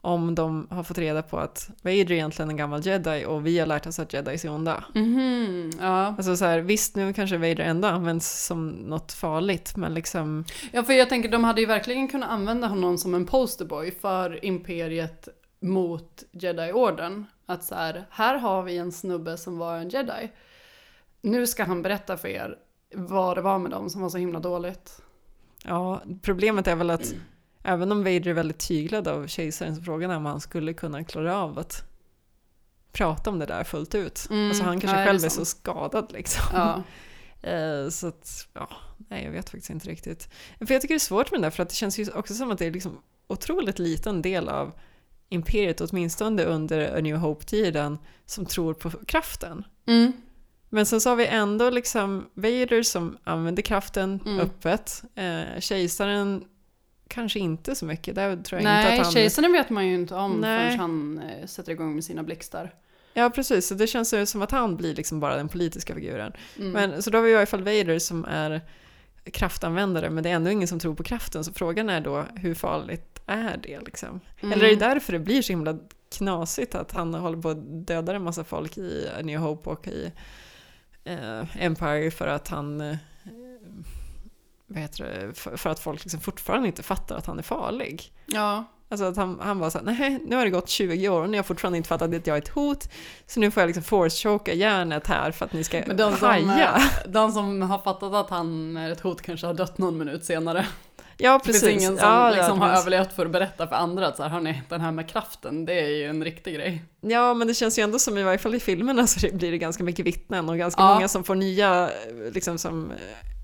[0.00, 3.58] om de har fått reda på att Vader är egentligen en gammal jedi och vi
[3.58, 4.84] har lärt oss att jedis är onda?
[4.94, 6.14] Mhm, ja.
[6.16, 10.82] Alltså så här, visst nu kanske Vader ändå används som något farligt men liksom Ja,
[10.82, 15.28] för jag tänker de hade ju verkligen kunnat använda honom som en posterboy för imperiet
[15.60, 17.26] mot Jedi-orden.
[17.46, 20.30] Att så här, här har vi en snubbe som var en jedi.
[21.22, 22.56] Nu ska han berätta för er
[22.94, 25.02] vad det var med dem som var så himla dåligt.
[25.64, 27.14] Ja, problemet är väl att
[27.62, 31.04] även om Vader är väldigt tyglad av kejsaren så frågan är om han skulle kunna
[31.04, 31.84] klara av att
[32.92, 34.26] prata om det där fullt ut.
[34.30, 36.44] Mm, Alltså han kanske ja, är själv är så skadad liksom.
[36.52, 36.82] Ja.
[37.42, 38.68] Eh, så att, ja,
[39.08, 40.28] nej jag vet faktiskt inte riktigt.
[40.58, 42.34] För jag tycker det är svårt med det där för att det känns ju också
[42.34, 44.72] som att det är liksom otroligt liten del av
[45.28, 49.64] imperiet, åtminstone under A New Hope-tiden, som tror på kraften.
[49.86, 50.12] Mm.
[50.68, 54.40] Men sen så har vi ändå liksom Vader som använder kraften Mm.
[54.40, 55.02] öppet.
[55.14, 56.44] Eh, kejsaren
[57.10, 58.14] kanske inte så mycket.
[58.14, 59.12] Där tror jag Nej, inte att han...
[59.12, 60.58] kejsaren vet man ju inte om Nej.
[60.58, 62.74] förrän han eh, sätter igång med sina blixtar.
[63.14, 63.66] Ja, precis.
[63.66, 66.32] Så det känns ju som att han blir liksom bara den politiska figuren.
[66.58, 66.72] Mm.
[66.72, 68.60] Men, så då har vi i alla fall Vader som är
[69.32, 71.44] kraftanvändare, men det är ändå ingen som tror på kraften.
[71.44, 74.20] Så frågan är då, hur farligt är det liksom?
[74.40, 74.52] Mm.
[74.52, 75.78] Eller är det därför det blir så himla
[76.18, 79.88] knasigt att han håller på att döda en massa folk i A New Hope och
[79.88, 80.12] i
[81.04, 82.96] eh, Empire för att han eh,
[84.70, 88.12] vad heter det, för, för att folk liksom fortfarande inte fattar att han är farlig.
[88.26, 88.64] Ja.
[88.92, 91.36] Alltså att han, han var såhär, nej nu har det gått 20 år och ni
[91.36, 92.88] har fortfarande inte fattat att jag är ett hot.
[93.26, 96.28] Så nu får jag liksom force-choka järnet här för att ni ska Men de som,
[96.28, 96.76] haja.
[96.76, 100.24] eh, de som har fattat att han är ett hot kanske har dött någon minut
[100.24, 100.66] senare.
[101.16, 101.80] Ja, Det finns precis.
[101.82, 104.62] ingen som Ja, liksom har överlevt för att berätta för andra att så här, hörni,
[104.68, 106.82] den här med kraften, det är ju en riktig grej.
[107.00, 109.50] Ja, men det känns ju ändå som i varje fall i filmerna så det blir
[109.50, 110.94] det ganska mycket vittnen och ganska Ja.
[110.94, 111.90] många som får nya,
[112.32, 112.90] liksom som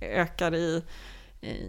[0.01, 0.83] eh, ökar i,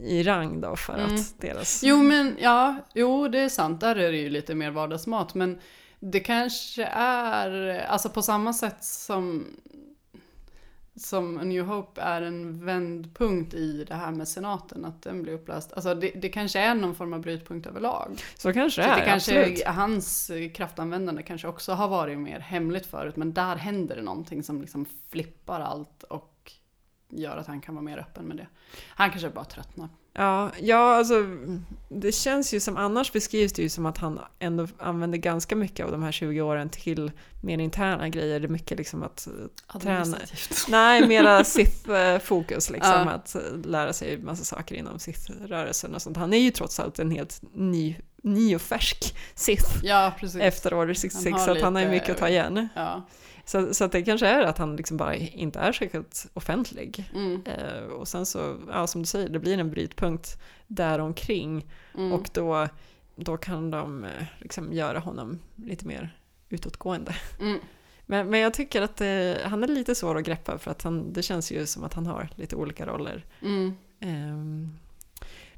[0.03, 1.15] i, rang då för Mm.
[1.15, 1.83] att deras...
[1.83, 5.35] Jo men ja, jo det är sant, där är det ju lite mer vardagsmat.
[5.35, 5.59] Men
[5.99, 9.45] det kanske är, alltså på samma sätt som
[10.99, 15.33] som A New Hope är en vändpunkt i det här med senaten, att den blir
[15.33, 15.73] upplöst.
[15.73, 18.19] Alltså det, det kanske är någon form av brytpunkt överlag.
[18.35, 19.65] Så kanske Så det är, det kanske, absolut.
[19.65, 24.61] hans kraftanvändande kanske också har varit mer hemligt förut, men där händer det någonting som
[24.61, 26.33] liksom flippar allt och
[27.09, 28.47] gör att han kan vara mer öppen med det.
[28.89, 29.89] Han kanske bara tröttnar.
[30.13, 31.25] Ja, ja, alltså
[31.89, 35.85] det känns ju som, annars beskrivs det ju som att han ändå använder ganska mycket
[35.85, 37.11] av de här 20 åren till
[37.41, 38.39] mer interna grejer.
[38.39, 39.27] Det är mycket liksom att
[39.73, 40.17] eh, träna.
[40.67, 42.91] Nej, mera Sith-fokus liksom.
[42.91, 43.09] Ja.
[43.09, 46.17] Att eh, lära sig massa saker inom Sith-rörelsen och sånt.
[46.17, 50.93] Han är ju trots allt en helt ny, ny och färsk Sith Ja, efter Order
[50.93, 52.67] 66, Han har så att han har ju mycket att ta igen.
[52.75, 53.07] Ja.
[53.47, 57.11] Så, så att det kanske är att han liksom bara inte är särskilt offentlig.
[57.15, 57.43] Mm.
[57.45, 61.65] Eh, och sen så, ja som du säger, det blir en brytpunkt däromkring.
[61.97, 62.13] Mm.
[62.13, 62.67] Och då,
[63.15, 66.17] då kan de eh, liksom göra honom lite mer
[66.49, 67.15] utåtgående.
[67.39, 67.59] Mm.
[68.05, 71.13] Men, men jag tycker att eh, han är lite svår att greppa för att han,
[71.13, 73.25] det känns ju som att han har lite olika roller.
[73.41, 73.73] Mm.
[73.99, 74.77] Ehm,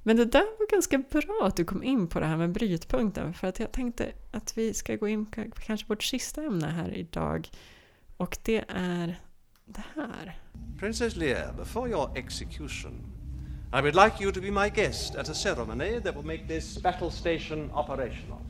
[0.04, 3.34] men det där var ganska bra att du kom in på det här med brytpunkten
[3.34, 6.98] för att jag tänkte att vi ska gå in på kanske vårt sista ämne här
[6.98, 7.50] idag
[8.20, 9.20] och det är
[9.66, 10.38] det här.
[10.80, 13.04] Princess Leia, before your execution,
[13.74, 16.78] I would like you to be my guest at a ceremony that will make this
[16.78, 18.42] battle station operational.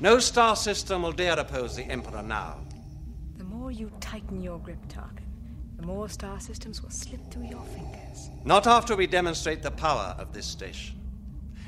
[0.00, 2.54] No star system will dare oppose the Emperor now.
[3.38, 5.26] The more you tighten your grip, Tarkin,
[5.76, 8.30] the more star systems will slip through your fingers.
[8.44, 11.00] Not after we demonstrate the power of this station.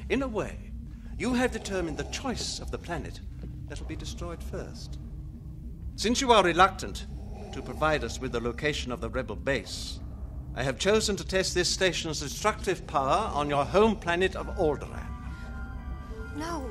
[0.08, 0.58] In a way,
[1.18, 3.20] you have determined the choice of the planet
[3.68, 4.98] that will be destroyed first.
[5.96, 7.06] Since you are reluctant
[7.52, 10.00] to provide us with the location of the rebel base,
[10.54, 15.06] I have chosen to test this station's destructive power on your home planet of Alderaan.
[16.36, 16.68] No.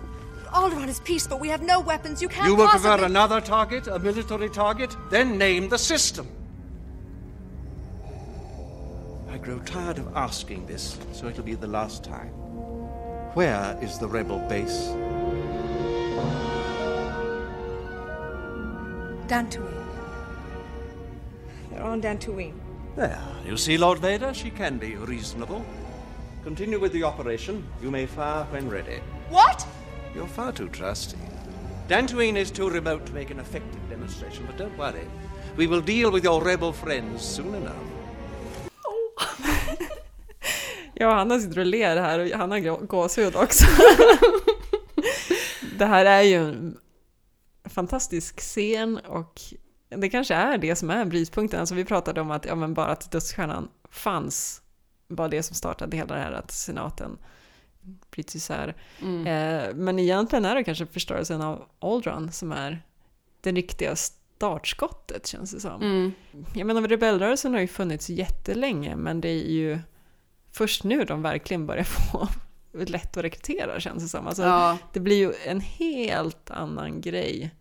[0.47, 2.21] Alderaan is peace, but we have no weapons.
[2.21, 2.91] You can't You will possibly...
[2.91, 4.95] prefer another target, a military target?
[5.09, 6.27] Then name the system.
[9.29, 12.29] I grow tired of asking this, so it'll be the last time.
[13.33, 14.89] Where is the rebel base?
[19.27, 19.80] Dantooine.
[21.81, 22.53] They're on Dantooine.
[22.95, 25.65] There, you see, Lord Vader, she can be reasonable.
[26.43, 27.65] Continue with the operation.
[27.81, 28.99] You may fire when ready.
[29.31, 29.65] What?
[30.13, 31.17] You're far too trusty.
[31.87, 35.07] Dantooine is too remote to make an effective demonstration, but don't worry.
[35.57, 37.75] We will deal with your rebel friends soon enough.
[40.93, 43.65] Ja, Hanna sitter och ler här och han har gåshud också.
[45.77, 46.77] det här är ju en
[47.69, 49.41] fantastisk scen och
[49.97, 51.59] det kanske är det som är brytpunkten.
[51.59, 54.61] Alltså vi pratade om att ja, men bara att dödsstjärnan fanns
[55.07, 57.17] var det som startade hela det här att senaten
[58.11, 58.75] bryts isär.
[59.01, 59.27] Mm.
[59.27, 62.81] Eh, men egentligen är det kanske förstörelsen av Aldron som är
[63.41, 65.81] det riktiga startskottet känns det som.
[65.81, 66.11] Mm.
[66.55, 69.79] Jag menar rebellrörelsen har ju funnits jättelänge men det är ju
[70.51, 72.27] först nu de verkligen börjar få
[72.71, 74.27] lätt att rekrytera känns det som.
[74.27, 74.77] Alltså, Ja.
[74.93, 77.51] Det blir ju en helt annan grej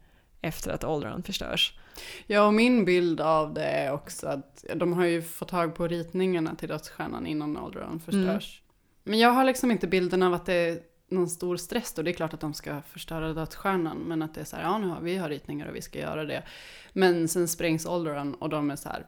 [0.41, 1.80] efter att Alderaan förstörs.
[2.27, 5.87] Ja, och min bild av det är också att de har ju fått tag på
[5.87, 8.63] ritningarna till dödsstjärnan innan Alderaan förstörs.
[9.05, 12.03] Men jag har liksom inte bilden av att det är någon stor stress då.
[12.03, 14.79] Det är klart att de ska förstöra dödsstjärnan, men att det är så här, ja
[14.79, 16.43] nu har vi har ritningar och vi ska göra det.
[16.93, 19.07] Men sen sprängs Alderaan och de är så här,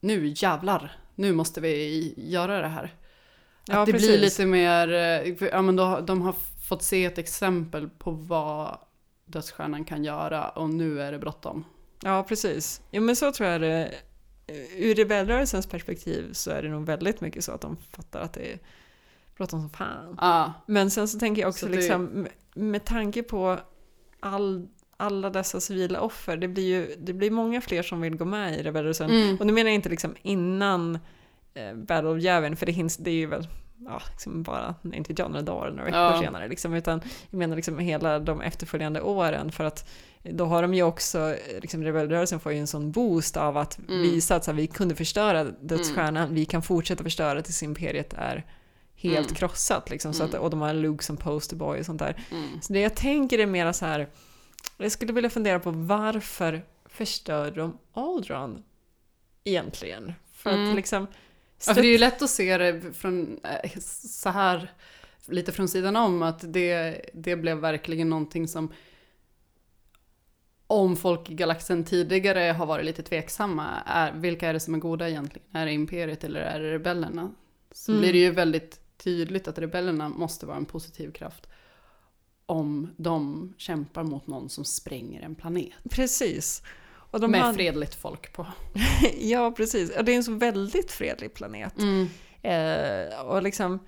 [0.00, 2.84] nu jävlar, nu måste vi göra det här.
[2.84, 2.90] Att
[3.66, 4.08] Ja, det precis.
[4.08, 6.34] blir lite mer, eh, ja men då, de har
[6.68, 8.78] fått se ett exempel på vad
[9.24, 11.64] dödsstjärnan kan göra och nu är det bråttom.
[12.04, 12.80] Ja, precis.
[12.90, 13.94] Jo, men så tror jag det
[14.76, 18.52] Ur rebellrörelsens perspektiv så är det nog väldigt mycket så att de fattar att det
[18.52, 18.58] är
[19.36, 20.16] bråttom som fan.
[20.20, 20.52] Ja.
[20.66, 23.58] Men sen så tänker jag också Så det- liksom med- med tanke på
[24.20, 28.24] all, alla dessa civila offer, det blir ju det blir många fler som vill gå
[28.24, 29.10] med i rebellrörelsen.
[29.10, 29.36] Mm.
[29.40, 30.98] Och nu menar jag inte liksom innan
[31.54, 33.48] eh, Battle of Yavin, för det, hinns, det är ju väl
[33.86, 36.20] ja, liksom bara, inte John eller dagar några veckor Ja.
[36.20, 36.48] senare.
[36.48, 37.00] Liksom, utan
[37.30, 39.52] jag menar liksom hela de efterföljande åren.
[39.52, 39.88] För att
[40.22, 43.78] då har de ju också, eh, liksom rebellrörelsen får ju en sån boost av att
[43.78, 44.02] Mm.
[44.02, 48.46] visa att så här, vi kunde förstöra dödsstjärnan, vi kan fortsätta förstöra tills imperiet är
[48.94, 49.34] helt Mm.
[49.34, 49.90] krossat.
[49.90, 50.42] Liksom, så att, Mm.
[50.42, 52.24] och de har Luke som posterboy och sånt där.
[52.30, 52.60] Mm.
[52.62, 54.08] Så det jag tänker är mera så här,
[54.78, 58.62] jag skulle vilja fundera på varför förstörde de Aldron
[59.44, 60.12] egentligen?
[60.32, 60.68] För Mm.
[60.70, 61.06] att liksom...
[61.66, 64.70] Ja, för det är ju lätt att se det från eh, så här
[65.26, 68.72] lite från sidan om att det, det blev verkligen någonting som
[70.66, 74.78] om folk i galaxen tidigare har varit lite tveksamma, är, vilka är det som är
[74.78, 75.46] goda egentligen?
[75.52, 77.30] Är det Imperiet eller är det rebellerna?
[77.72, 78.00] Så Mm.
[78.02, 81.46] blir det ju väldigt tydligt att rebellerna måste vara en positiv kraft
[82.46, 85.72] om de kämpar mot någon som spränger en planet.
[85.90, 86.62] Precis.
[87.12, 88.46] Och de Med har- fredligt folk på.
[89.18, 89.96] ja, precis.
[89.96, 91.78] Och det är en så väldigt fredlig planet.
[91.78, 92.08] Mm.
[92.42, 93.78] Eh, och liksom,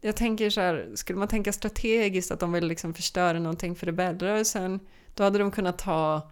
[0.00, 3.86] jag tänker så här, skulle man tänka strategiskt att de vill liksom förstöra någonting för
[3.86, 4.80] rebellrörelsen,
[5.14, 6.30] då hade de kunnat ta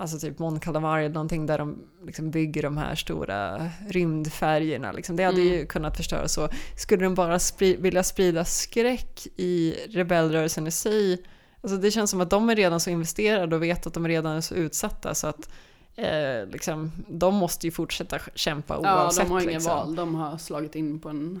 [0.00, 4.92] Alltså typ Mon Calamari eller någonting där de liksom bygger de här stora rymdfärgerna.
[4.92, 5.16] Liksom.
[5.16, 5.52] Det hade Mm.
[5.52, 6.48] ju kunnat förstöra så.
[6.76, 11.24] Skulle de bara spri- vilja sprida skräck i rebellrörelsen i sig,
[11.72, 14.36] alltså det känns som att de är redan så investerade och vet att de redan
[14.36, 15.50] är så utsatta så att
[15.96, 19.24] eh, liksom, de måste ju fortsätta kämpa Ja, oavsett.
[19.26, 19.72] de har inga liksom.
[19.76, 19.94] val.
[19.94, 21.40] De har slagit in på en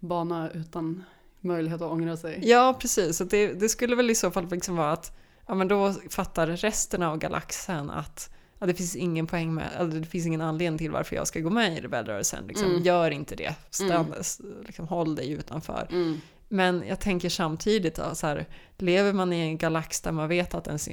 [0.00, 1.04] bana utan
[1.40, 2.40] möjlighet att ångra sig.
[2.42, 3.16] Ja, precis.
[3.16, 6.46] Så det, det skulle väl i så fall liksom vara att ja, men då fattar
[6.46, 10.78] resten av galaxen att ja, det finns ingen poäng med, eller det finns ingen anledning
[10.78, 12.46] till varför jag ska gå med i rebellrörelsen.
[12.46, 12.82] Liksom, Mm.
[12.82, 13.54] Gör inte det.
[13.70, 14.62] Stann, Mm.
[14.66, 15.86] liksom, håll dig utanför.
[15.90, 16.20] Mm.
[16.48, 18.46] Men jag tänker samtidigt, så här,
[18.78, 20.88] lever man i en galax där man vet att ens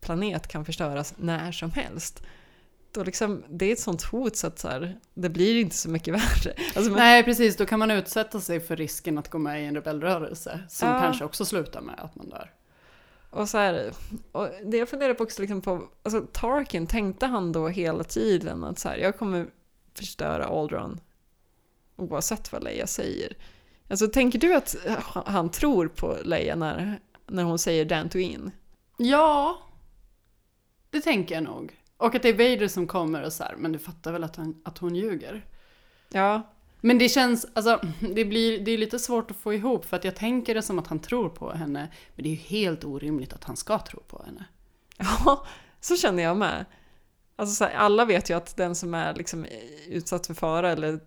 [0.00, 2.22] planet kan förstöras när som helst,
[2.92, 5.90] då liksom, det är ett sånt hot så att så här, det blir inte så
[5.90, 6.14] mycket
[6.44, 6.54] värre.
[6.76, 7.56] Alltså, men- Nej, precis.
[7.56, 11.00] Då kan man utsätta sig för risken att gå med i en rebellrörelse som Ja.
[11.00, 12.50] kanske också slutar med att man dör.
[13.30, 13.92] Och så här,
[14.32, 18.64] och det jag funderar på också liksom på, alltså Tarkin, tänkte han då hela tiden
[18.64, 19.46] att så här, jag kommer
[19.94, 21.00] förstöra Aldron
[21.96, 23.36] oavsett vad Leia säger?
[23.88, 24.76] Alltså tänker du att
[25.26, 28.50] han tror på Leia när, när hon säger Dantooine?
[28.96, 29.58] Ja,
[30.90, 31.78] det tänker jag nog.
[31.96, 34.36] Och att det är Vader som kommer och så här, men du fattar väl att,
[34.36, 35.44] han, att hon ljuger?
[36.08, 36.42] Ja.
[36.80, 40.04] Men det känns, alltså, det blir det är lite svårt att få ihop för att
[40.04, 43.32] jag tänker det som att han tror på henne, men det är ju helt orimligt
[43.32, 44.44] att han ska tro på henne.
[44.98, 45.46] Ja,
[45.80, 46.64] så känner jag med.
[47.40, 49.46] Alltså så här, alla vet ju att den som är liksom
[49.88, 51.00] utsatt för fara eller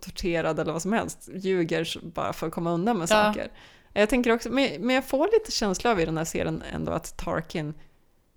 [0.00, 3.24] torterad eller vad som helst ljuger bara för att komma undan med Ja.
[3.24, 3.50] saker.
[3.92, 7.16] Jag tänker också, men, jag får lite känsla av i den här serien ändå att
[7.16, 7.74] Tarkin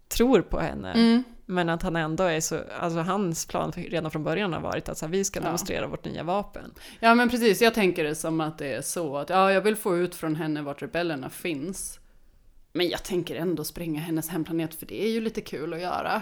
[0.08, 0.92] tror på henne.
[0.92, 1.24] Mm.
[1.46, 4.98] Men att han ändå är så, alltså hans plan redan från början har varit att
[4.98, 5.44] så här, vi ska Ja.
[5.44, 6.74] demonstrera vårt nya vapen.
[7.00, 9.76] Ja men precis, jag tänker det som att det är så att ja, jag vill
[9.76, 12.00] få ut från henne vart rebellerna finns.
[12.74, 16.22] Men jag tänker ändå spränga hennes hemplanet för det är ju lite kul att göra.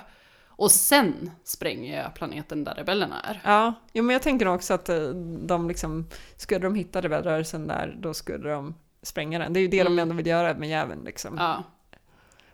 [0.60, 3.42] Och sen spränger jag planeten där rebellerna är.
[3.44, 5.10] Ja, jo, men jag tänker också att eh,
[5.42, 6.08] de liksom,
[6.38, 9.54] skulle de hitta rebellrörelsen där, då skulle de spränga den.
[9.54, 11.34] Det är ju det de ändå vill göra med jäveln liksom.
[11.34, 11.46] Mm.
[11.46, 11.64] Ja.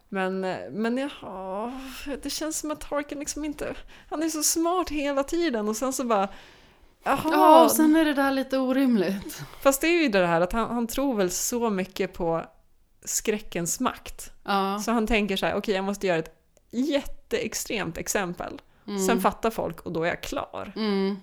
[0.09, 1.81] Men, eh, men jaha,
[2.23, 3.75] det känns som att Tarkin liksom inte,
[4.09, 6.29] han är så smart hela tiden och sen så bara,
[7.03, 7.19] jaha.
[7.23, 9.41] Ja, och sen är det där lite orimligt.
[9.61, 12.45] Fast det är ju det här att han, han tror väl så mycket på
[13.05, 14.31] skräckens makt.
[14.43, 14.79] Ja.
[14.79, 16.41] Så han tänker så här, okej jag måste göra ett
[17.31, 18.61] jätteextremt exempel.
[18.87, 18.99] Mm.
[18.99, 20.73] Sen fattar folk och då är jag klar.
[20.75, 21.15] Mm.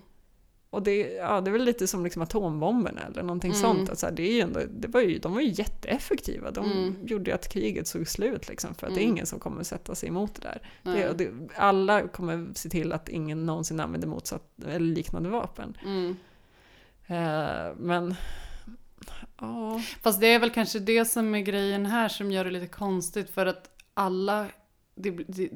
[0.70, 3.62] Och det, ja, det är väl lite som liksom atombomberna eller någonting Mm.
[3.62, 3.90] sånt.
[3.90, 6.50] Alltså, det är ju ändå, det var ju, de var ju jätteeffektiva.
[6.50, 6.96] De Mm.
[7.06, 9.14] gjorde ju att kriget såg slut liksom, för att det är Mm.
[9.14, 10.62] ingen som kommer sätta sig emot det där.
[10.94, 15.76] Det, det, alla kommer se till att ingen någonsin använder motsatt eller liknande vapen.
[15.84, 16.16] Mm.
[17.06, 18.14] Eh, men,
[19.40, 19.80] ja.
[20.02, 23.30] Fast det är väl kanske det som är grejen här som gör det lite konstigt
[23.30, 24.46] för att alla,
[24.94, 25.50] det, det,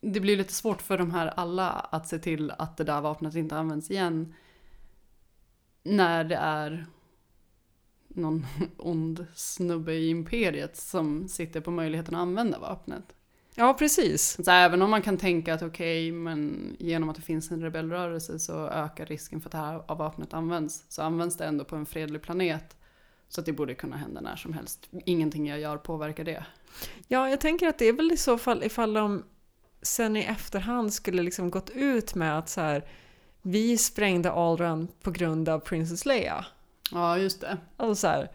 [0.00, 3.34] det blir lite svårt för de här alla att se till att det där vapnet
[3.34, 4.34] inte används igen.
[5.82, 6.86] När det är
[8.08, 8.46] någon
[8.76, 13.14] ond snubbe i imperiet som sitter på möjligheten att använda vapnet.
[13.54, 14.44] Ja, precis.
[14.44, 18.38] Så även om man kan tänka att okej, men genom att det finns en rebellrörelse
[18.38, 20.84] så ökar risken för att det här vapnet används.
[20.88, 22.76] Så används det ändå på en fredlig planet.
[23.34, 24.88] Så det borde kunna hända när som helst.
[25.04, 26.44] Ingenting jag gör påverkar det.
[27.08, 29.24] Ja, jag tänker att det är väl i så fall ifall de
[29.82, 32.84] sen i efterhand skulle liksom gått ut med att så här,
[33.42, 36.46] vi sprängde Aldrin på grund av Princess Leia.
[36.92, 37.58] Ja, just det.
[37.76, 38.30] Alltså så här,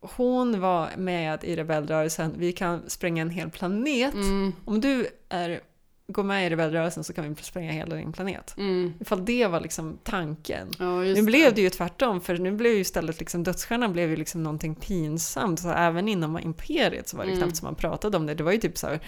[0.00, 4.14] hon var med i rebellrörelsen, vi kan spränga en hel planet.
[4.14, 4.52] Mm.
[4.64, 5.60] Om du är,
[6.08, 8.54] går med i rebellrörelsen så kan vi spränga hela din planet.
[8.58, 8.92] Mm.
[9.00, 10.68] Ifall det var liksom tanken.
[10.78, 11.60] Ja, nu blev det.
[11.60, 15.60] ju tvärtom, för nu blev ju istället liksom, dödsstjärnan blev ju liksom någonting pinsamt.
[15.60, 17.42] Så även inom imperiet så var det Mm.
[17.42, 18.34] knappt som man pratade om det.
[18.34, 19.00] Det var ju typ så här,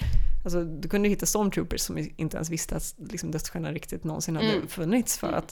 [0.45, 4.53] alltså, du kunde hitta stormtroopers som inte ens visste att liksom, dödsstjärnan riktigt någonsin hade
[4.53, 4.69] Mm.
[4.69, 5.49] funnits för att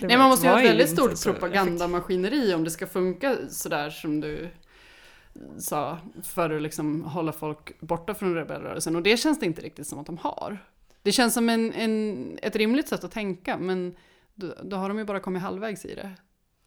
[0.00, 2.86] det Nej, var- man måste ju ha ett väldigt stort så propagandamaskineri om det ska
[2.86, 4.48] funka sådär som du
[5.58, 5.98] sa.
[6.22, 8.96] För att liksom hålla folk borta från rebellrörelsen.
[8.96, 10.58] Och det känns det inte riktigt som att de har.
[11.02, 13.96] Det känns som en, en, ett rimligt sätt att tänka, men
[14.34, 16.10] då, då har de ju bara kommit halvvägs i det.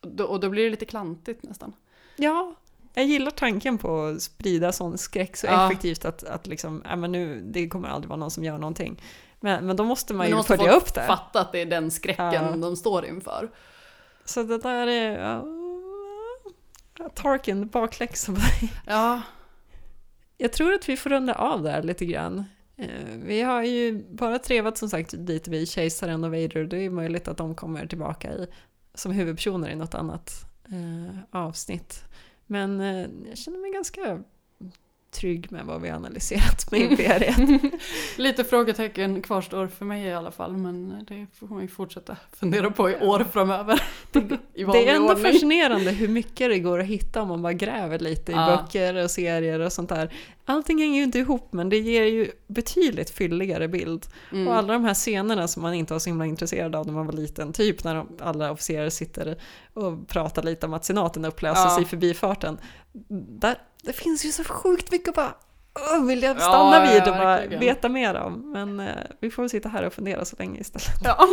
[0.01, 1.73] Och då, och då blir det lite klantigt nästan.
[2.15, 2.55] Ja,
[2.93, 5.65] jag gillar tanken på att sprida sån skräck så Ja.
[5.67, 9.01] effektivt att, att liksom, äh, men nu, det kommer aldrig vara någon som gör någonting.
[9.39, 11.03] Men, men då måste man ju måste följa upp det.
[11.07, 12.55] fatta att det är den skräcken Ja.
[12.55, 13.51] de står inför.
[14.25, 15.19] Så det där är...
[16.99, 18.73] Ja, Tarkin, bakläxa på dig.
[18.87, 19.21] Ja.
[20.37, 22.45] Jag tror att vi får runda av där lite grann.
[22.75, 26.63] Eh, vi har ju bara trevat som sagt dit vid kejsaren och Vader.
[26.63, 28.47] Det är möjligt att de kommer tillbaka i,
[28.93, 30.31] som huvudpersoner i något annat
[30.65, 32.03] eh, avsnitt.
[32.45, 34.23] Men eh, jag känner mig ganska
[35.13, 37.37] trygg med vad vi har analyserat med Imperiet.
[38.17, 42.71] Lite frågetecken kvarstår för mig i alla fall, men det får man ju fortsätta fundera
[42.71, 43.83] på i år framöver.
[44.53, 45.23] I Det är ändå ordning.
[45.33, 48.45] fascinerande hur mycket det går att hitta om man bara gräver lite i Ja.
[48.65, 50.13] böcker och serier och sånt där.
[50.45, 54.05] Allting hänger ju inte ihop men det ger ju betydligt fylligare bild.
[54.31, 54.47] Mm.
[54.47, 57.05] Och alla de här scenerna som man inte var så himla intresserad av när man
[57.05, 59.37] var liten, typ när alla officerare sitter
[59.73, 61.81] och pratar lite om att senaten upplöses Ja.
[61.81, 62.57] i förbifarten.
[63.39, 65.35] Där, det finns ju så sjukt mycket att bara
[65.93, 67.59] Åh, vill jag stanna Ja, vid och bara verkligen.
[67.59, 68.51] veta mer om.
[68.51, 70.87] Men eh, vi får väl sitta här och fundera så länge istället.
[71.03, 71.27] Ja.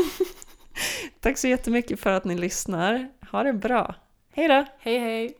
[1.21, 3.09] Tack så jättemycket för att ni lyssnar.
[3.33, 3.95] Ha det bra.
[4.35, 4.65] Hej då!
[4.79, 5.35] Hej hej!